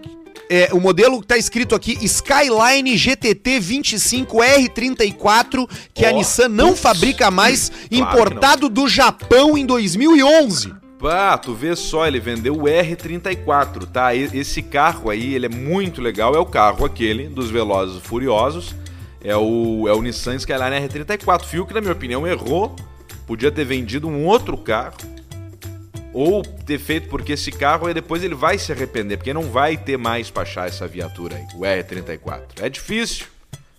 é, 0.50 0.70
o 0.74 0.80
modelo 0.80 1.20
que 1.22 1.28
tá 1.28 1.38
escrito 1.38 1.76
aqui 1.76 1.98
Skyline 2.04 2.96
GTT 2.96 3.60
25 3.60 4.38
R34 4.38 5.70
que 5.94 6.06
a 6.06 6.12
Ó, 6.12 6.14
Nissan 6.14 6.50
não 6.50 6.70
putz, 6.70 6.82
fabrica 6.82 7.30
mais, 7.30 7.70
claro 7.70 7.92
importado 7.92 8.70
do 8.70 8.88
Japão 8.88 9.58
em 9.58 9.66
2011. 9.66 10.74
Pá, 11.00 11.38
tu 11.38 11.54
vê 11.54 11.76
só, 11.76 12.08
ele 12.08 12.20
vendeu 12.20 12.56
o 12.56 12.64
R34, 12.64 13.86
tá? 13.86 14.16
Esse 14.16 14.64
carro 14.64 15.12
aí, 15.12 15.36
ele 15.36 15.46
é 15.46 15.50
muito 15.50 16.02
legal, 16.02 16.34
é 16.34 16.40
o 16.40 16.46
carro 16.46 16.86
aquele 16.86 17.28
dos 17.28 17.52
Velozes 17.52 18.02
Furiosos. 18.02 18.74
É 19.24 19.36
o, 19.36 19.88
é 19.88 19.94
o 19.94 20.02
Nissan 20.02 20.36
Skyline 20.36 20.88
R34. 20.88 21.44
Fio 21.44 21.66
que, 21.66 21.74
na 21.74 21.82
minha 21.82 21.94
opinião, 21.94 22.26
errou. 22.26 22.76
Podia 23.28 23.52
ter 23.52 23.66
vendido 23.66 24.08
um 24.08 24.26
outro 24.26 24.58
carro. 24.58 24.96
Ou 26.18 26.42
ter 26.42 26.80
feito, 26.80 27.10
porque 27.10 27.34
esse 27.34 27.52
carro 27.52 27.86
aí 27.86 27.94
depois 27.94 28.24
ele 28.24 28.34
vai 28.34 28.58
se 28.58 28.72
arrepender, 28.72 29.18
porque 29.18 29.32
não 29.32 29.44
vai 29.44 29.78
ter 29.78 29.98
mais 29.98 30.32
pra 30.32 30.42
achar 30.42 30.68
essa 30.68 30.88
viatura 30.88 31.36
aí, 31.36 31.46
o 31.54 31.60
R34. 31.60 32.42
É 32.60 32.68
difícil. 32.68 33.28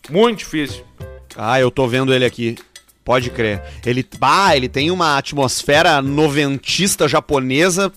Muito 0.09 0.39
difícil. 0.39 0.85
Ah, 1.37 1.59
eu 1.59 1.69
tô 1.69 1.89
vendo 1.89 2.15
ele 2.15 2.25
aqui. 2.25 2.57
Pode 3.05 3.29
crer. 3.31 3.61
Ele, 3.85 4.07
ah, 4.21 4.57
ele 4.57 4.69
tem 4.69 4.89
uma 4.93 5.19
atmosfera 5.19 6.01
noventista 6.01 7.09
japonesa. 7.09 7.93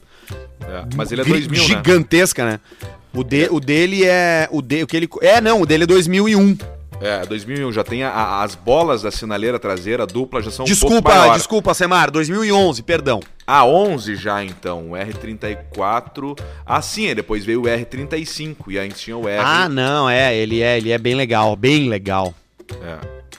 É, 0.62 0.86
mas 0.96 1.12
ele 1.12 1.22
é 1.22 1.26
2000, 1.26 1.62
né? 1.62 1.68
gigantesca, 1.68 2.44
né? 2.44 2.60
né? 2.82 2.90
O, 3.14 3.24
de, 3.24 3.48
o 3.52 3.60
dele 3.60 4.06
é 4.06 4.50
o 4.50 4.60
de, 4.60 4.82
o 4.82 4.88
que 4.88 4.98
ele 4.98 5.10
é 5.22 5.40
não, 5.40 5.62
o 5.62 5.68
dele 5.68 5.84
é 5.84 5.88
2001. 5.88 6.58
É, 7.02 7.26
2001 7.26 7.72
já 7.72 7.84
tem 7.84 8.04
a, 8.04 8.10
a, 8.10 8.44
as 8.44 8.54
bolas 8.54 9.02
da 9.02 9.10
sinaleira 9.10 9.58
traseira 9.58 10.06
dupla 10.06 10.42
já 10.42 10.52
são 10.52 10.66
desculpa, 10.66 10.96
um 10.96 11.02
pouco 11.02 11.18
maior. 11.18 11.36
Desculpa, 11.36 11.74
Semar, 11.74 12.12
2011, 12.12 12.84
perdão. 12.84 13.20
Ah, 13.46 13.66
11 13.66 14.16
já 14.16 14.44
então, 14.44 14.92
o 14.92 14.94
R34. 14.94 16.40
Ah, 16.66 16.82
sim, 16.82 17.14
depois 17.16 17.44
veio 17.44 17.62
o 17.62 17.66
R35 17.66 18.56
e 18.68 18.78
aí 18.78 18.90
tinha 18.90 19.18
o 19.18 19.28
R. 19.28 19.42
Ah, 19.44 19.68
não, 19.68 20.08
é, 20.08 20.36
ele 20.36 20.62
é, 20.62 20.78
ele 20.78 20.92
é 20.92 20.98
bem 20.98 21.16
legal, 21.16 21.56
bem 21.56 21.90
legal. 21.90 22.34
É. 22.70 22.98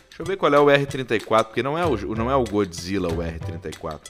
Deixa 0.08 0.20
eu 0.20 0.26
ver 0.26 0.36
qual 0.36 0.52
é 0.52 0.58
o 0.58 0.66
R34, 0.66 1.44
porque 1.44 1.62
não 1.62 1.78
é 1.78 1.86
o, 1.86 1.96
não 2.14 2.30
é 2.30 2.34
o 2.34 2.44
Godzilla 2.44 3.08
o 3.08 3.18
R34. 3.18 4.00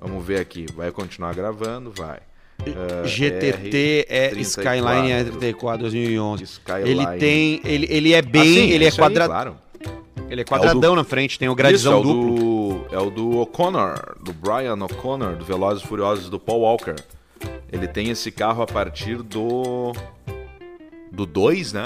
Vamos 0.00 0.24
ver 0.24 0.40
aqui. 0.40 0.66
Vai 0.74 0.90
continuar 0.90 1.34
gravando? 1.34 1.92
Vai. 1.96 2.18
Uh, 2.60 3.06
GTT 3.06 4.06
é 4.08 4.32
Skyline 4.32 5.30
R34 5.30 5.78
2011. 5.78 6.44
Skyline. 6.44 6.90
Ele 6.90 7.06
tem, 7.18 7.60
ele, 7.64 7.86
ele 7.90 8.12
é 8.12 8.22
bem, 8.22 8.42
ah, 8.42 8.44
sim, 8.44 8.70
ele 8.70 8.84
é 8.84 8.90
quadrado. 8.90 9.30
Claro. 9.30 9.56
Ele 10.28 10.42
é 10.42 10.44
quadradão 10.44 10.92
é 10.92 10.94
do... 10.94 10.96
na 10.96 11.04
frente, 11.04 11.38
tem 11.38 11.48
o 11.48 11.54
gradizão 11.54 12.00
Isso, 12.00 12.08
é 12.08 12.10
o 12.10 12.14
duplo. 12.14 12.36
Do, 12.36 12.94
é 12.94 12.98
o 12.98 13.10
do 13.10 13.38
O'Connor, 13.40 14.16
do 14.22 14.32
Brian 14.32 14.74
O'Connor, 14.84 15.36
do 15.36 15.44
Velozes 15.44 15.82
Furiosos 15.82 16.28
do 16.28 16.38
Paul 16.38 16.60
Walker. 16.60 16.96
Ele 17.72 17.88
tem 17.88 18.10
esse 18.10 18.30
carro 18.30 18.62
a 18.62 18.66
partir 18.66 19.22
do 19.22 19.92
do 21.10 21.26
2, 21.26 21.72
né? 21.72 21.84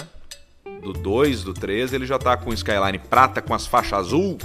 do 0.84 0.92
2, 0.92 1.44
do 1.44 1.54
3, 1.54 1.94
ele 1.94 2.04
já 2.04 2.18
tá 2.18 2.36
com 2.36 2.52
Skyline 2.52 2.98
prata 2.98 3.40
com 3.40 3.54
as 3.54 3.66
faixas 3.66 4.00
azul, 4.00 4.36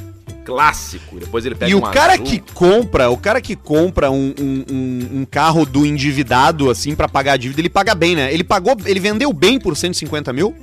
clássico. 0.49 1.19
Depois 1.19 1.45
ele 1.45 1.55
pega 1.55 1.71
E 1.71 1.75
o 1.75 1.81
cara 1.81 2.13
azul. 2.13 2.25
que 2.25 2.39
compra, 2.39 3.09
o 3.09 3.17
cara 3.17 3.39
que 3.41 3.55
compra 3.55 4.09
um, 4.11 4.33
um, 4.39 5.19
um 5.21 5.25
carro 5.25 5.65
do 5.65 5.85
endividado, 5.85 6.69
assim, 6.69 6.95
para 6.95 7.07
pagar 7.07 7.33
a 7.33 7.37
dívida, 7.37 7.61
ele 7.61 7.69
paga 7.69 7.93
bem, 7.95 8.15
né? 8.15 8.33
Ele 8.33 8.43
pagou, 8.43 8.75
ele 8.85 8.99
vendeu 8.99 9.31
bem 9.31 9.59
por 9.59 9.75
150 9.77 10.33
mil? 10.33 10.55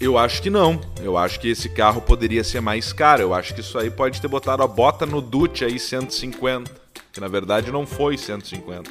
Eu 0.00 0.16
acho 0.16 0.40
que 0.40 0.48
não. 0.48 0.80
Eu 1.02 1.18
acho 1.18 1.40
que 1.40 1.48
esse 1.48 1.68
carro 1.68 2.00
poderia 2.00 2.44
ser 2.44 2.60
mais 2.60 2.92
caro. 2.92 3.20
Eu 3.22 3.34
acho 3.34 3.52
que 3.52 3.60
isso 3.60 3.76
aí 3.78 3.90
pode 3.90 4.20
ter 4.20 4.28
botado 4.28 4.62
a 4.62 4.66
bota 4.66 5.04
no 5.04 5.20
Dutch 5.20 5.62
aí 5.62 5.78
150. 5.78 6.70
Que 7.12 7.20
na 7.20 7.26
verdade 7.26 7.72
não 7.72 7.84
foi 7.84 8.16
150. 8.16 8.90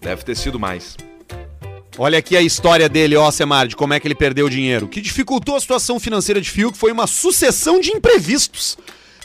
Deve 0.00 0.22
ter 0.22 0.36
sido 0.36 0.60
mais. 0.60 0.96
Olha 1.98 2.18
aqui 2.18 2.36
a 2.36 2.40
história 2.40 2.88
dele, 2.88 3.16
ó, 3.16 3.30
Semar, 3.30 3.66
de 3.66 3.74
como 3.76 3.92
é 3.92 4.00
que 4.00 4.06
ele 4.06 4.14
perdeu 4.14 4.46
o 4.46 4.50
dinheiro. 4.50 4.86
O 4.86 4.88
que 4.88 5.00
dificultou 5.00 5.56
a 5.56 5.60
situação 5.60 5.98
financeira 5.98 6.40
de 6.40 6.48
Fiuk 6.50 6.78
foi 6.78 6.92
uma 6.92 7.06
sucessão 7.06 7.80
de 7.80 7.90
imprevistos. 7.90 8.78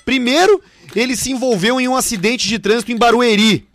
Primeiro, 0.06 0.62
ele 0.95 1.16
se 1.16 1.32
envolveu 1.32 1.82
em 1.82 1.88
um 1.88 1.95
acidente 1.95 2.47
de 2.47 2.60
trânsito 2.60 2.91
em 2.91 2.97
Barueri. 2.97 3.68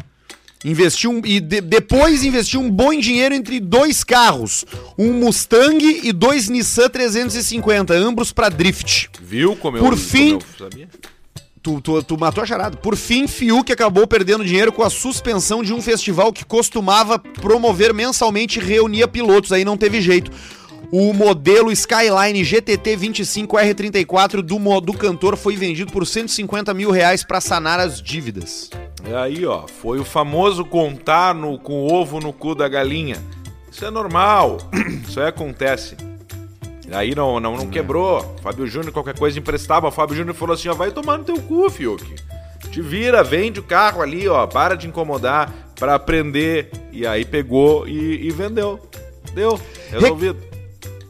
Investiu 0.64 1.10
um, 1.10 1.22
e 1.24 1.40
de, 1.40 1.60
depois 1.60 2.22
investiu 2.22 2.60
um 2.60 2.70
bom 2.70 2.92
dinheiro 2.98 3.34
entre 3.34 3.58
dois 3.58 4.04
carros, 4.04 4.64
um 4.96 5.14
Mustang 5.14 6.00
e 6.04 6.12
dois 6.12 6.50
Nissan 6.50 6.88
350, 6.90 7.94
ambos 7.94 8.30
para 8.30 8.50
drift. 8.50 9.08
Viu 9.22 9.56
como 9.56 9.78
eu, 9.78 9.82
Por 9.82 9.96
fim, 9.96 10.38
como 10.38 10.44
eu 10.60 10.68
sabia? 10.70 10.88
Tu, 11.62 11.80
tu, 11.80 12.02
tu, 12.02 12.18
matou 12.18 12.42
a 12.42 12.46
charada. 12.46 12.76
Por 12.76 12.96
fim, 12.96 13.26
Fiuk 13.26 13.70
acabou 13.70 14.06
perdendo 14.06 14.44
dinheiro 14.44 14.72
com 14.72 14.82
a 14.82 14.88
suspensão 14.88 15.62
de 15.62 15.74
um 15.74 15.82
festival 15.82 16.32
que 16.32 16.42
costumava 16.42 17.18
promover 17.18 17.92
mensalmente 17.92 18.58
e 18.58 18.62
reunia 18.62 19.06
pilotos. 19.06 19.52
Aí 19.52 19.62
não 19.62 19.76
teve 19.76 20.00
jeito. 20.00 20.30
O 20.92 21.12
modelo 21.12 21.70
Skyline 21.70 22.42
GTT 22.42 22.96
25R34 22.96 24.42
do, 24.42 24.80
do 24.80 24.92
cantor 24.92 25.36
foi 25.36 25.54
vendido 25.54 25.92
por 25.92 26.04
150 26.04 26.74
mil 26.74 26.90
reais 26.90 27.22
para 27.22 27.40
sanar 27.40 27.78
as 27.78 28.02
dívidas. 28.02 28.68
É 29.04 29.14
aí, 29.14 29.46
ó. 29.46 29.68
Foi 29.68 30.00
o 30.00 30.04
famoso 30.04 30.64
contar 30.64 31.32
no, 31.32 31.58
com 31.60 31.84
o 31.84 31.92
ovo 31.92 32.18
no 32.18 32.32
cu 32.32 32.56
da 32.56 32.68
galinha. 32.68 33.22
Isso 33.70 33.84
é 33.84 33.90
normal. 33.90 34.58
Isso 35.06 35.20
aí 35.20 35.28
acontece. 35.28 35.96
Aí 36.90 37.14
não, 37.14 37.38
não, 37.38 37.56
não 37.56 37.68
quebrou. 37.68 38.36
Fábio 38.42 38.66
Júnior, 38.66 38.92
qualquer 38.92 39.16
coisa 39.16 39.38
emprestava. 39.38 39.86
O 39.86 39.92
Fábio 39.92 40.16
Júnior 40.16 40.34
falou 40.34 40.54
assim: 40.54 40.68
ó, 40.68 40.74
vai 40.74 40.90
tomar 40.90 41.18
no 41.18 41.24
teu 41.24 41.40
cu, 41.40 41.70
Fiuk. 41.70 42.04
Te 42.68 42.82
vira, 42.82 43.22
vende 43.22 43.60
o 43.60 43.62
carro 43.62 44.02
ali, 44.02 44.28
ó, 44.28 44.44
para 44.46 44.74
de 44.74 44.88
incomodar 44.88 45.52
para 45.78 45.94
aprender. 45.94 46.68
E 46.90 47.06
aí 47.06 47.24
pegou 47.24 47.86
e, 47.86 48.26
e 48.26 48.30
vendeu. 48.32 48.80
Deu, 49.32 49.60
resolvido. 49.92 50.49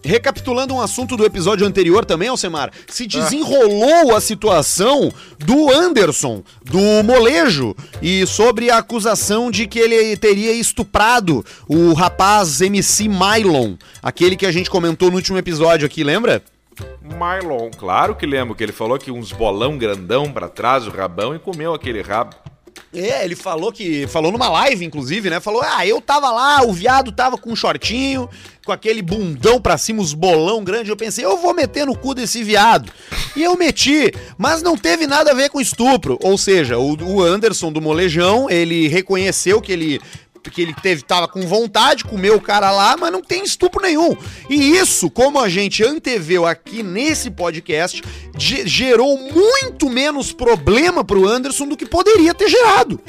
Recapitulando 0.03 0.75
um 0.75 0.81
assunto 0.81 1.17
do 1.17 1.25
episódio 1.25 1.67
anterior 1.67 2.05
também, 2.05 2.29
Alcemar, 2.29 2.71
se 2.89 3.07
desenrolou 3.07 4.17
a 4.17 4.21
situação 4.21 5.13
do 5.39 5.71
Anderson, 5.71 6.43
do 6.65 7.03
molejo, 7.05 7.77
e 8.01 8.27
sobre 8.27 8.71
a 8.71 8.79
acusação 8.79 9.51
de 9.51 9.67
que 9.67 9.79
ele 9.79 10.17
teria 10.17 10.53
estuprado 10.53 11.45
o 11.69 11.93
rapaz 11.93 12.61
MC 12.61 13.09
Mylon, 13.09 13.75
aquele 14.03 14.37
que 14.37 14.47
a 14.47 14.53
gente 14.53 14.71
comentou 14.71 15.11
no 15.11 15.17
último 15.17 15.37
episódio 15.37 15.87
aqui, 15.87 16.03
lembra? 16.03 16.43
Mylon, 17.03 17.71
claro 17.77 18.15
que 18.15 18.25
lembro, 18.25 18.55
que 18.55 18.63
ele 18.63 18.73
falou 18.73 18.99
que 18.99 19.11
uns 19.11 19.33
bolão 19.33 19.77
grandão 19.77 20.33
para 20.33 20.49
trás, 20.49 20.87
o 20.87 20.91
rabão, 20.91 21.35
e 21.35 21.39
comeu 21.39 21.75
aquele 21.75 22.01
rabo. 22.01 22.35
É, 22.93 23.25
ele 23.25 23.37
falou 23.37 23.73
que. 23.73 24.07
Falou 24.09 24.33
numa 24.33 24.49
live, 24.49 24.85
inclusive, 24.85 25.31
né? 25.31 25.41
Falou: 25.41 25.63
ah, 25.65 25.87
eu 25.87 26.01
tava 26.01 26.31
lá, 26.31 26.63
o 26.63 26.73
viado 26.73 27.13
tava 27.13 27.39
com 27.39 27.53
um 27.53 27.57
shortinho, 27.57 28.29
com 28.65 28.73
aquele 28.73 29.01
bundão 29.01 29.61
pra 29.61 29.79
cima, 29.79 30.03
os 30.03 30.13
bolão 30.13 30.65
grande. 30.65 30.91
Eu 30.91 30.97
pensei, 30.97 31.25
eu 31.25 31.37
vou 31.37 31.55
meter 31.55 31.87
no 31.87 31.97
cu 31.97 32.15
desse 32.15 32.43
viado. 32.43 32.93
E 33.37 33.43
eu 33.43 33.57
meti, 33.57 34.13
mas 34.37 34.63
não 34.63 34.77
teve 34.77 35.07
nada 35.07 35.31
a 35.31 35.35
ver 35.35 35.51
com 35.51 35.61
estupro. 35.61 36.19
Ou 36.23 36.37
seja, 36.37 36.79
o, 36.79 36.97
o 36.97 37.23
Anderson 37.23 37.71
do 37.71 37.81
Molejão, 37.81 38.51
ele 38.51 38.89
reconheceu 38.89 39.61
que 39.61 39.73
ele 39.73 40.01
porque 40.43 40.63
ele 40.63 40.75
teve, 40.75 41.03
tava 41.03 41.29
com 41.29 41.41
vontade, 41.43 42.05
comeu 42.05 42.37
o 42.37 42.41
cara 42.41 42.71
lá, 42.71 42.97
mas 42.97 43.13
não 43.13 43.23
tem 43.23 43.45
estupro 43.45 43.83
nenhum. 43.83 44.17
E 44.49 44.77
isso, 44.77 45.11
como 45.11 45.39
a 45.39 45.49
gente 45.49 45.85
anteveu 45.85 46.47
aqui 46.47 46.83
nesse 46.83 47.31
podcast, 47.31 48.03
gerou 48.37 49.19
muito 49.19 49.91
menos 49.91 50.33
problema 50.33 51.05
pro 51.05 51.29
Anderson 51.29 51.67
do 51.67 51.77
que 51.77 51.87
poderia 51.87 52.35
ter 52.35 52.49
gerado. 52.49 53.01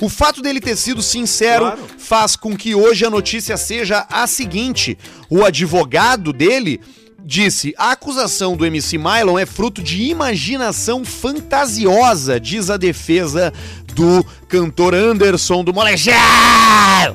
O 0.00 0.08
fato 0.08 0.40
dele 0.40 0.60
ter 0.60 0.76
sido 0.76 1.02
sincero 1.02 1.64
claro. 1.64 1.86
faz 1.98 2.36
com 2.36 2.56
que 2.56 2.74
hoje 2.74 3.04
a 3.04 3.10
notícia 3.10 3.56
seja 3.56 4.06
a 4.08 4.26
seguinte: 4.28 4.96
o 5.28 5.44
advogado 5.44 6.32
dele 6.32 6.80
disse: 7.24 7.74
a 7.76 7.90
acusação 7.90 8.56
do 8.56 8.64
MC 8.64 8.96
Mylon 8.96 9.38
é 9.38 9.44
fruto 9.44 9.82
de 9.82 10.04
imaginação 10.04 11.04
fantasiosa, 11.04 12.38
diz 12.38 12.70
a 12.70 12.76
defesa 12.76 13.52
do 13.98 14.24
cantor 14.46 14.94
Anderson 14.94 15.64
do 15.64 15.74
Molejão! 15.74 16.14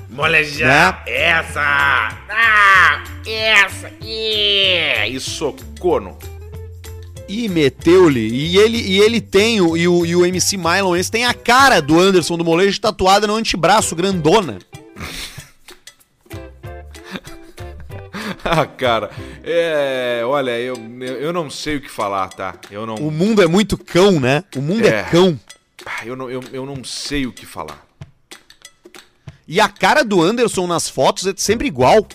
Molejão! 0.09 0.67
Né? 0.67 0.97
Essa! 1.07 1.61
Ah, 2.29 3.03
essa! 3.25 3.89
Yeah. 4.03 5.07
Isso, 5.07 5.55
corno! 5.79 6.17
E 7.29 7.47
meteu-lhe. 7.47 8.27
E 8.27 8.57
ele, 8.57 8.81
e 8.81 8.99
ele 8.99 9.21
tem, 9.21 9.61
o, 9.61 9.77
e, 9.77 9.87
o, 9.87 10.05
e 10.05 10.13
o 10.13 10.25
MC 10.25 10.57
Mylon, 10.57 10.97
esse 10.97 11.09
tem 11.09 11.25
a 11.25 11.33
cara 11.33 11.81
do 11.81 11.97
Anderson 11.97 12.37
do 12.37 12.43
Molejo 12.43 12.81
tatuada 12.81 13.25
no 13.25 13.35
antebraço, 13.35 13.95
grandona. 13.95 14.59
ah, 18.43 18.65
cara, 18.65 19.09
é. 19.41 20.21
Olha, 20.25 20.59
eu, 20.59 20.75
eu 20.99 21.31
não 21.31 21.49
sei 21.49 21.77
o 21.77 21.81
que 21.81 21.89
falar, 21.89 22.27
tá? 22.27 22.55
Eu 22.69 22.85
não. 22.85 22.95
O 22.95 23.09
mundo 23.09 23.41
é 23.41 23.47
muito 23.47 23.77
cão, 23.77 24.19
né? 24.19 24.43
O 24.53 24.61
mundo 24.61 24.85
é, 24.85 24.99
é 24.99 25.03
cão. 25.03 25.39
Ah, 25.85 26.05
eu 26.05 26.15
não, 26.15 26.29
eu, 26.29 26.41
eu 26.51 26.65
não 26.65 26.83
sei 26.83 27.25
o 27.25 27.31
que 27.31 27.45
falar. 27.45 27.85
E 29.47 29.59
a 29.59 29.67
cara 29.67 30.03
do 30.03 30.21
Anderson 30.21 30.67
nas 30.67 30.89
fotos 30.89 31.27
é 31.27 31.33
sempre 31.35 31.67
igual. 31.67 32.07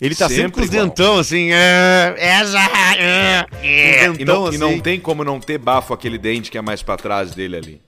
Ele 0.00 0.14
tá 0.14 0.28
sempre, 0.28 0.42
sempre 0.42 0.52
com 0.52 0.60
os 0.62 0.70
dentão 0.70 1.18
assim, 1.18 1.50
é, 1.52 2.14
essa, 2.16 2.58
é, 2.96 3.46
é. 3.62 4.08
Dentão, 4.08 4.14
e, 4.18 4.24
não, 4.24 4.46
assim. 4.46 4.56
e 4.56 4.58
não 4.58 4.80
tem 4.80 4.98
como 4.98 5.22
não 5.22 5.38
ter 5.38 5.58
bafo 5.58 5.92
aquele 5.92 6.16
dente 6.16 6.50
que 6.50 6.56
é 6.56 6.62
mais 6.62 6.82
para 6.82 6.96
trás 6.96 7.34
dele 7.34 7.56
ali. 7.56 7.82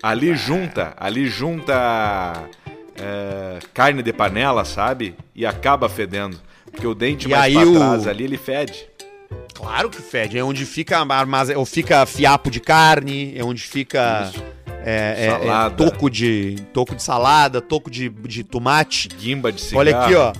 Ali 0.00 0.36
junta, 0.36 0.94
ali 0.96 1.26
junta 1.26 2.48
é, 2.94 3.58
carne 3.72 4.02
de 4.02 4.12
panela, 4.12 4.64
sabe? 4.64 5.16
E 5.34 5.44
acaba 5.44 5.88
fedendo. 5.88 6.40
Porque 6.70 6.86
o 6.86 6.94
dente 6.94 7.26
e 7.26 7.30
mais 7.30 7.52
pra 7.52 7.66
o... 7.66 7.74
trás 7.74 8.06
ali, 8.06 8.24
ele 8.24 8.38
fede. 8.38 8.86
Claro 9.54 9.88
que 9.88 10.02
fede. 10.02 10.36
É 10.36 10.44
onde 10.44 10.66
fica, 10.66 10.98
armazém, 10.98 11.64
fica 11.64 12.04
fiapo 12.04 12.50
de 12.50 12.60
carne, 12.60 13.32
é 13.36 13.42
onde 13.44 13.62
fica 13.62 14.30
é, 14.84 15.28
é- 15.44 15.48
é 15.48 15.70
toco, 15.70 16.10
de, 16.10 16.56
toco 16.72 16.94
de 16.94 17.02
salada, 17.02 17.60
toco 17.60 17.90
de, 17.90 18.08
de 18.08 18.44
tomate. 18.44 19.08
Guimba 19.08 19.50
de 19.50 19.60
cigarro. 19.60 19.78
Olha 19.80 19.98
aqui, 20.00 20.14
ó. 20.14 20.32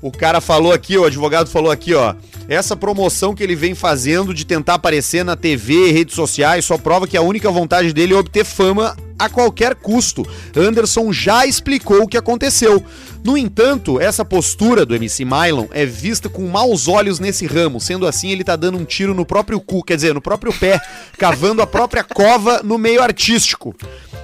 O 0.00 0.12
cara 0.12 0.40
falou 0.40 0.72
aqui, 0.72 0.96
o 0.96 1.04
advogado 1.04 1.48
falou 1.50 1.72
aqui, 1.72 1.92
ó. 1.94 2.14
Essa 2.48 2.76
promoção 2.76 3.34
que 3.34 3.42
ele 3.42 3.56
vem 3.56 3.74
fazendo 3.74 4.32
de 4.32 4.46
tentar 4.46 4.74
aparecer 4.74 5.24
na 5.24 5.34
TV 5.34 5.88
e 5.88 5.92
redes 5.92 6.14
sociais 6.14 6.64
só 6.64 6.78
prova 6.78 7.06
que 7.08 7.16
a 7.16 7.22
única 7.22 7.50
vontade 7.50 7.92
dele 7.92 8.14
é 8.14 8.16
obter 8.16 8.44
fama 8.44 8.96
a 9.18 9.28
qualquer 9.28 9.74
custo. 9.74 10.26
Anderson 10.56 11.12
já 11.12 11.44
explicou 11.46 12.02
o 12.02 12.08
que 12.08 12.16
aconteceu. 12.16 12.82
No 13.24 13.36
entanto, 13.36 14.00
essa 14.00 14.24
postura 14.24 14.86
do 14.86 14.94
MC 14.94 15.24
Mylon 15.24 15.66
é 15.72 15.84
vista 15.84 16.28
com 16.28 16.46
maus 16.46 16.86
olhos 16.86 17.18
nesse 17.18 17.46
ramo. 17.46 17.80
Sendo 17.80 18.06
assim, 18.06 18.30
ele 18.30 18.44
tá 18.44 18.56
dando 18.56 18.78
um 18.78 18.84
tiro 18.84 19.12
no 19.14 19.26
próprio 19.26 19.60
cu, 19.60 19.82
quer 19.82 19.96
dizer, 19.96 20.14
no 20.14 20.20
próprio 20.20 20.52
pé, 20.52 20.80
cavando 21.18 21.60
a 21.60 21.66
própria 21.66 22.04
cova 22.04 22.62
no 22.62 22.78
meio 22.78 23.02
artístico. 23.02 23.74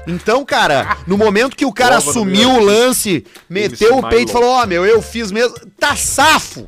Então, 0.06 0.44
cara, 0.44 0.98
no 1.06 1.16
momento 1.16 1.56
que 1.56 1.64
o 1.64 1.72
cara 1.72 1.96
Cova 1.96 2.10
assumiu 2.10 2.50
o 2.50 2.60
lance, 2.60 3.24
meteu 3.48 3.92
o 3.92 3.96
Mylon. 3.96 4.08
peito 4.10 4.28
e 4.28 4.32
falou: 4.32 4.50
Ó, 4.50 4.66
meu, 4.66 4.84
eu 4.84 5.00
fiz 5.00 5.32
mesmo. 5.32 5.56
Tá 5.78 5.96
safo! 5.96 6.66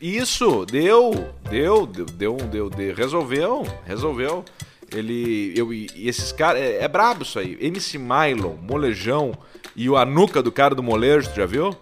Isso, 0.00 0.64
deu, 0.64 1.28
deu, 1.50 1.86
deu, 1.86 2.06
deu, 2.06 2.36
deu, 2.36 2.70
deu, 2.70 2.94
resolveu, 2.94 3.66
resolveu. 3.84 4.44
Ele, 4.92 5.52
eu, 5.56 5.72
e 5.72 5.88
esses 5.96 6.32
caras, 6.32 6.60
é, 6.60 6.82
é 6.82 6.88
brabo 6.88 7.22
isso 7.22 7.38
aí. 7.38 7.56
MC 7.60 7.98
Mylon, 7.98 8.56
Molejão 8.56 9.32
e 9.76 9.88
o 9.88 9.96
Anuca 9.96 10.42
do 10.42 10.50
cara 10.50 10.74
do 10.74 10.82
molejo, 10.82 11.30
tu 11.30 11.36
já 11.36 11.46
viu? 11.46 11.76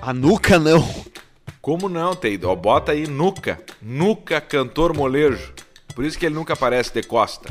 A 0.00 0.12
nuca 0.12 0.58
não. 0.58 0.86
Como 1.60 1.88
não? 1.88 2.16
Ó, 2.44 2.54
bota 2.54 2.92
aí 2.92 3.08
Nuca, 3.08 3.60
Nuca 3.82 4.40
cantor 4.40 4.94
molejo. 4.94 5.52
Por 5.94 6.04
isso 6.04 6.18
que 6.18 6.26
ele 6.26 6.34
nunca 6.34 6.52
aparece 6.52 6.92
de 6.92 7.02
costa. 7.02 7.48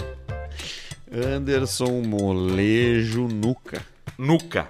Anderson 1.11 2.01
Molejo 2.01 3.27
Nuca. 3.27 3.85
Nuca. 4.17 4.67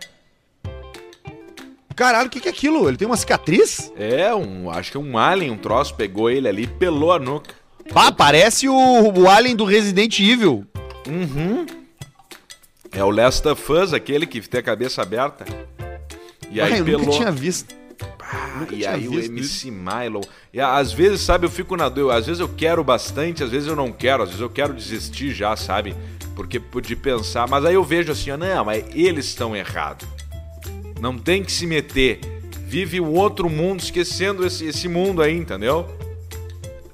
Caralho, 1.96 2.28
o 2.28 2.30
que, 2.30 2.42
que 2.42 2.48
é 2.48 2.52
aquilo? 2.52 2.88
Ele 2.88 2.98
tem 2.98 3.06
uma 3.06 3.16
cicatriz? 3.16 3.92
É, 3.96 4.34
um, 4.34 4.70
acho 4.70 4.92
que 4.92 4.98
um 4.98 5.18
alien, 5.18 5.52
um 5.52 5.58
troço, 5.58 5.96
pegou 5.96 6.30
ele 6.30 6.48
ali 6.48 6.64
e 6.64 6.68
pelou 6.68 7.14
a 7.14 7.20
nuca. 7.20 7.54
Pá, 7.94 8.12
parece 8.12 8.68
o, 8.68 8.74
o 8.74 9.30
Alien 9.30 9.56
do 9.56 9.66
Resident 9.66 10.20
Evil. 10.20 10.66
Uhum. 11.08 11.66
É 12.92 13.04
o 13.04 13.10
Last 13.10 13.48
of 13.48 13.72
Us, 13.72 13.94
aquele 13.94 14.26
que 14.26 14.42
tem 14.42 14.60
a 14.60 14.64
cabeça 14.64 15.02
aberta. 15.02 15.46
E 16.50 16.62
aí 16.62 16.74
Ai, 16.74 16.80
eu 16.80 16.86
pelou. 16.86 17.02
nunca 17.02 17.18
tinha 17.18 17.32
visto. 17.32 17.76
Ah, 18.20 18.66
e 18.72 18.86
aí 18.86 19.08
o 19.08 19.20
MC 19.20 19.70
Milo. 19.70 20.22
E 20.54 20.60
às 20.60 20.92
vezes, 20.92 21.22
sabe, 21.22 21.46
eu 21.46 21.50
fico 21.50 21.76
na 21.78 21.90
dúvida. 21.90 22.16
Às 22.18 22.26
vezes 22.26 22.40
eu 22.40 22.50
quero 22.50 22.84
bastante, 22.84 23.44
às 23.44 23.52
vezes 23.52 23.68
eu 23.68 23.76
não 23.76 23.92
quero, 23.92 24.24
às 24.24 24.30
vezes 24.30 24.42
eu 24.42 24.50
quero 24.50 24.74
desistir 24.74 25.34
já, 25.34 25.56
sabe? 25.56 25.96
Porque 26.36 26.60
de 26.82 26.96
pensar. 26.96 27.48
Mas 27.48 27.64
aí 27.66 27.76
eu 27.76 27.84
vejo 27.84 28.12
assim, 28.12 28.32
ó, 28.32 28.38
não, 28.38 28.66
mas 28.66 28.84
eles 28.94 29.26
estão 29.26 29.56
errados. 29.56 30.08
Não 31.00 31.18
tem 31.18 31.44
que 31.44 31.52
se 31.52 31.68
meter. 31.68 32.20
Vive 32.68 33.00
um 33.00 33.14
outro 33.14 33.50
mundo 33.50 33.82
esquecendo 33.82 34.46
esse, 34.46 34.66
esse 34.66 34.88
mundo 34.88 35.22
aí, 35.22 35.36
entendeu? 35.36 35.88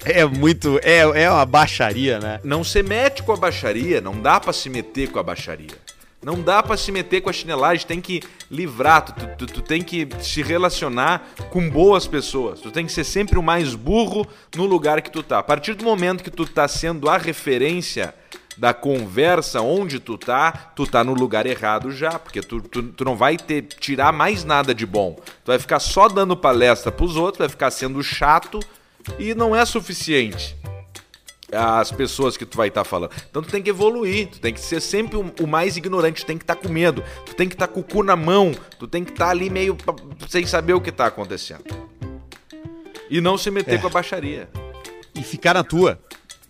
É 0.05 0.25
muito. 0.25 0.79
É, 0.83 0.99
é 1.23 1.29
uma 1.29 1.45
baixaria, 1.45 2.19
né? 2.19 2.39
Não 2.43 2.63
se 2.63 2.81
mete 2.81 3.21
com 3.23 3.31
a 3.31 3.37
baixaria, 3.37 4.01
não 4.01 4.19
dá 4.19 4.39
pra 4.39 4.51
se 4.53 4.69
meter 4.69 5.09
com 5.09 5.19
a 5.19 5.23
baixaria. 5.23 5.77
Não 6.23 6.39
dá 6.39 6.61
pra 6.61 6.77
se 6.77 6.91
meter 6.91 7.21
com 7.21 7.31
a 7.31 7.33
chinelagem, 7.33 7.85
tem 7.87 7.99
que 7.99 8.21
livrar, 8.49 9.01
tu, 9.01 9.13
tu- 9.39 9.53
tu 9.53 9.61
tem 9.61 9.81
que 9.81 10.07
se 10.19 10.43
relacionar 10.43 11.29
com 11.49 11.67
boas 11.67 12.05
pessoas. 12.05 12.59
Tu 12.59 12.69
tem 12.71 12.85
que 12.85 12.91
ser 12.91 13.03
sempre 13.03 13.39
o 13.39 13.43
mais 13.43 13.73
burro 13.73 14.27
no 14.55 14.65
lugar 14.67 15.01
que 15.01 15.09
tu 15.09 15.23
tá. 15.23 15.39
A 15.39 15.43
partir 15.43 15.73
do 15.73 15.83
momento 15.83 16.23
que 16.23 16.29
tu 16.29 16.45
tá 16.45 16.67
sendo 16.67 17.09
a 17.09 17.17
referência 17.17 18.13
da 18.55 18.71
conversa 18.71 19.61
onde 19.61 19.99
tu 19.99 20.15
tá, 20.15 20.51
tu 20.75 20.85
tá 20.85 21.03
no 21.03 21.15
lugar 21.15 21.47
errado 21.47 21.91
já, 21.91 22.19
porque 22.19 22.41
tu, 22.41 22.61
tu, 22.61 22.83
tu 22.83 23.03
não 23.03 23.15
vai 23.15 23.35
ter 23.35 23.63
tirar 23.63 24.11
mais 24.11 24.43
nada 24.43 24.75
de 24.75 24.85
bom. 24.85 25.15
Tu 25.43 25.47
vai 25.47 25.57
ficar 25.57 25.79
só 25.79 26.07
dando 26.07 26.37
palestra 26.37 26.91
pros 26.91 27.15
outros, 27.15 27.39
vai 27.39 27.49
ficar 27.49 27.71
sendo 27.71 28.03
chato 28.03 28.59
e 29.19 29.33
não 29.33 29.55
é 29.55 29.65
suficiente 29.65 30.55
as 31.51 31.91
pessoas 31.91 32.37
que 32.37 32.45
tu 32.45 32.57
vai 32.57 32.69
estar 32.69 32.83
falando. 32.83 33.11
Então 33.29 33.41
tu 33.41 33.49
tem 33.49 33.61
que 33.61 33.69
evoluir, 33.69 34.27
tu 34.27 34.39
tem 34.39 34.53
que 34.53 34.59
ser 34.59 34.79
sempre 34.79 35.17
o, 35.17 35.47
mais 35.47 35.75
ignorante, 35.75 36.23
tu 36.23 36.27
tem 36.27 36.37
que 36.37 36.43
estar 36.43 36.55
com 36.55 36.69
medo, 36.69 37.03
tu 37.25 37.35
tem 37.35 37.47
que 37.47 37.55
estar 37.55 37.67
com 37.67 37.81
o 37.81 37.83
cu 37.83 38.03
na 38.03 38.15
mão, 38.15 38.53
tu 38.79 38.87
tem 38.87 39.03
que 39.03 39.11
estar 39.11 39.29
ali 39.29 39.49
meio 39.49 39.77
sem 40.29 40.45
saber 40.45 40.73
o 40.73 40.81
que 40.81 40.91
tá 40.91 41.07
acontecendo. 41.07 41.63
E 43.09 43.19
não 43.19 43.37
se 43.37 43.51
meter 43.51 43.81
com 43.81 43.87
a 43.87 43.89
baixaria. 43.89 44.47
E 45.13 45.21
ficar 45.21 45.53
na 45.53 45.63
tua. 45.63 45.99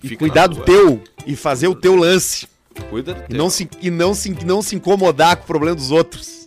E 0.03 0.09
Fica 0.09 0.19
cuidar 0.19 0.45
do 0.47 0.63
teu. 0.63 1.01
E 1.25 1.35
fazer 1.35 1.67
o 1.67 1.73
teu 1.73 1.95
lance. 1.95 2.47
Cuida 2.89 3.15
do 3.15 3.23
E 3.23 3.27
teu. 3.29 3.37
não, 3.37 3.49
se, 3.49 3.67
e, 3.81 3.89
não 3.89 4.13
se, 4.13 4.29
e 4.29 4.45
não 4.45 4.61
se 4.61 4.75
incomodar 4.75 5.37
com 5.37 5.43
o 5.43 5.47
problema 5.47 5.75
dos 5.75 5.89
outros. 5.89 6.40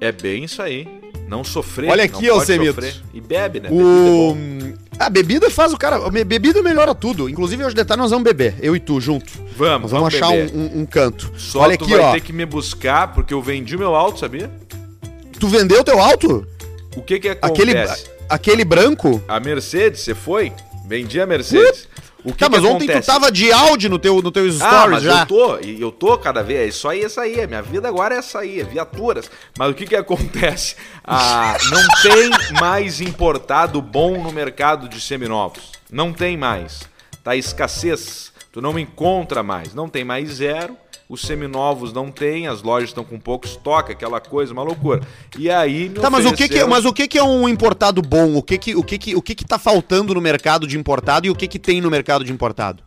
É 0.00 0.10
bem 0.12 0.44
isso 0.44 0.62
aí. 0.62 0.88
Não 1.28 1.44
sofrer. 1.44 1.90
Olha 1.90 2.04
aqui, 2.04 2.26
sofrer. 2.26 2.94
E 3.14 3.20
bebe, 3.20 3.60
né? 3.60 3.68
Bebida 3.68 3.84
é 3.84 4.72
O... 4.74 4.80
A 4.98 5.08
bebida 5.08 5.48
faz 5.50 5.72
o 5.72 5.78
cara. 5.78 5.98
Bebida 6.10 6.62
melhora 6.62 6.94
tudo. 6.94 7.28
Inclusive, 7.28 7.64
hoje 7.64 7.74
de 7.74 7.84
tarde 7.84 8.02
nós 8.02 8.10
vamos 8.10 8.24
beber. 8.24 8.56
Eu 8.60 8.74
e 8.74 8.80
tu 8.80 9.00
junto. 9.00 9.32
Vamos, 9.56 9.92
Nós 9.92 10.00
vamos, 10.00 10.14
achar 10.14 10.30
beber. 10.30 10.52
um, 10.54 10.78
um- 10.78 10.80
um 10.82 10.86
canto. 10.86 11.32
Só 11.36 11.60
Olha 11.60 11.76
tu 11.78 11.84
aqui, 11.84 11.92
vai 11.94 12.02
ó. 12.02 12.12
ter 12.12 12.20
que 12.20 12.32
me 12.32 12.44
buscar, 12.44 13.12
porque 13.14 13.32
eu 13.32 13.40
vendi 13.40 13.76
meu 13.78 13.94
auto, 13.94 14.18
sabia? 14.18 14.50
Tu 15.38 15.46
vendeu 15.48 15.82
teu 15.84 16.00
alto? 16.00 16.46
O 16.96 17.02
que 17.02 17.18
que 17.20 17.28
Aquele, 17.28 17.70
acontece? 17.78 18.10
aquele 18.28 18.64
branco? 18.64 19.22
A 19.28 19.38
Mercedes, 19.40 20.00
você 20.00 20.14
foi? 20.14 20.52
Vendi 20.86 21.20
a 21.20 21.26
Mercedes. 21.26 21.88
O 22.24 22.32
que 22.32 22.38
tá, 22.38 22.46
que 22.50 22.56
mas 22.56 22.64
ontem 22.64 22.86
tu 22.86 22.90
acontece? 22.90 23.06
tava 23.06 23.30
de 23.32 23.50
Audi 23.52 23.88
no 23.88 23.98
teu, 23.98 24.20
no 24.20 24.30
teu 24.30 24.50
stories 24.50 24.60
Ah, 24.74 24.86
mas 24.88 25.02
já. 25.02 25.20
eu 25.22 25.26
tô, 25.26 25.58
e 25.60 25.80
eu 25.80 25.90
tô 25.92 26.16
cada 26.18 26.42
vez, 26.42 26.60
é 26.60 26.66
isso 26.66 26.88
aí, 26.88 27.02
é 27.02 27.06
isso 27.06 27.20
aí, 27.20 27.40
a 27.40 27.46
minha 27.46 27.62
vida 27.62 27.88
agora 27.88 28.14
é 28.14 28.18
essa 28.18 28.40
aí, 28.40 28.60
é 28.60 28.64
viaturas. 28.64 29.30
Mas 29.58 29.70
o 29.70 29.74
que 29.74 29.86
que 29.86 29.96
acontece? 29.96 30.76
Ah, 31.04 31.56
não 31.70 31.82
tem 32.02 32.30
mais 32.60 33.00
importado 33.00 33.80
bom 33.80 34.22
no 34.22 34.30
mercado 34.32 34.88
de 34.88 35.00
seminovos. 35.00 35.72
Não 35.90 36.12
tem 36.12 36.36
mais. 36.36 36.82
Tá 37.24 37.34
escassez. 37.36 38.32
Tu 38.52 38.60
não 38.60 38.78
encontra 38.78 39.42
mais. 39.42 39.74
Não 39.74 39.88
tem 39.88 40.04
mais 40.04 40.28
zero. 40.34 40.76
Os 41.10 41.22
seminovos 41.22 41.92
não 41.92 42.08
tem, 42.08 42.46
as 42.46 42.62
lojas 42.62 42.90
estão 42.90 43.02
com 43.02 43.18
pouco 43.18 43.44
estoque, 43.44 43.90
aquela 43.90 44.20
coisa, 44.20 44.52
uma 44.52 44.62
loucura. 44.62 45.00
E 45.36 45.50
aí 45.50 45.88
Tá, 45.90 46.08
mas 46.08 46.24
o 46.24 46.28
que 46.30 46.36
que, 46.36 46.44
ofereceram- 46.44 46.68
mas 46.70 46.84
o 46.84 46.92
que 46.92 47.08
que 47.08 47.18
é 47.18 47.22
um 47.24 47.48
importado 47.48 48.00
bom? 48.00 48.36
O 48.36 48.42
que 48.44 48.56
que, 48.56 48.76
o 48.76 48.84
que 48.84 48.96
que, 48.96 49.16
o 49.16 49.20
que 49.20 49.34
que 49.34 49.44
tá 49.44 49.58
faltando 49.58 50.14
no 50.14 50.20
mercado 50.20 50.68
de 50.68 50.78
importado 50.78 51.26
e 51.26 51.30
o 51.30 51.34
que 51.34 51.48
que 51.48 51.58
tem 51.58 51.80
no 51.80 51.90
mercado 51.90 52.22
de 52.24 52.32
importado? 52.32 52.80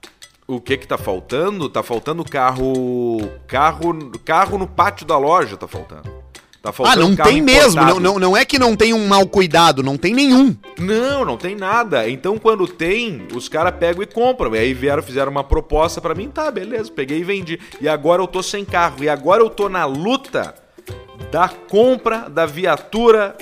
O 0.48 0.62
que 0.62 0.78
que 0.78 0.88
tá 0.88 0.98
faltando? 0.98 1.68
Tá 1.68 1.84
faltando 1.84 2.24
carro. 2.24 3.18
Carro. 3.46 4.12
Carro 4.24 4.58
no 4.58 4.68
pátio 4.68 5.06
da 5.06 5.18
loja 5.18 5.58
tá 5.58 5.68
faltando. 5.68 6.23
Tá 6.64 6.74
Ah, 6.86 6.95
não 6.95 7.14
tem 7.14 7.41
mesmo. 7.41 7.72
importado. 7.72 7.99
Não, 7.99 8.14
não, 8.14 8.20
não 8.20 8.38
é 8.38 8.45
que 8.45 8.57
não 8.57 8.74
tem 8.74 8.93
um 8.93 9.05
mau 9.05 9.28
cuidado, 9.28 9.84
não 9.84 9.97
tem 9.97 10.14
nenhum. 10.14 10.55
Não, 10.80 11.26
não 11.26 11.36
tem 11.36 11.55
nada. 11.57 12.07
Então 12.09 12.38
quando 12.39 12.66
tem, 12.66 13.28
os 13.36 13.49
caras 13.49 13.76
pegam 13.78 14.01
e 14.01 14.05
compram. 14.05 14.55
E 14.55 14.59
aí 14.59 14.74
vieram, 14.74 15.03
fizeram 15.03 15.30
uma 15.30 15.43
proposta 15.43 15.99
pra 15.99 16.16
mim, 16.16 16.30
tá, 16.30 16.49
beleza, 16.49 16.89
peguei 16.89 17.20
e 17.20 17.24
vendi. 17.26 17.59
E 17.82 17.89
agora 17.89 18.22
eu 18.22 18.28
tô 18.28 18.41
sem 18.41 18.64
carro. 18.64 19.03
E 19.03 19.09
agora 19.09 19.43
eu 19.43 19.49
tô 19.49 19.68
na 19.68 19.84
luta 19.84 20.55
da 21.30 21.49
compra 21.49 22.30
da 22.30 22.45
viatura. 22.45 23.36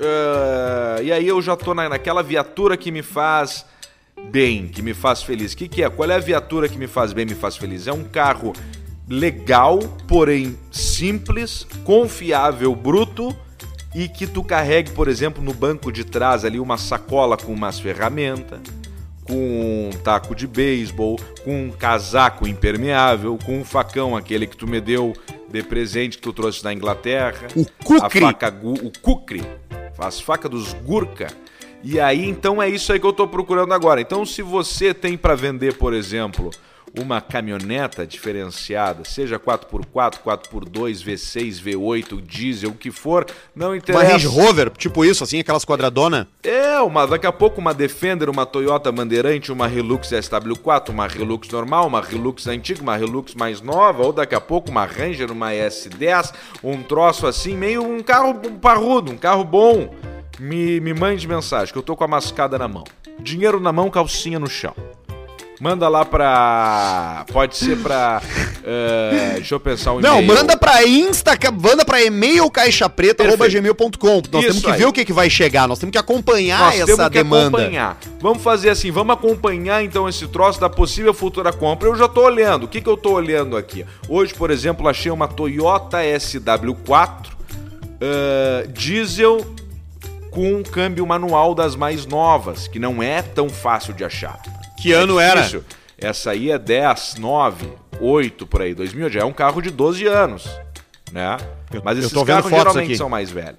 ah, 0.00 1.00
e 1.02 1.10
aí 1.10 1.26
eu 1.26 1.42
já 1.42 1.56
tô 1.56 1.74
na, 1.74 1.88
naquela 1.88 2.22
viatura 2.22 2.76
que 2.76 2.92
me 2.92 3.02
faz 3.02 3.66
bem, 4.30 4.68
que 4.68 4.82
me 4.82 4.94
faz 4.94 5.20
feliz. 5.20 5.52
O 5.52 5.56
que, 5.56 5.66
que 5.66 5.82
é? 5.82 5.90
Qual 5.90 6.08
é 6.08 6.14
a 6.14 6.18
viatura 6.20 6.68
que 6.68 6.78
me 6.78 6.86
faz 6.86 7.12
bem, 7.12 7.26
me 7.26 7.34
faz 7.34 7.56
feliz? 7.56 7.88
É 7.88 7.92
um 7.92 8.04
carro 8.04 8.52
legal, 9.10 9.80
porém 10.06 10.56
simples, 10.70 11.66
confiável, 11.84 12.72
bruto 12.76 13.34
e 13.92 14.08
que 14.08 14.24
tu 14.24 14.44
carregue, 14.44 14.92
por 14.92 15.08
exemplo, 15.08 15.42
no 15.42 15.52
banco 15.52 15.90
de 15.90 16.04
trás 16.04 16.44
ali 16.44 16.60
uma 16.60 16.78
sacola 16.78 17.36
com 17.36 17.52
umas 17.52 17.80
ferramentas, 17.80 18.60
com 19.24 19.90
um 19.92 19.98
taco 19.98 20.32
de 20.32 20.46
beisebol, 20.46 21.18
com 21.44 21.64
um 21.64 21.70
casaco 21.72 22.46
impermeável, 22.46 23.36
com 23.44 23.58
um 23.58 23.64
facão 23.64 24.16
aquele 24.16 24.46
que 24.46 24.56
tu 24.56 24.68
me 24.68 24.80
deu 24.80 25.12
de 25.50 25.60
presente 25.64 26.16
que 26.16 26.22
tu 26.22 26.32
trouxe 26.32 26.62
da 26.62 26.72
Inglaterra, 26.72 27.48
O 27.56 27.66
Kukri. 27.84 28.24
a 28.24 28.28
faca 28.28 28.54
o 28.62 28.92
Kukri, 29.02 29.42
as 29.98 30.20
facas 30.20 30.48
dos 30.48 30.72
Gurkha. 30.72 31.26
E 31.82 31.98
aí, 31.98 32.28
então 32.28 32.62
é 32.62 32.68
isso 32.68 32.92
aí 32.92 33.00
que 33.00 33.06
eu 33.06 33.12
tô 33.12 33.26
procurando 33.26 33.72
agora. 33.72 34.00
Então, 34.00 34.24
se 34.24 34.42
você 34.42 34.92
tem 34.94 35.16
para 35.16 35.34
vender, 35.34 35.78
por 35.78 35.94
exemplo, 35.94 36.50
uma 36.98 37.20
caminhoneta 37.20 38.06
diferenciada, 38.06 39.04
seja 39.04 39.38
4x4, 39.38 40.18
4x2, 40.24 41.04
V6, 41.04 41.62
V8, 41.62 42.20
diesel, 42.22 42.70
o 42.70 42.74
que 42.74 42.90
for, 42.90 43.26
não 43.54 43.68
Uma 43.68 43.76
interessa. 43.76 44.12
Range 44.12 44.26
Rover, 44.26 44.70
tipo 44.70 45.04
isso, 45.04 45.22
assim, 45.22 45.38
aquelas 45.38 45.64
quadradona. 45.64 46.28
É, 46.42 46.80
uma, 46.80 47.06
daqui 47.06 47.26
a 47.26 47.32
pouco 47.32 47.60
uma 47.60 47.72
Defender, 47.72 48.28
uma 48.28 48.44
Toyota 48.44 48.90
Bandeirante, 48.90 49.52
uma 49.52 49.68
Hilux 49.68 50.08
SW4, 50.08 50.88
uma 50.90 51.06
Hilux 51.06 51.48
normal, 51.48 51.86
uma 51.86 52.00
Hilux 52.00 52.46
antiga, 52.46 52.82
uma 52.82 52.98
Hilux 52.98 53.34
mais 53.34 53.60
nova, 53.60 54.02
ou 54.02 54.12
daqui 54.12 54.34
a 54.34 54.40
pouco 54.40 54.70
uma 54.70 54.84
Ranger, 54.84 55.30
uma 55.30 55.50
S10, 55.52 56.32
um 56.62 56.82
troço 56.82 57.26
assim, 57.26 57.56
meio 57.56 57.82
um 57.82 58.02
carro 58.02 58.34
parrudo, 58.60 59.12
um 59.12 59.16
carro 59.16 59.44
bom. 59.44 59.94
Me, 60.38 60.80
me 60.80 60.94
mande 60.94 61.28
mensagem, 61.28 61.70
que 61.70 61.78
eu 61.78 61.82
tô 61.82 61.94
com 61.94 62.02
a 62.02 62.08
mascada 62.08 62.58
na 62.58 62.66
mão. 62.66 62.84
Dinheiro 63.18 63.60
na 63.60 63.70
mão, 63.70 63.90
calcinha 63.90 64.38
no 64.38 64.48
chão. 64.48 64.74
Manda 65.60 65.88
lá 65.90 66.06
pra. 66.06 67.26
Pode 67.30 67.54
ser 67.56 67.76
pra. 67.82 68.22
eh, 68.64 69.32
deixa 69.34 69.54
eu 69.54 69.60
pensar 69.60 69.92
um 69.92 70.00
Não, 70.00 70.22
manda 70.22 70.56
pra 70.56 70.86
Insta, 70.86 71.32
manda 71.52 71.84
pra 71.84 72.02
e-mail 72.02 72.50
caixapreta.gmail.com. 72.50 74.22
Nós 74.32 74.44
Isso 74.44 74.52
temos 74.54 74.62
que 74.64 74.70
aí. 74.70 74.78
ver 74.78 74.86
o 74.86 74.92
que, 74.92 75.04
que 75.04 75.12
vai 75.12 75.28
chegar, 75.28 75.68
nós 75.68 75.78
temos 75.78 75.92
que 75.92 75.98
acompanhar 75.98 76.60
Nós 76.60 76.76
essa 76.76 76.86
temos 76.86 77.04
que 77.04 77.10
demanda. 77.10 77.58
acompanhar. 77.58 77.98
Vamos 78.20 78.42
fazer 78.42 78.70
assim, 78.70 78.90
vamos 78.90 79.12
acompanhar 79.12 79.84
então 79.84 80.08
esse 80.08 80.26
troço 80.28 80.58
da 80.58 80.70
possível 80.70 81.12
futura 81.12 81.52
compra. 81.52 81.88
Eu 81.88 81.96
já 81.96 82.08
tô 82.08 82.22
olhando. 82.24 82.64
O 82.64 82.68
que, 82.68 82.80
que 82.80 82.88
eu 82.88 82.96
tô 82.96 83.12
olhando 83.12 83.54
aqui? 83.56 83.84
Hoje, 84.08 84.32
por 84.32 84.50
exemplo, 84.50 84.88
achei 84.88 85.12
uma 85.12 85.28
Toyota 85.28 85.98
SW4 85.98 87.10
eh, 88.00 88.66
diesel 88.72 89.44
com 90.30 90.54
um 90.54 90.62
câmbio 90.62 91.06
manual 91.06 91.54
das 91.54 91.76
mais 91.76 92.06
novas, 92.06 92.66
que 92.66 92.78
não 92.78 93.02
é 93.02 93.20
tão 93.20 93.50
fácil 93.50 93.92
de 93.92 94.04
achar. 94.04 94.40
Que 94.80 94.92
ano 94.92 95.20
era? 95.20 95.48
Essa 95.98 96.30
aí 96.30 96.50
é 96.50 96.58
10, 96.58 97.16
9, 97.18 97.68
8 98.00 98.46
por 98.46 98.62
aí, 98.62 98.74
2000 98.74 99.10
já 99.10 99.20
é 99.20 99.24
um 99.24 99.32
carro 99.32 99.60
de 99.60 99.70
12 99.70 100.06
anos, 100.06 100.48
né? 101.12 101.36
Mas 101.84 101.98
eu 101.98 102.04
esses 102.04 102.12
tô 102.12 102.24
vendo 102.24 102.36
carros 102.36 102.50
fotos 102.50 102.64
geralmente 102.64 102.86
aqui. 102.86 102.96
são 102.96 103.08
mais 103.08 103.30
velhos. 103.30 103.58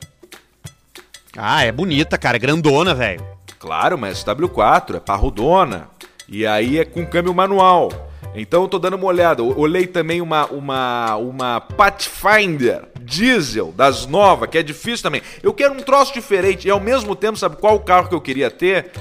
Ah, 1.37 1.63
é 1.63 1.71
bonita, 1.71 2.17
cara, 2.17 2.37
é 2.37 2.39
grandona, 2.39 2.95
velho. 2.95 3.25
Claro, 3.59 3.97
mas 3.97 4.23
SW4 4.23 4.95
é 4.95 4.99
parrudona. 4.99 5.87
E 6.27 6.47
aí 6.47 6.79
é 6.79 6.85
com 6.85 7.05
câmbio 7.05 7.33
manual. 7.33 7.89
Então 8.33 8.63
eu 8.63 8.67
tô 8.67 8.79
dando 8.79 8.95
uma 8.95 9.05
olhada. 9.05 9.43
Olhei 9.43 9.85
também 9.85 10.21
uma, 10.21 10.45
uma, 10.47 11.15
uma 11.17 11.61
Pathfinder 11.61 12.85
diesel 13.01 13.71
das 13.73 14.05
novas, 14.07 14.49
que 14.49 14.57
é 14.57 14.63
difícil 14.63 15.03
também. 15.03 15.21
Eu 15.43 15.53
quero 15.53 15.73
um 15.73 15.81
troço 15.81 16.13
diferente. 16.13 16.67
E 16.67 16.71
ao 16.71 16.79
mesmo 16.79 17.15
tempo, 17.15 17.37
sabe 17.37 17.57
qual 17.57 17.75
o 17.75 17.79
carro 17.81 18.09
que 18.09 18.15
eu 18.15 18.21
queria 18.21 18.49
ter? 18.49 18.91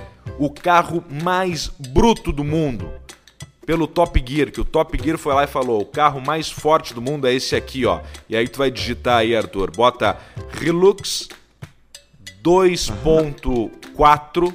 O 0.40 0.50
carro 0.50 1.04
mais 1.22 1.68
bruto 1.68 2.32
do 2.32 2.42
mundo. 2.42 2.90
Pelo 3.66 3.86
Top 3.86 4.24
Gear, 4.26 4.50
que 4.50 4.60
o 4.60 4.64
Top 4.64 4.98
Gear 5.00 5.18
foi 5.18 5.34
lá 5.34 5.44
e 5.44 5.46
falou: 5.46 5.82
o 5.82 5.84
carro 5.84 6.18
mais 6.20 6.50
forte 6.50 6.94
do 6.94 7.02
mundo 7.02 7.28
é 7.28 7.34
esse 7.34 7.54
aqui, 7.54 7.84
ó. 7.84 8.00
E 8.26 8.34
aí 8.34 8.48
tu 8.48 8.56
vai 8.58 8.70
digitar 8.70 9.18
aí, 9.18 9.36
Arthur. 9.36 9.70
Bota 9.70 10.16
Relux 10.58 11.28
2.4 12.42 14.54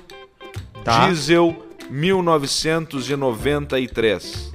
Tá. 0.83 1.07
diesel 1.07 1.55
1993. 1.89 4.54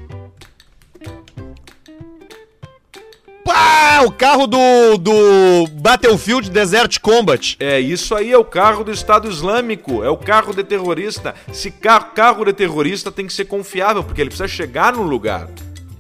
Pá, 3.61 4.01
o 4.07 4.11
carro 4.11 4.47
do, 4.47 4.97
do 4.99 5.67
Battlefield 5.73 6.51
Desert 6.51 6.99
Combat. 7.01 7.57
É, 7.61 7.79
isso 7.79 8.15
aí 8.15 8.33
é 8.33 8.39
o 8.39 8.45
carro 8.45 8.83
do 8.83 8.91
Estado 8.91 9.29
Islâmico, 9.29 10.03
é 10.03 10.09
o 10.09 10.17
carro 10.17 10.55
de 10.55 10.65
terrorista. 10.65 11.35
Se 11.53 11.71
carro, 11.71 12.07
carro 12.15 12.45
de 12.47 12.55
terrorista 12.55 13.13
tem 13.13 13.27
que 13.27 13.33
ser 13.35 13.45
confiável, 13.45 14.03
porque 14.03 14.23
ele 14.23 14.31
precisa 14.31 14.49
chegar 14.49 14.95
no 14.95 15.03
lugar. 15.03 15.47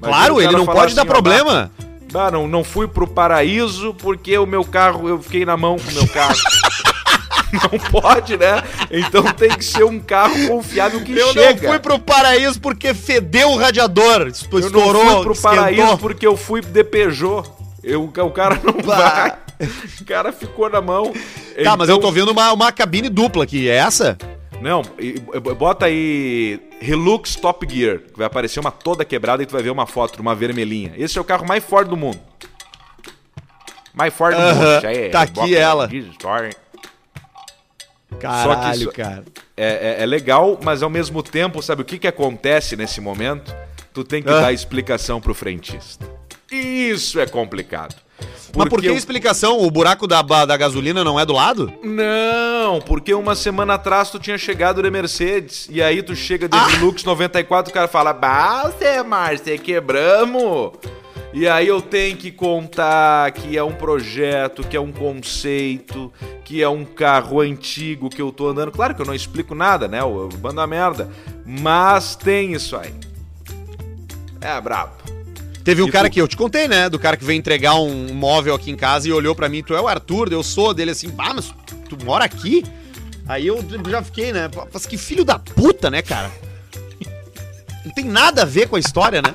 Mas 0.00 0.11
claro, 0.11 0.40
ele 0.40 0.52
não 0.52 0.64
pode 0.64 0.94
dar 0.94 1.02
assim, 1.02 1.11
ó, 1.11 1.12
problema. 1.12 1.70
Bah, 2.11 2.30
não, 2.30 2.48
não 2.48 2.64
fui 2.64 2.88
pro 2.88 3.06
paraíso 3.06 3.94
porque 3.94 4.36
o 4.38 4.46
meu 4.46 4.64
carro, 4.64 5.06
eu 5.06 5.22
fiquei 5.22 5.44
na 5.44 5.56
mão 5.56 5.78
com 5.78 5.90
o 5.90 5.94
meu 5.94 6.08
carro. 6.08 6.34
não 7.70 7.78
pode, 8.01 8.36
né? 8.36 8.62
Então 8.90 9.22
tem 9.32 9.51
que 9.51 9.64
ser 9.64 9.84
um 9.84 9.98
carro 10.01 10.48
confiável 10.48 11.01
que 11.03 11.12
Eu 11.16 11.32
chega. 11.32 11.62
não 11.62 11.68
fui 11.70 11.78
pro 11.78 11.98
paraíso 11.98 12.61
porque 12.61 12.94
fedeu 12.94 13.51
o 13.51 13.57
radiador. 13.57 14.26
Esp- 14.28 14.53
Eu 14.53 14.61
não 14.61 14.66
Estourou, 14.66 15.03
fui 15.05 15.22
pro 15.22 15.32
esquentou. 15.32 15.57
paraíso 15.57 15.98
porque 15.98 16.26
eu 16.26 16.36
fui 16.36 16.61
de 16.61 16.84
Peugeot. 16.84 17.48
Eu, 17.82 18.05
o 18.05 18.30
cara 18.30 18.61
não 18.62 18.74
vai. 18.84 19.34
O 20.01 20.05
cara 20.05 20.32
ficou 20.32 20.68
na 20.70 20.80
mão. 20.80 21.12
Tá, 21.64 21.76
mas 21.76 21.88
eu 21.88 21.96
Então- 21.96 22.09
tô 22.09 22.12
vendo 22.12 22.30
uma, 22.30 22.53
uma 22.53 22.72
cabine 22.72 23.09
dupla 23.09 23.44
aqui. 23.44 23.68
É 23.68 23.76
essa? 23.76 24.16
Não, 24.61 24.82
bota 25.59 25.86
aí 25.86 26.61
Relux 26.80 27.34
Top 27.36 27.66
Gear. 27.68 27.98
que 28.01 28.16
Vai 28.18 28.26
aparecer 28.26 28.61
uma 28.61 28.70
toda 28.70 29.05
quebrada 29.07 29.42
e 29.42 29.46
tu 29.46 29.53
vai 29.53 29.62
ver 29.62 29.70
uma 29.70 29.86
foto 29.86 30.20
uma 30.20 30.34
vermelhinha. 30.34 30.92
Esse 30.98 31.16
é 31.16 31.20
o 31.20 31.24
carro 31.24 31.46
mais 31.46 31.64
forte 31.64 31.88
do 31.88 31.96
mundo. 31.96 32.18
Mais 33.92 34.12
forte 34.14 34.36
do 34.36 34.42
Aham, 34.42 34.55
mundo. 34.55 34.76
Isso 34.78 34.86
aí 34.86 34.96
é 34.98 35.09
tá 35.09 35.22
aqui 35.22 35.57
ela. 35.57 35.90
Caralho, 38.18 38.80
isso- 38.82 38.92
cara. 38.92 39.24
É, 39.56 39.96
é- 39.98 40.02
é 40.02 40.06
legal, 40.06 40.58
mas 40.62 40.82
ao 40.82 40.90
mesmo 40.90 41.22
tempo, 41.22 41.62
sabe 41.62 41.82
o 41.82 41.84
que, 41.84 41.98
que 41.98 42.08
acontece 42.08 42.76
nesse 42.76 43.00
momento? 43.00 43.54
Tu 43.92 44.04
tem 44.04 44.22
que 44.22 44.28
Ah. 44.30 44.40
dar 44.40 44.52
explicação 44.52 45.20
pro 45.20 45.34
frentista. 45.34 46.06
Isso 46.50 47.18
é 47.20 47.26
complicado. 47.26 47.94
Mas 48.56 48.68
por 48.68 48.80
que 48.80 48.88
eu- 48.88 48.96
explicação? 48.96 49.61
O 49.61 49.70
buraco 49.70 50.06
da, 50.06 50.20
da 50.22 50.56
gasolina 50.56 51.04
não 51.04 51.18
é 51.18 51.24
do 51.24 51.32
lado? 51.32 51.72
Não, 51.84 52.80
porque 52.80 53.14
uma 53.14 53.34
semana 53.36 53.74
atrás 53.74 54.11
tu 54.11 54.18
tinha 54.18 54.36
chegado 54.36 54.82
de 54.82 54.90
Mercedes. 54.90 55.68
E 55.70 55.80
aí 55.80 56.02
tu 56.02 56.14
chega 56.16 56.48
de 56.48 56.56
Ah! 56.58 56.68
Hilux 56.72 57.04
94, 57.04 57.70
o 57.70 57.74
cara 57.74 57.86
fala: 57.88 58.12
Bah, 58.12 58.64
você, 58.64 59.02
Márcia, 59.04 59.56
quebramos. 59.56 60.72
E 61.33 61.47
aí 61.47 61.68
eu 61.68 61.81
tenho 61.81 62.16
que 62.16 62.33
contar 62.33 63.31
que 63.31 63.57
é 63.57 63.62
um 63.62 63.72
projeto, 63.72 64.64
que 64.64 64.76
é 64.76 64.81
um 64.81 64.91
conceito, 64.91 66.12
que 66.45 66.61
é 66.61 66.68
um 66.68 66.85
carro 66.85 67.41
antigo 67.41 68.11
que 68.11 68.20
eu 68.20 68.33
tô 68.33 68.49
andando. 68.49 68.72
Claro 68.72 68.95
que 68.97 69.03
eu 69.03 69.07
não 69.07 69.14
explico 69.14 69.55
nada, 69.55 69.87
né? 69.87 70.01
Eu 70.01 70.28
eu 70.33 70.39
mando 70.41 70.61
a 70.61 70.66
merda. 70.66 71.09
Mas 71.47 72.16
tem 72.16 72.53
isso 72.53 72.76
aí. 72.76 72.93
É 74.41 74.61
brabo. 74.61 74.95
Teve 75.62 75.83
um 75.83 75.89
E 75.89 75.93
cara 75.93 76.11
que 76.11 76.20
eu 76.20 76.26
te 76.26 76.37
contei, 76.37 76.66
né? 76.66 76.89
Do 76.89 76.99
cara 76.99 77.16
que 77.16 77.24
veio 77.24 77.39
entregar 77.39 77.74
um 77.74 78.12
móvel 78.12 78.55
aqui 78.55 78.70
em 78.70 78.76
casa 78.76 79.07
e 79.07 79.12
olhou 79.12 79.35
pra 79.35 79.49
mim, 79.49 79.62
tu 79.62 79.74
é 79.74 79.81
o 79.81 79.87
Arthur, 79.87 80.33
eu 80.33 80.43
sou 80.43 80.74
dele 80.74 80.91
assim, 80.91 81.11
bah, 81.11 81.33
mas 81.35 81.55
tu 81.89 82.03
mora 82.05 82.24
aqui? 82.24 82.64
Aí 83.28 83.47
eu 83.47 83.64
já 83.89 84.03
fiquei, 84.03 84.33
né? 84.33 84.51
Mas 84.72 84.87
que 84.87 84.97
filho 84.97 85.24
da 85.24 85.39
puta, 85.39 85.91
né, 85.91 86.03
cara? 86.03 86.31
Não 87.85 87.93
tem 87.93 88.05
nada 88.05 88.43
a 88.43 88.45
ver 88.45 88.68
com 88.68 88.74
a 88.74 88.81
história, 88.81 89.22
né? 89.22 89.35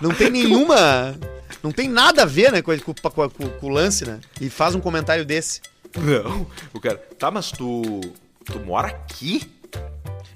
Não 0.00 0.14
tem 0.14 0.30
nenhuma. 0.30 1.14
Não 1.62 1.72
tem 1.72 1.88
nada 1.88 2.22
a 2.22 2.26
ver, 2.26 2.52
né, 2.52 2.60
com, 2.62 2.76
com- 2.80 2.94
com- 2.94 3.28
com- 3.28 3.66
o 3.66 3.70
lance, 3.70 4.04
né? 4.04 4.20
E 4.40 4.50
faz 4.50 4.74
um 4.74 4.80
comentário 4.80 5.24
desse. 5.24 5.60
Não, 5.96 6.46
o 6.72 6.80
cara. 6.80 6.96
Tá, 7.18 7.30
mas 7.30 7.50
tu. 7.50 8.00
Tu 8.44 8.58
mora 8.60 8.88
aqui? 8.88 9.42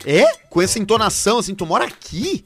É? 0.06 0.24
Com 0.48 0.62
essa 0.62 0.78
entonação, 0.78 1.38
assim, 1.38 1.54
tu 1.54 1.66
mora 1.66 1.84
aqui? 1.84 2.44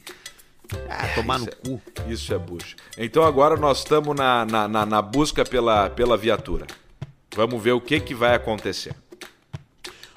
Ah, 0.89 1.07
tomar 1.15 1.39
no 1.39 1.45
isso 1.45 1.53
é- 1.53 1.69
cu. 1.69 1.83
Isso 2.09 2.35
é 2.35 2.39
bucha. 2.39 2.77
Então 2.97 3.23
agora 3.23 3.57
nós 3.57 3.79
estamos 3.79 4.17
na, 4.17 4.45
na, 4.47 4.67
na- 4.67 4.87
na 4.87 5.03
busca 5.03 5.45
pela, 5.45 5.91
pela 5.91 6.17
viatura. 6.17 6.67
Vamos 7.37 7.63
ver 7.63 7.73
o 7.73 7.81
que, 7.81 8.01
que 8.01 8.15
vai 8.15 8.35
acontecer. 8.35 8.95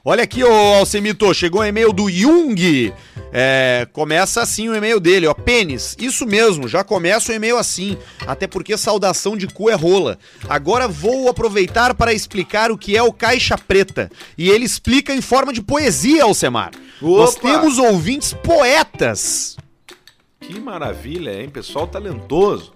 Olha 0.07 0.23
aqui, 0.23 0.43
ô 0.43 0.53
Alcemito, 0.75 1.33
chegou 1.33 1.61
um 1.61 1.65
e-mail 1.65 1.91
do 1.91 2.07
Jung. 2.11 2.93
É, 3.33 3.87
começa 3.91 4.39
assim 4.39 4.69
o 4.69 4.75
e-mail 4.75 4.99
dele, 4.99 5.25
ó. 5.25 5.33
Pênis, 5.33 5.95
isso 5.99 6.27
mesmo, 6.27 6.67
já 6.67 6.83
começa 6.83 7.31
o 7.31 7.35
e-mail 7.35 7.57
assim. 7.57 7.97
Até 8.27 8.45
porque 8.45 8.77
saudação 8.77 9.35
de 9.35 9.47
cu 9.47 9.67
é 9.67 9.73
rola. 9.73 10.19
Agora 10.47 10.87
vou 10.87 11.27
aproveitar 11.27 11.95
para 11.95 12.13
explicar 12.13 12.71
o 12.71 12.77
que 12.77 12.95
é 12.95 13.01
o 13.01 13.11
caixa 13.11 13.57
preta. 13.57 14.11
E 14.37 14.47
ele 14.47 14.63
explica 14.63 15.11
em 15.11 15.21
forma 15.21 15.51
de 15.51 15.63
poesia, 15.63 16.23
Alcemar. 16.23 16.69
Nós 17.01 17.35
Opa! 17.35 17.49
temos 17.49 17.79
ouvintes 17.79 18.31
poetas. 18.31 19.57
Que 20.39 20.59
maravilha, 20.59 21.41
hein? 21.41 21.49
Pessoal 21.49 21.87
talentoso. 21.87 22.73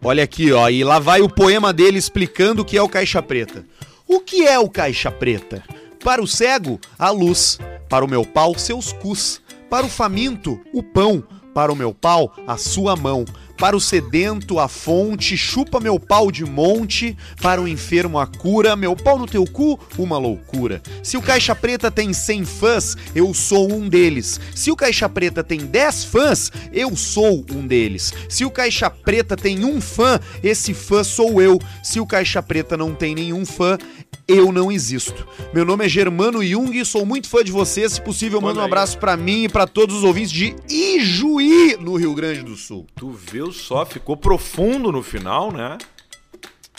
Olha 0.00 0.22
aqui, 0.22 0.52
ó, 0.52 0.68
e 0.68 0.84
lá 0.84 1.00
vai 1.00 1.20
o 1.20 1.28
poema 1.28 1.72
dele 1.72 1.98
explicando 1.98 2.62
o 2.62 2.64
que 2.64 2.76
é 2.76 2.82
o 2.82 2.88
caixa 2.88 3.20
preta. 3.20 3.66
O 4.06 4.20
que 4.20 4.46
é 4.46 4.56
o 4.56 4.70
caixa 4.70 5.10
preta? 5.10 5.64
Para 6.04 6.22
o 6.22 6.26
cego, 6.26 6.80
a 6.98 7.10
luz. 7.10 7.58
Para 7.88 8.04
o 8.04 8.08
meu 8.08 8.24
pau, 8.24 8.58
seus 8.58 8.92
cus. 8.92 9.40
Para 9.68 9.84
o 9.84 9.88
faminto, 9.88 10.58
o 10.72 10.82
pão. 10.82 11.22
Para 11.54 11.70
o 11.70 11.76
meu 11.76 11.92
pau, 11.92 12.32
a 12.46 12.56
sua 12.56 12.96
mão. 12.96 13.24
Para 13.60 13.76
o 13.76 13.80
sedento, 13.80 14.58
a 14.58 14.68
fonte, 14.68 15.36
chupa 15.36 15.78
meu 15.78 16.00
pau 16.00 16.32
de 16.32 16.46
monte. 16.46 17.14
Para 17.42 17.60
o 17.60 17.68
enfermo, 17.68 18.18
a 18.18 18.26
cura. 18.26 18.74
Meu 18.74 18.96
pau 18.96 19.18
no 19.18 19.26
teu 19.26 19.44
cu, 19.44 19.78
uma 19.98 20.16
loucura. 20.16 20.80
Se 21.02 21.18
o 21.18 21.22
Caixa 21.22 21.54
Preta 21.54 21.90
tem 21.90 22.10
100 22.10 22.46
fãs, 22.46 22.96
eu 23.14 23.34
sou 23.34 23.70
um 23.70 23.86
deles. 23.86 24.40
Se 24.54 24.70
o 24.70 24.76
Caixa 24.76 25.10
Preta 25.10 25.44
tem 25.44 25.58
10 25.58 26.04
fãs, 26.04 26.50
eu 26.72 26.96
sou 26.96 27.44
um 27.52 27.66
deles. 27.66 28.14
Se 28.30 28.46
o 28.46 28.50
Caixa 28.50 28.88
Preta 28.88 29.36
tem 29.36 29.62
um 29.62 29.78
fã, 29.78 30.18
esse 30.42 30.72
fã 30.72 31.04
sou 31.04 31.42
eu. 31.42 31.58
Se 31.82 32.00
o 32.00 32.06
Caixa 32.06 32.42
Preta 32.42 32.78
não 32.78 32.94
tem 32.94 33.14
nenhum 33.14 33.44
fã, 33.44 33.76
eu 34.26 34.52
não 34.52 34.70
existo. 34.70 35.26
Meu 35.52 35.64
nome 35.64 35.84
é 35.84 35.88
Germano 35.88 36.42
Jung, 36.44 36.84
sou 36.84 37.04
muito 37.04 37.28
fã 37.28 37.42
de 37.42 37.50
vocês. 37.50 37.94
Se 37.94 38.00
possível, 38.00 38.40
manda 38.40 38.60
um 38.60 38.64
abraço 38.64 38.96
pra 38.96 39.16
mim 39.16 39.44
e 39.44 39.48
pra 39.48 39.66
todos 39.66 39.96
os 39.96 40.04
ouvintes 40.04 40.30
de 40.30 40.54
Ijuí, 40.68 41.76
no 41.80 41.96
Rio 41.96 42.14
Grande 42.14 42.42
do 42.42 42.56
Sul. 42.56 42.86
Tu 42.94 43.10
viu 43.10 43.49
só, 43.52 43.84
ficou 43.86 44.16
profundo 44.16 44.90
no 44.92 45.02
final, 45.02 45.50
né? 45.52 45.78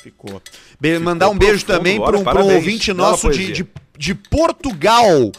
Ficou. 0.02 0.42
Be- 0.80 1.00
mandar 1.00 1.30
um 1.30 1.38
beijo 1.38 1.66
profundo, 1.66 1.78
também 1.78 2.00
para 2.00 2.18
um, 2.18 2.24
pra 2.24 2.44
um 2.44 2.54
ouvinte 2.56 2.92
nosso 2.94 3.30
de, 3.30 3.52
de, 3.52 3.68
de 3.98 4.16
Portugal. 4.16 5.32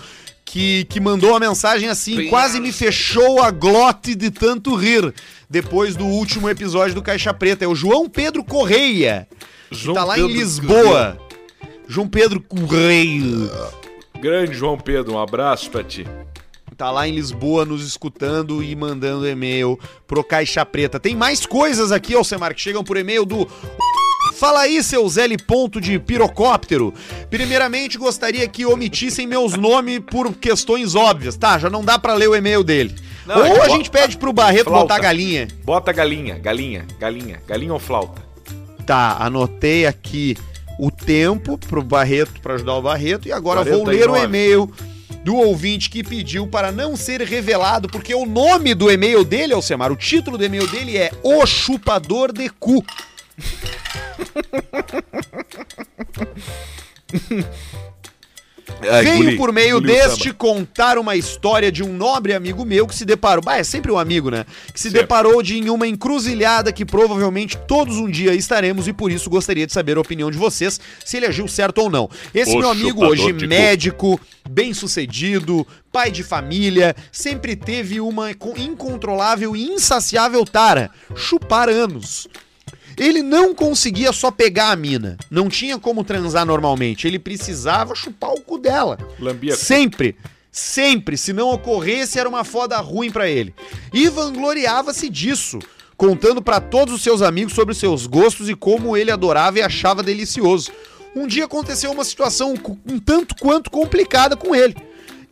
Que, 0.45 0.85
que 0.85 1.01
mandou 1.01 1.31
uma 1.31 1.41
mensagem 1.41 1.89
assim, 1.89 2.29
quase 2.29 2.61
me 2.61 2.73
fechou 2.73 3.41
a 3.41 3.51
glote 3.51 4.15
de 4.15 4.31
tanto 4.31 4.75
rir, 4.75 5.15
depois 5.49 5.97
do 5.97 6.05
último 6.05 6.47
episódio 6.51 6.95
do 6.95 7.01
Caixa 7.01 7.33
Preta. 7.33 7.65
É 7.65 7.69
o 7.69 7.75
João 7.75 8.07
Pedro 8.07 8.45
Correia, 8.45 9.27
que 9.71 9.77
João 9.77 9.95
tá 9.95 10.05
lá 10.05 10.15
Pedro 10.15 10.31
em 10.31 10.35
Lisboa. 10.35 11.19
João 11.89 12.07
Pedro 12.07 12.39
Correia. 12.39 13.51
Grande 14.21 14.53
João 14.53 14.77
Pedro, 14.77 15.15
um 15.15 15.19
abraço 15.19 15.71
pra 15.71 15.83
ti. 15.83 16.07
Tá 16.83 16.91
lá 16.91 17.07
em 17.07 17.15
Lisboa 17.15 17.65
nos 17.65 17.87
escutando 17.87 18.61
e 18.61 18.75
mandando 18.75 19.29
e-mail 19.29 19.79
pro 20.05 20.25
Caixa 20.25 20.67
Preta. 20.67 20.99
Tem 20.99 21.15
mais 21.15 21.47
coisas 21.47 21.93
aqui, 21.93 22.13
Alcemar, 22.13 22.53
que 22.57 22.61
chegam 22.61 22.83
por 22.83 22.97
e-mail 22.97 23.25
do 23.25 23.47
Fala 24.35 24.63
aí, 24.63 24.83
seu 24.83 25.09
Zé 25.09 25.29
ponto 25.47 25.81
de 25.81 26.01
pirocóptero. 26.01 26.93
Primeiramente, 27.31 27.97
gostaria 27.97 28.49
que 28.49 28.67
omitissem 28.67 29.29
meus 29.29 29.55
nomes 29.55 30.01
por 30.01 30.35
questões 30.35 30.97
óbvias. 30.97 31.37
Tá, 31.37 31.57
já 31.57 31.71
não 31.71 31.85
dá 31.85 32.01
para 32.01 32.15
ler 32.15 32.29
o 32.29 32.35
e-mail 32.35 32.65
dele. 32.65 32.97
Não, 33.25 33.37
ou 33.37 33.63
a, 33.63 33.67
a 33.67 33.69
gente 33.69 33.89
pede 33.89 34.17
pro 34.17 34.33
Barreto 34.33 34.65
flauta. 34.65 34.83
botar 34.83 34.99
galinha. 34.99 35.47
Bota 35.63 35.93
galinha, 35.93 36.37
galinha, 36.37 36.85
galinha, 36.99 37.41
galinha 37.47 37.75
ou 37.75 37.79
flauta. 37.79 38.21
Tá, 38.85 39.19
anotei 39.21 39.87
aqui 39.87 40.37
o 40.81 40.91
tempo 40.91 41.57
pro 41.57 41.81
Barreto, 41.81 42.41
para 42.41 42.55
ajudar 42.55 42.75
o 42.75 42.83
Barreto, 42.83 43.29
e 43.29 43.33
agora 43.33 43.63
vou 43.63 43.85
ler 43.85 44.11
o 44.11 44.17
e-mail 44.17 44.69
do 45.25 45.37
ouvinte 45.37 45.89
que 45.89 46.03
pediu 46.03 46.47
para 46.47 46.73
não 46.73 46.97
ser 46.97 47.21
revelado, 47.23 47.89
porque 47.89 48.15
o 48.15 48.27
nome 48.27 48.75
do 48.75 48.91
e-mail 48.91 49.25
dele, 49.25 49.53
Alcemar, 49.53 49.93
o 49.93 49.97
título 49.97 50.37
do 50.37 50.45
e-mail 50.45 50.67
dele 50.67 50.97
é 50.97 51.11
O 51.23 51.47
Chupador 51.47 52.33
de 52.33 52.49
Cu. 52.49 52.85
Ai, 58.91 59.05
Venho 59.05 59.25
guli, 59.25 59.37
por 59.37 59.53
meio 59.53 59.81
deste 59.81 60.33
contar 60.33 60.99
uma 60.99 61.17
história 61.17 61.71
de 61.71 61.83
um 61.83 61.93
nobre 61.93 62.35
amigo 62.35 62.65
meu 62.65 62.87
que 62.87 62.95
se 62.95 63.05
deparou. 63.05 63.43
Bah, 63.43 63.57
é 63.57 63.65
sempre 63.65 63.91
um 63.93 63.99
amigo, 63.99 64.31
né? 64.31 64.45
Que 64.73 64.81
se 64.81 64.91
deparou 64.91 65.43
de 65.43 65.59
em 65.59 65.71
uma 65.71 65.87
encruzilhada 65.87 66.73
que 66.73 66.85
provavelmente 66.85 67.57
todos 67.67 67.97
um 67.97 68.11
dia 68.11 68.35
estaremos 68.35 68.89
e 68.89 68.93
por 68.93 69.11
isso 69.11 69.31
gostaria 69.31 69.67
de 69.67 69.73
saber 69.73 69.97
a 69.97 70.01
opinião 70.01 70.31
de 70.31 70.39
vocês 70.39 70.81
se 71.05 71.17
ele 71.17 71.27
agiu 71.27 71.47
certo 71.47 71.79
ou 71.79 71.91
não. 71.91 72.09
Esse 72.35 72.55
o 72.55 72.59
meu 72.59 72.71
amigo 72.71 73.05
hoje, 73.05 73.33
médico, 73.33 74.21
bem 74.49 74.75
sucedido, 74.75 75.67
pai 75.91 76.11
de 76.11 76.23
família, 76.23 76.97
sempre 77.11 77.55
teve 77.55 78.01
uma 78.01 78.31
incontrolável 78.31 79.55
e 79.55 79.63
insaciável 79.63 80.45
tara: 80.45 80.91
chupar 81.15 81.69
anos. 81.69 82.27
Ele 82.97 83.23
não 83.23 83.55
conseguia 83.55 84.13
só 84.13 84.31
pegar 84.31 84.71
a 84.71 84.77
mina. 84.77 85.17
Não 85.31 85.49
tinha 85.49 85.79
como 85.79 86.05
transar 86.05 86.45
normalmente. 86.45 87.07
Ele 87.07 87.19
precisava 87.19 87.95
chupar 87.95 88.31
o 88.31 88.41
cu 88.41 88.59
dela. 88.59 88.99
Lambia. 89.19 89.57
Sempre. 89.57 90.17
Sempre. 90.51 91.17
Se 91.17 91.33
não 91.33 91.51
ocorresse, 91.51 92.19
era 92.19 92.29
uma 92.29 92.45
foda 92.45 92.77
ruim 92.79 93.11
para 93.11 93.29
ele. 93.29 93.55
E 93.93 94.09
vangloriava-se 94.09 95.09
disso. 95.09 95.59
Contando 95.97 96.43
para 96.43 96.61
todos 96.61 96.95
os 96.95 97.03
seus 97.03 97.23
amigos 97.23 97.55
sobre 97.55 97.75
seus 97.75 98.07
gostos 98.07 98.49
e 98.49 98.55
como 98.55 98.97
ele 98.97 99.11
adorava 99.11 99.59
e 99.59 99.63
achava 99.63 100.03
delicioso. 100.03 100.73
Um 101.15 101.27
dia 101.27 101.45
aconteceu 101.45 101.93
uma 101.93 102.05
situação 102.05 102.55
um 102.87 102.99
tanto 102.99 103.35
quanto 103.37 103.71
complicada 103.71 104.37
com 104.37 104.55
ele. 104.55 104.75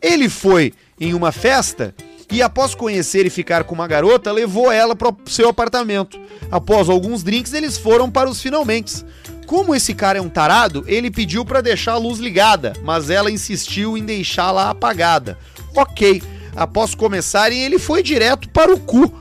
Ele 0.01 0.29
foi 0.29 0.73
em 0.99 1.13
uma 1.13 1.31
festa 1.31 1.93
e 2.31 2.41
após 2.41 2.73
conhecer 2.73 3.25
e 3.25 3.29
ficar 3.29 3.65
com 3.65 3.75
uma 3.75 3.87
garota, 3.87 4.31
levou 4.31 4.71
ela 4.71 4.95
para 4.95 5.09
o 5.09 5.17
seu 5.25 5.49
apartamento. 5.49 6.17
Após 6.49 6.87
alguns 6.87 7.23
drinks, 7.23 7.53
eles 7.53 7.77
foram 7.77 8.09
para 8.09 8.29
os 8.29 8.41
finalmente. 8.41 9.05
Como 9.45 9.75
esse 9.75 9.93
cara 9.93 10.17
é 10.17 10.21
um 10.21 10.29
tarado, 10.29 10.85
ele 10.87 11.11
pediu 11.11 11.43
para 11.43 11.59
deixar 11.59 11.93
a 11.93 11.97
luz 11.97 12.19
ligada, 12.19 12.71
mas 12.83 13.09
ela 13.09 13.29
insistiu 13.29 13.97
em 13.97 14.05
deixá-la 14.05 14.69
apagada. 14.69 15.37
Ok. 15.75 16.23
Após 16.55 16.95
começarem, 16.95 17.61
ele 17.61 17.77
foi 17.77 18.01
direto 18.01 18.47
para 18.49 18.73
o 18.73 18.79
cu. 18.79 19.13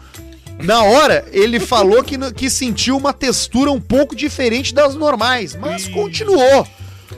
Na 0.62 0.84
hora, 0.84 1.24
ele 1.32 1.58
falou 1.60 2.04
que, 2.04 2.16
que 2.32 2.48
sentiu 2.48 2.96
uma 2.96 3.12
textura 3.12 3.72
um 3.72 3.80
pouco 3.80 4.14
diferente 4.14 4.72
das 4.72 4.94
normais, 4.94 5.56
mas 5.56 5.88
continuou. 5.88 6.64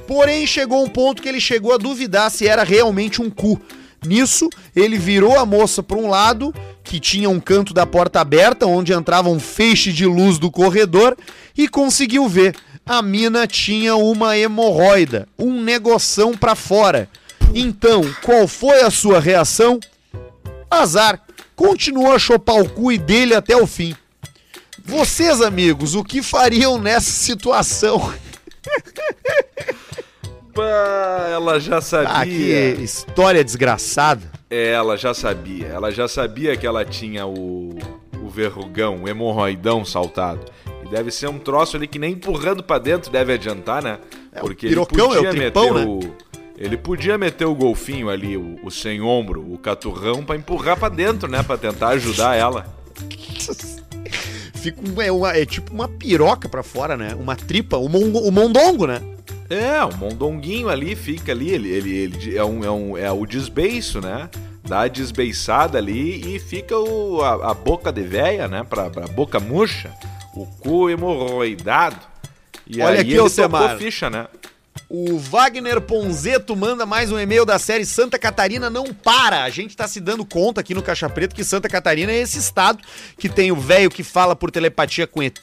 Porém, 0.06 0.46
chegou 0.46 0.82
um 0.82 0.88
ponto 0.88 1.22
que 1.22 1.28
ele 1.28 1.40
chegou 1.40 1.74
a 1.74 1.78
duvidar 1.78 2.30
se 2.30 2.48
era 2.48 2.62
realmente 2.62 3.20
um 3.20 3.28
cu. 3.28 3.60
Nisso, 4.04 4.48
ele 4.74 4.98
virou 4.98 5.38
a 5.38 5.46
moça 5.46 5.82
para 5.82 5.96
um 5.96 6.08
lado, 6.08 6.54
que 6.82 6.98
tinha 6.98 7.30
um 7.30 7.38
canto 7.38 7.72
da 7.72 7.86
porta 7.86 8.20
aberta, 8.20 8.66
onde 8.66 8.92
entrava 8.92 9.28
um 9.28 9.38
feixe 9.38 9.92
de 9.92 10.06
luz 10.06 10.38
do 10.38 10.50
corredor, 10.50 11.16
e 11.56 11.68
conseguiu 11.68 12.28
ver. 12.28 12.56
A 12.84 13.00
mina 13.00 13.46
tinha 13.46 13.94
uma 13.94 14.36
hemorroida, 14.36 15.28
um 15.38 15.62
negoção 15.62 16.36
para 16.36 16.56
fora. 16.56 17.08
Então, 17.54 18.02
qual 18.22 18.48
foi 18.48 18.82
a 18.82 18.90
sua 18.90 19.20
reação? 19.20 19.78
Azar. 20.70 21.20
Continuou 21.54 22.12
a 22.12 22.18
chopar 22.18 22.56
o 22.56 22.68
cu 22.68 22.90
e 22.90 22.98
dele 22.98 23.34
até 23.34 23.56
o 23.56 23.66
fim. 23.66 23.94
Vocês, 24.84 25.40
amigos, 25.40 25.94
o 25.94 26.02
que 26.02 26.22
fariam 26.22 26.76
nessa 26.76 27.10
situação? 27.10 28.12
Pá, 30.54 31.28
ela 31.30 31.58
já 31.58 31.80
sabia. 31.80 32.10
Ah, 32.12 32.24
que 32.24 32.82
história 32.82 33.42
desgraçada. 33.42 34.22
É, 34.50 34.72
ela 34.72 34.96
já 34.96 35.14
sabia. 35.14 35.66
Ela 35.66 35.90
já 35.90 36.06
sabia 36.06 36.56
que 36.56 36.66
ela 36.66 36.84
tinha 36.84 37.26
o, 37.26 37.78
o 38.22 38.28
verrugão, 38.28 39.02
o 39.02 39.08
hemorroidão 39.08 39.84
saltado. 39.84 40.44
E 40.84 40.88
deve 40.88 41.10
ser 41.10 41.28
um 41.28 41.38
troço 41.38 41.76
ali 41.76 41.86
que 41.86 41.98
nem 41.98 42.12
empurrando 42.12 42.62
para 42.62 42.78
dentro 42.78 43.10
deve 43.10 43.32
adiantar, 43.32 43.82
né? 43.82 43.98
É, 44.32 44.40
Porque 44.40 44.66
ele 44.66 44.76
podia 44.86 45.02
é 45.02 45.06
o 45.06 45.30
tripão, 45.30 45.74
meter 45.74 45.74
né? 45.74 45.84
o. 45.86 46.32
Ele 46.58 46.76
podia 46.76 47.18
meter 47.18 47.46
o 47.46 47.54
golfinho 47.54 48.10
ali, 48.10 48.36
o, 48.36 48.58
o 48.62 48.70
sem 48.70 49.00
ombro, 49.00 49.40
o 49.52 49.58
caturrão, 49.58 50.22
para 50.22 50.36
empurrar 50.36 50.78
para 50.78 50.90
dentro, 50.90 51.28
né? 51.28 51.42
Para 51.42 51.56
tentar 51.56 51.88
ajudar 51.88 52.36
ela. 52.36 52.66
Fica 54.54 54.80
é, 55.02 55.10
uma, 55.10 55.36
é 55.36 55.44
tipo 55.44 55.72
uma 55.72 55.88
piroca 55.88 56.48
para 56.48 56.62
fora, 56.62 56.96
né? 56.96 57.16
Uma 57.18 57.34
tripa, 57.34 57.78
o, 57.78 57.88
mon, 57.88 58.12
o 58.12 58.30
mondongo, 58.30 58.86
né? 58.86 59.00
É, 59.52 59.84
o 59.84 59.94
mondonguinho 59.98 60.70
ali 60.70 60.96
fica 60.96 61.32
ali, 61.32 61.50
ele, 61.50 61.68
ele, 61.68 61.94
ele 61.94 62.36
é, 62.38 62.44
um, 62.44 62.64
é, 62.64 62.70
um, 62.70 62.96
é 62.96 63.12
o 63.12 63.26
desbeiço, 63.26 64.00
né? 64.00 64.30
Dá 64.64 64.82
a 64.82 64.88
desbeiçada 64.88 65.76
ali 65.76 66.36
e 66.36 66.38
fica 66.38 66.78
o, 66.78 67.22
a, 67.22 67.50
a 67.50 67.54
boca 67.54 67.92
de 67.92 68.02
véia, 68.02 68.48
né? 68.48 68.64
Pra, 68.68 68.88
pra 68.88 69.06
boca 69.08 69.38
murcha, 69.38 69.92
o 70.34 70.46
cu 70.46 70.88
hemorroidado. 70.88 72.00
E 72.66 72.80
Olha 72.80 72.94
aí 72.94 73.00
aqui, 73.00 73.12
ele 73.12 73.28
Semar. 73.28 73.76
ficha, 73.76 74.08
né? 74.08 74.26
O 74.88 75.18
Wagner 75.18 75.80
Ponzeto 75.80 76.56
manda 76.56 76.86
mais 76.86 77.12
um 77.12 77.18
e-mail 77.18 77.44
da 77.44 77.58
série 77.58 77.84
Santa 77.84 78.18
Catarina 78.18 78.70
não 78.70 78.92
para. 78.94 79.42
A 79.42 79.50
gente 79.50 79.76
tá 79.76 79.86
se 79.86 80.00
dando 80.00 80.24
conta 80.24 80.60
aqui 80.60 80.74
no 80.74 80.82
Caixa 80.82 81.08
Preto 81.10 81.34
que 81.34 81.44
Santa 81.44 81.68
Catarina 81.68 82.12
é 82.12 82.20
esse 82.20 82.38
estado 82.38 82.82
que 83.18 83.28
tem 83.28 83.52
o 83.52 83.56
velho 83.56 83.90
que 83.90 84.02
fala 84.02 84.34
por 84.34 84.50
telepatia 84.50 85.06
com 85.06 85.22
ET, 85.22 85.40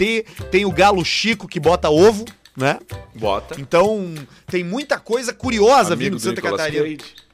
tem 0.51 0.65
o 0.65 0.71
galo 0.71 1.03
Chico 1.03 1.47
que 1.47 1.59
bota 1.59 1.89
ovo, 1.89 2.25
né? 2.59 2.77
Bota. 3.15 3.59
Então, 3.59 4.13
tem 4.47 4.63
muita 4.63 4.99
coisa 4.99 5.33
curiosa 5.33 5.93
amigo 5.93 6.03
vindo 6.03 6.17
de 6.17 6.23
Santa 6.23 6.41
Nicolas 6.41 6.61
Catarina. 6.61 6.83
Cage. 6.83 7.29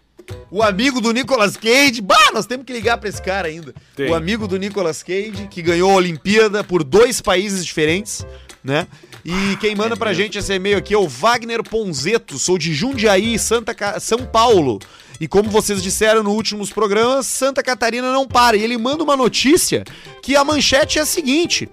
O 0.50 0.64
amigo 0.64 1.02
do 1.02 1.12
Nicolas 1.12 1.58
Cage. 1.58 2.02
Bah, 2.02 2.32
nós 2.34 2.46
temos 2.46 2.66
que 2.66 2.74
ligar 2.74 2.98
pra 2.98 3.10
esse 3.10 3.22
cara 3.22 3.48
ainda. 3.48 3.74
Tem. 3.96 4.10
O 4.10 4.16
amigo 4.16 4.48
do 4.48 4.58
Nicolas 4.58 5.04
Cage, 5.04 5.48
que 5.50 5.62
ganhou 5.62 5.92
a 5.92 5.96
Olimpíada 5.96 6.64
por 6.64 6.84
dois 6.84 7.22
países 7.22 7.66
diferentes, 7.66 8.26
né? 8.64 8.88
E 9.24 9.58
quem 9.58 9.76
manda 9.76 9.96
é 9.96 9.98
pra 9.98 10.10
mesmo. 10.10 10.24
gente 10.24 10.38
esse 10.38 10.54
e-mail 10.54 10.78
aqui 10.78 10.94
é 10.94 10.98
o 10.98 11.08
Wagner 11.08 11.64
Ponzeto. 11.64 12.38
Sou 12.38 12.58
de 12.58 12.74
Jundiaí, 12.74 13.40
Santa 13.40 13.74
Ca... 13.74 14.00
São 14.00 14.24
Paulo. 14.26 14.80
E 15.20 15.28
como 15.28 15.50
vocês 15.50 15.82
disseram 15.82 16.22
nos 16.22 16.34
últimos 16.34 16.72
programas, 16.72 17.26
Santa 17.26 17.64
Catarina 17.64 18.12
não 18.12 18.28
para. 18.28 18.58
E 18.58 18.64
ele 18.64 18.78
manda 18.78 19.04
uma 19.04 19.16
notícia 19.16 19.84
que 20.22 20.36
a 20.36 20.44
manchete 20.44 21.00
é 21.00 21.02
a 21.02 21.06
seguinte: 21.06 21.70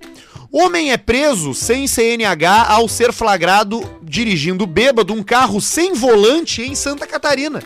Homem 0.54 0.92
é 0.92 0.98
preso 0.98 1.54
sem 1.54 1.86
CNH 1.86 2.66
ao 2.68 2.86
ser 2.86 3.10
flagrado 3.10 3.82
dirigindo 4.02 4.66
bêbado 4.66 5.14
um 5.14 5.22
carro 5.22 5.62
sem 5.62 5.94
volante 5.94 6.60
em 6.60 6.74
Santa 6.74 7.06
Catarina. 7.06 7.62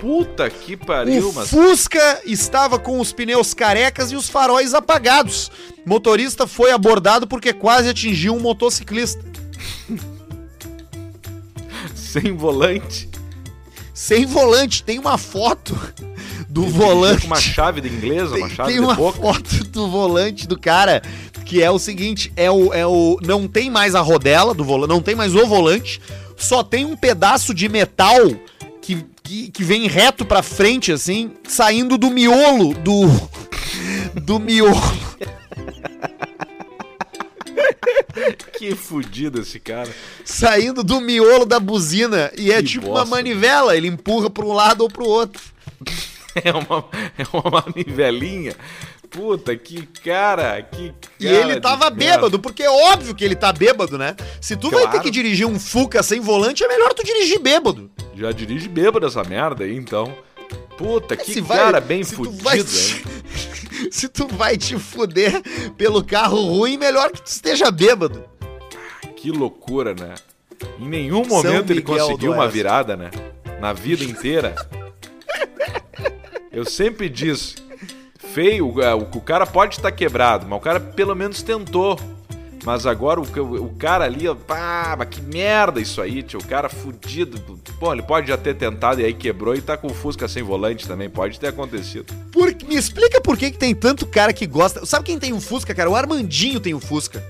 Puta 0.00 0.48
que 0.48 0.78
pariu, 0.78 1.28
o 1.28 1.34
mas... 1.34 1.50
Fusca 1.50 2.22
estava 2.24 2.78
com 2.78 2.98
os 2.98 3.12
pneus 3.12 3.52
carecas 3.52 4.10
e 4.10 4.16
os 4.16 4.30
faróis 4.30 4.72
apagados. 4.72 5.50
Motorista 5.84 6.46
foi 6.46 6.70
abordado 6.70 7.26
porque 7.26 7.52
quase 7.52 7.90
atingiu 7.90 8.34
um 8.34 8.40
motociclista. 8.40 9.22
sem 11.94 12.34
volante? 12.34 13.10
Sem 13.92 14.24
volante, 14.24 14.82
tem 14.82 14.98
uma 14.98 15.18
foto 15.18 15.78
do 16.52 16.66
volante. 16.66 17.22
Com 17.22 17.28
uma 17.28 17.40
chave 17.40 17.80
de 17.80 17.88
inglês, 17.88 18.30
uma 18.30 18.50
chave 18.50 18.72
tem 18.72 18.80
uma 18.80 18.94
boca. 18.94 19.20
foto 19.20 19.64
do 19.64 19.88
volante 19.88 20.46
do 20.46 20.58
cara 20.58 21.02
que 21.46 21.62
é 21.62 21.70
o 21.70 21.78
seguinte, 21.78 22.32
é 22.36 22.50
o, 22.50 22.72
é 22.72 22.86
o 22.86 23.18
não 23.22 23.48
tem 23.48 23.70
mais 23.70 23.94
a 23.94 24.00
rodela 24.00 24.54
do 24.54 24.64
volante, 24.64 24.90
não 24.90 25.02
tem 25.02 25.14
mais 25.14 25.34
o 25.34 25.46
volante, 25.46 26.00
só 26.36 26.62
tem 26.62 26.84
um 26.84 26.96
pedaço 26.96 27.52
de 27.52 27.68
metal 27.68 28.20
que, 28.80 29.04
que, 29.22 29.50
que 29.50 29.64
vem 29.64 29.86
reto 29.86 30.24
pra 30.24 30.42
frente, 30.42 30.92
assim, 30.92 31.32
saindo 31.48 31.98
do 31.98 32.10
miolo 32.10 32.74
do. 32.74 33.08
do 34.22 34.38
miolo. 34.38 34.76
que 38.58 38.74
fudido 38.74 39.40
esse 39.40 39.58
cara. 39.58 39.90
Saindo 40.24 40.84
do 40.84 41.00
miolo 41.00 41.44
da 41.44 41.58
buzina. 41.58 42.30
E 42.36 42.52
é 42.52 42.62
tipo 42.62 42.86
bosta. 42.86 43.04
uma 43.04 43.16
manivela, 43.16 43.76
ele 43.76 43.88
empurra 43.88 44.30
para 44.30 44.44
um 44.44 44.52
lado 44.52 44.82
ou 44.82 44.88
pro 44.88 45.04
outro. 45.04 45.42
É 46.42 46.50
uma, 46.50 46.84
é 47.18 47.24
uma 47.32 47.62
manivelinha 47.62 48.54
puta, 49.12 49.54
que 49.54 49.86
cara, 50.02 50.60
que 50.62 50.88
cara 50.90 50.98
E 51.20 51.26
ele 51.26 51.60
tava 51.60 51.90
bêbado, 51.90 52.38
porque 52.38 52.62
é 52.62 52.70
óbvio 52.70 53.14
que 53.14 53.24
ele 53.24 53.36
tá 53.36 53.52
bêbado, 53.52 53.98
né? 53.98 54.16
Se 54.40 54.56
tu 54.56 54.70
claro. 54.70 54.86
vai 54.86 54.92
ter 54.92 55.02
que 55.02 55.10
dirigir 55.10 55.46
um 55.46 55.60
Fuca 55.60 56.02
sem 56.02 56.20
volante, 56.20 56.64
é 56.64 56.68
melhor 56.68 56.92
tu 56.94 57.04
dirigir 57.04 57.38
bêbado. 57.38 57.90
Já 58.16 58.32
dirige 58.32 58.68
bêbado 58.68 59.06
essa 59.06 59.22
merda 59.22 59.64
aí, 59.64 59.76
então. 59.76 60.16
Puta, 60.76 61.16
que 61.16 61.40
vai- 61.40 61.58
cara 61.58 61.80
bem 61.80 62.02
se 62.02 62.14
fudido, 62.14 62.42
vai-? 62.42 62.64
Se 63.90 64.08
tu 64.08 64.26
vai 64.28 64.56
te 64.56 64.78
fuder 64.78 65.42
pelo 65.76 66.02
carro 66.04 66.40
ruim, 66.40 66.76
melhor 66.78 67.10
que 67.10 67.20
tu 67.20 67.26
esteja 67.26 67.70
bêbado. 67.70 68.24
Que 69.16 69.30
loucura, 69.30 69.94
né? 69.94 70.14
Em 70.78 70.88
nenhum 70.88 71.24
momento 71.26 71.70
ele 71.70 71.82
conseguiu 71.82 72.32
uma 72.32 72.48
virada, 72.48 72.96
né? 72.96 73.10
Na 73.60 73.72
vida 73.72 74.04
inteira. 74.04 74.54
Eu 76.52 76.64
sempre 76.64 77.08
disse, 77.08 77.54
feio, 78.32 78.80
é, 78.82 78.94
o, 78.94 78.98
o 79.00 79.20
cara 79.20 79.46
pode 79.46 79.76
estar 79.76 79.90
quebrado, 79.92 80.46
mas 80.48 80.58
o 80.58 80.62
cara 80.62 80.78
pelo 80.80 81.14
menos 81.14 81.42
tentou. 81.42 81.98
Mas 82.64 82.86
agora 82.86 83.20
o, 83.20 83.24
o- 83.24 83.64
o 83.64 83.74
cara 83.74 84.04
ali, 84.04 84.32
pá, 84.46 84.96
que 85.04 85.20
merda 85.20 85.80
isso 85.80 86.00
aí, 86.00 86.22
tio. 86.22 86.38
O 86.38 86.44
cara 86.44 86.68
fudido. 86.68 87.40
Pô, 87.80 87.92
ele 87.92 88.02
pode 88.02 88.28
já 88.28 88.36
ter 88.36 88.54
tentado 88.54 89.00
e 89.00 89.04
aí 89.04 89.12
quebrou 89.12 89.56
e 89.56 89.60
tá 89.60 89.76
com 89.76 89.88
o 89.88 89.94
Fusca 89.94 90.28
sem 90.28 90.44
volante 90.44 90.86
também. 90.86 91.10
Pode 91.10 91.40
ter 91.40 91.48
acontecido. 91.48 92.14
Por- 92.30 92.54
me 92.68 92.76
explica 92.76 93.20
por 93.20 93.36
que, 93.36 93.50
que 93.50 93.58
tem 93.58 93.74
tanto 93.74 94.06
cara 94.06 94.32
que 94.32 94.46
gosta. 94.46 94.86
Sabe 94.86 95.06
quem 95.06 95.18
tem 95.18 95.32
um 95.32 95.40
Fusca, 95.40 95.74
cara? 95.74 95.90
O 95.90 95.96
Armandinho 95.96 96.60
tem 96.60 96.72
um 96.72 96.78
Fusca. 96.78 97.20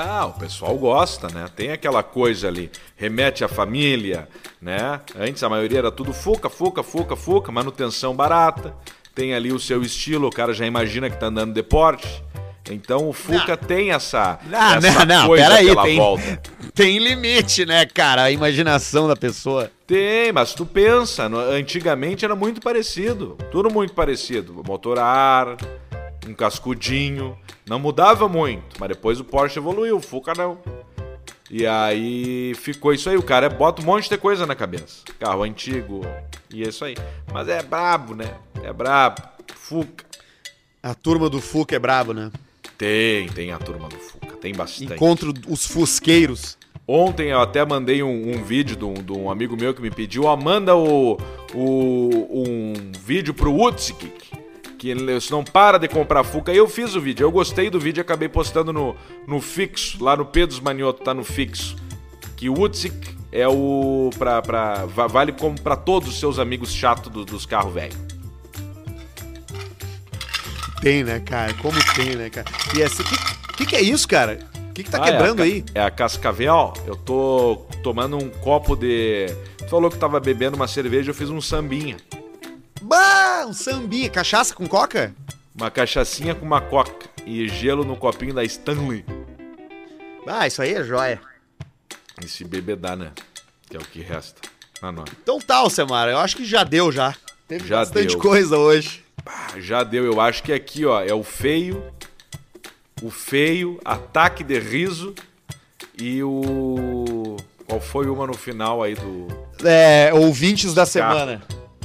Ah, 0.00 0.26
o 0.26 0.32
pessoal 0.38 0.76
gosta, 0.76 1.28
né? 1.28 1.46
Tem 1.54 1.72
aquela 1.72 2.02
coisa 2.02 2.48
ali, 2.48 2.70
remete 2.96 3.42
à 3.44 3.48
família, 3.48 4.28
né? 4.62 5.00
Antes 5.18 5.42
a 5.42 5.48
maioria 5.48 5.78
era 5.78 5.90
tudo 5.90 6.12
fuca, 6.12 6.48
fuca, 6.48 6.82
fuca, 6.82 7.16
fuca, 7.16 7.50
manutenção 7.52 8.14
barata. 8.14 8.74
Tem 9.14 9.34
ali 9.34 9.52
o 9.52 9.58
seu 9.58 9.82
estilo, 9.82 10.28
o 10.28 10.32
cara 10.32 10.52
já 10.54 10.64
imagina 10.66 11.10
que 11.10 11.16
tá 11.18 11.26
andando 11.26 11.52
de 11.52 11.62
Porsche. 11.62 12.22
Então 12.70 13.08
o 13.08 13.14
Fuca 13.14 13.56
tem 13.56 13.92
essa, 13.92 14.38
Ah, 14.52 14.76
essa 14.76 15.06
não, 15.06 15.20
não, 15.22 15.26
coisa 15.26 15.44
peraí, 15.48 15.66
pela 15.68 15.82
tem- 15.84 15.96
volta. 15.96 16.42
Tem 16.74 16.98
limite, 16.98 17.64
né, 17.64 17.86
cara? 17.86 18.24
A 18.24 18.30
imaginação 18.30 19.08
da 19.08 19.16
pessoa. 19.16 19.70
Tem, 19.86 20.30
mas 20.32 20.52
tu 20.52 20.66
pensa, 20.66 21.24
antigamente 21.50 22.26
era 22.26 22.36
muito 22.36 22.60
parecido, 22.60 23.38
tudo 23.50 23.70
muito 23.72 23.94
parecido. 23.94 24.62
Motor 24.66 24.98
a 24.98 25.04
ar, 25.04 25.56
um 26.28 26.34
cascudinho, 26.34 27.36
não 27.66 27.78
mudava 27.78 28.28
muito, 28.28 28.76
mas 28.78 28.88
depois 28.88 29.18
o 29.20 29.24
Porsche 29.24 29.58
evoluiu, 29.58 29.96
o 29.96 30.00
Fuca 30.00 30.32
não. 30.36 30.58
E 31.50 31.66
aí 31.66 32.54
ficou 32.56 32.92
isso 32.92 33.08
aí, 33.08 33.16
o 33.16 33.22
cara 33.22 33.48
bota 33.48 33.80
um 33.80 33.84
monte 33.86 34.08
de 34.08 34.18
coisa 34.18 34.46
na 34.46 34.54
cabeça. 34.54 35.02
Carro 35.18 35.42
antigo, 35.44 36.02
e 36.52 36.62
é 36.62 36.68
isso 36.68 36.84
aí. 36.84 36.94
Mas 37.32 37.48
é 37.48 37.62
brabo, 37.62 38.14
né? 38.14 38.34
É 38.62 38.72
brabo. 38.72 39.22
Fuca. 39.54 40.04
A 40.82 40.94
turma 40.94 41.28
do 41.30 41.40
Fuca 41.40 41.74
é 41.74 41.78
brabo, 41.78 42.12
né? 42.12 42.30
Tem, 42.76 43.28
tem 43.30 43.50
a 43.50 43.58
turma 43.58 43.88
do 43.88 43.96
Fuca, 43.96 44.36
tem 44.36 44.54
bastante. 44.54 44.92
Encontro 44.92 45.32
os 45.48 45.66
fusqueiros. 45.66 46.56
Ontem 46.86 47.28
eu 47.30 47.40
até 47.40 47.64
mandei 47.66 48.02
um, 48.02 48.34
um 48.36 48.42
vídeo 48.44 48.76
de 48.76 48.84
um, 48.84 48.94
de 48.94 49.12
um 49.12 49.30
amigo 49.30 49.56
meu 49.56 49.74
que 49.74 49.82
me 49.82 49.90
pediu, 49.90 50.24
ó, 50.24 50.36
manda 50.36 50.74
o, 50.76 51.18
o- 51.54 52.42
um 52.48 52.92
vídeo 53.00 53.34
pro 53.34 53.52
Woodsick, 53.52 54.10
que 54.78 54.88
ele 54.90 55.18
não 55.30 55.42
para 55.44 55.76
de 55.78 55.88
comprar 55.88 56.22
Fuca. 56.24 56.52
Eu 56.52 56.68
fiz 56.68 56.94
o 56.94 57.00
vídeo, 57.00 57.24
eu 57.24 57.30
gostei 57.32 57.68
do 57.68 57.80
vídeo 57.80 58.00
e 58.00 58.02
acabei 58.02 58.28
postando 58.28 58.72
no, 58.72 58.94
no 59.26 59.40
fixo, 59.40 60.02
lá 60.02 60.16
no 60.16 60.24
Pedro 60.24 60.62
Manioto, 60.62 61.02
tá 61.02 61.12
no 61.12 61.24
fixo. 61.24 61.76
Que 62.36 62.48
o 62.48 62.54
é 63.32 63.48
o. 63.48 64.10
Pra, 64.16 64.40
pra, 64.40 64.86
va- 64.86 65.08
vale 65.08 65.32
como 65.32 65.60
pra 65.60 65.74
todos 65.74 66.08
os 66.08 66.20
seus 66.20 66.38
amigos 66.38 66.72
chatos 66.72 67.10
do- 67.12 67.24
dos 67.24 67.44
carros 67.44 67.74
velhos. 67.74 67.96
Tem, 70.80 71.02
né, 71.02 71.18
cara? 71.20 71.52
Como 71.54 71.76
tem, 71.94 72.14
né, 72.14 72.30
cara? 72.30 72.46
E 72.76 72.80
esse. 72.80 73.02
Que, 73.02 73.16
que, 73.56 73.66
que 73.66 73.76
é 73.76 73.82
isso, 73.82 74.06
cara? 74.06 74.38
O 74.70 74.72
que, 74.72 74.84
que 74.84 74.90
tá 74.90 74.98
Ah, 75.02 75.06
é 75.06 75.08
a 75.08 75.12
quebrando 75.12 75.42
aí? 75.42 75.64
É 75.74 75.82
a 75.82 75.90
Cascavel. 75.90 76.72
Eu 76.86 76.94
tô 76.94 77.66
tomando 77.82 78.16
um 78.16 78.28
copo 78.28 78.76
de. 78.76 79.26
Tu 79.58 79.68
falou 79.68 79.90
que 79.90 79.98
tava 79.98 80.20
bebendo 80.20 80.54
uma 80.56 80.68
cerveja, 80.68 81.10
eu 81.10 81.14
fiz 81.14 81.28
um 81.30 81.40
sambinha. 81.40 81.96
Bah, 82.80 83.07
um 83.46 83.52
sambinha. 83.52 84.08
Cachaça 84.10 84.54
com 84.54 84.66
coca? 84.66 85.14
Uma 85.54 85.70
cachaçinha 85.70 86.34
com 86.34 86.44
uma 86.46 86.60
coca 86.60 87.08
e 87.26 87.48
gelo 87.48 87.84
no 87.84 87.96
copinho 87.96 88.32
da 88.34 88.44
Stanley. 88.44 89.04
Ah, 90.26 90.46
isso 90.46 90.62
aí 90.62 90.74
é 90.74 90.84
joia. 90.84 91.20
E 92.24 92.28
se 92.28 92.44
bebedar, 92.44 92.96
né? 92.96 93.12
Que 93.68 93.76
é 93.76 93.80
o 93.80 93.84
que 93.84 94.00
resta. 94.00 94.40
Ah, 94.82 94.92
não. 94.92 95.04
Então 95.22 95.38
tá, 95.40 95.56
Alcemar. 95.56 96.08
Eu 96.08 96.18
acho 96.18 96.36
que 96.36 96.44
já 96.44 96.62
deu, 96.64 96.92
já. 96.92 97.14
Teve 97.46 97.66
Já 97.66 97.76
bastante 97.78 98.08
deu. 98.10 98.18
coisa 98.18 98.56
hoje. 98.58 99.04
Ah, 99.26 99.58
já 99.58 99.82
deu, 99.82 100.04
eu 100.04 100.20
acho 100.20 100.42
que 100.42 100.52
aqui, 100.52 100.84
ó, 100.84 101.02
é 101.02 101.12
o 101.12 101.22
feio, 101.22 101.82
o 103.02 103.10
feio, 103.10 103.80
ataque 103.84 104.44
de 104.44 104.58
riso 104.58 105.14
e 106.00 106.22
o. 106.22 107.36
Qual 107.66 107.80
foi 107.80 108.06
uma 108.06 108.26
no 108.26 108.34
final 108.34 108.82
aí 108.82 108.94
do. 108.94 109.26
É, 109.64 110.12
ouvintes 110.14 110.72
da 110.74 110.86
semana. 110.86 111.42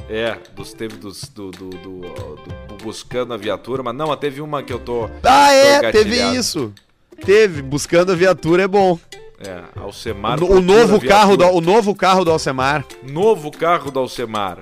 É, 0.09 0.37
dos 0.55 0.73
teve 0.73 0.97
dos. 0.97 1.23
Do, 1.29 1.51
do, 1.51 1.69
do- 1.69 1.99
do- 1.99 2.83
buscando 2.83 3.33
a 3.33 3.37
viatura, 3.37 3.81
mas 3.81 3.95
não, 3.95 4.15
teve 4.17 4.41
uma 4.41 4.61
que 4.61 4.73
eu 4.73 4.79
tô. 4.79 5.09
Ah, 5.23 5.51
é, 5.51 5.75
tô 5.75 5.91
teve 5.91 6.09
engatilhado. 6.15 6.35
isso. 6.35 6.73
Teve, 7.25 7.61
buscando 7.61 8.11
a 8.11 8.15
viatura 8.15 8.63
é 8.63 8.67
bom. 8.67 8.99
É, 9.39 9.63
Alcemar. 9.79 10.41
O, 10.43 10.57
o 10.57 10.61
novo 10.61 10.99
carro 10.99 11.37
do, 11.37 11.45
o 11.45 11.61
novo 11.61 11.95
carro 11.95 12.25
do 12.25 12.31
Alcemar. 12.31 12.85
Novo 13.09 13.49
carro 13.51 13.89
do 13.91 13.99
Alcemar. 13.99 14.59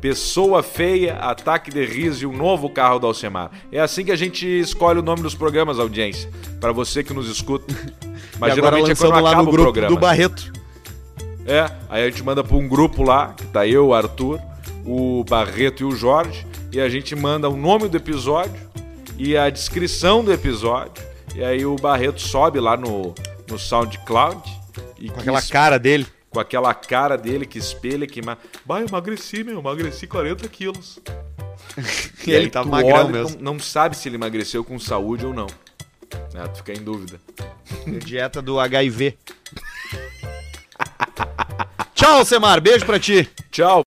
Pessoa 0.00 0.62
feia, 0.62 1.14
ataque 1.16 1.70
de 1.70 1.84
riso 1.84 2.24
e 2.24 2.26
um 2.26 2.36
novo 2.36 2.68
carro 2.68 2.98
do 2.98 3.06
Alcemar. 3.06 3.50
É 3.70 3.78
assim 3.78 4.04
que 4.04 4.10
a 4.10 4.16
gente 4.16 4.46
escolhe 4.46 4.98
o 4.98 5.02
nome 5.02 5.22
dos 5.22 5.34
programas, 5.34 5.78
audiência. 5.78 6.28
Pra 6.60 6.72
você 6.72 7.04
que 7.04 7.12
nos 7.12 7.28
escuta. 7.28 7.72
Mas 8.38 8.54
geralmente 8.54 8.90
é 8.90 8.94
quando 8.94 9.20
lá 9.22 9.36
no 9.36 9.50
grupo 9.50 9.80
do 9.82 9.96
Barreto. 9.98 10.52
É, 11.46 11.70
aí 11.88 12.02
a 12.04 12.10
gente 12.10 12.22
manda 12.22 12.42
pra 12.42 12.56
um 12.56 12.66
grupo 12.66 13.02
lá, 13.02 13.34
que 13.36 13.46
tá 13.46 13.66
eu, 13.66 13.88
o 13.88 13.94
Arthur, 13.94 14.40
o 14.84 15.24
Barreto 15.24 15.82
e 15.82 15.84
o 15.84 15.92
Jorge, 15.92 16.46
e 16.72 16.80
a 16.80 16.88
gente 16.88 17.14
manda 17.14 17.48
o 17.48 17.56
nome 17.56 17.88
do 17.88 17.96
episódio 17.96 18.54
e 19.18 19.36
a 19.36 19.48
descrição 19.50 20.24
do 20.24 20.32
episódio. 20.32 21.02
E 21.34 21.42
aí 21.42 21.64
o 21.64 21.76
Barreto 21.76 22.20
sobe 22.20 22.60
lá 22.60 22.76
no, 22.76 23.14
no 23.48 23.58
SoundCloud. 23.58 24.42
E 24.98 25.08
Com 25.08 25.14
que 25.14 25.20
aquela 25.20 25.42
cara 25.42 25.78
dele. 25.78 26.06
com 26.30 26.40
aquela 26.40 26.74
cara 26.74 27.16
dele 27.16 27.46
que 27.46 27.58
espelha 27.58 28.06
que. 28.06 28.20
Bah, 28.20 28.80
eu 28.80 28.86
emagreci, 28.86 29.42
meu, 29.42 29.58
emagreci 29.58 30.06
40 30.06 30.48
quilos. 30.48 30.98
E 32.26 32.30
ele 32.30 32.50
tá 32.50 32.62
magrão 32.62 33.08
mesmo. 33.08 33.38
Não, 33.40 33.54
não 33.54 33.60
sabe 33.60 33.96
se 33.96 34.08
ele 34.08 34.16
emagreceu 34.16 34.62
com 34.62 34.78
saúde 34.78 35.26
ou 35.26 35.34
não. 35.34 35.46
É, 36.34 36.46
tu 36.46 36.58
fica 36.58 36.72
em 36.72 36.82
dúvida. 36.82 37.18
Dieta 38.04 38.40
do 38.42 38.60
HIV. 38.60 39.16
Tchau, 41.94 42.18
Alcemar. 42.18 42.60
Beijo 42.60 42.84
pra 42.84 42.98
ti. 42.98 43.28
Tchau. 43.50 43.80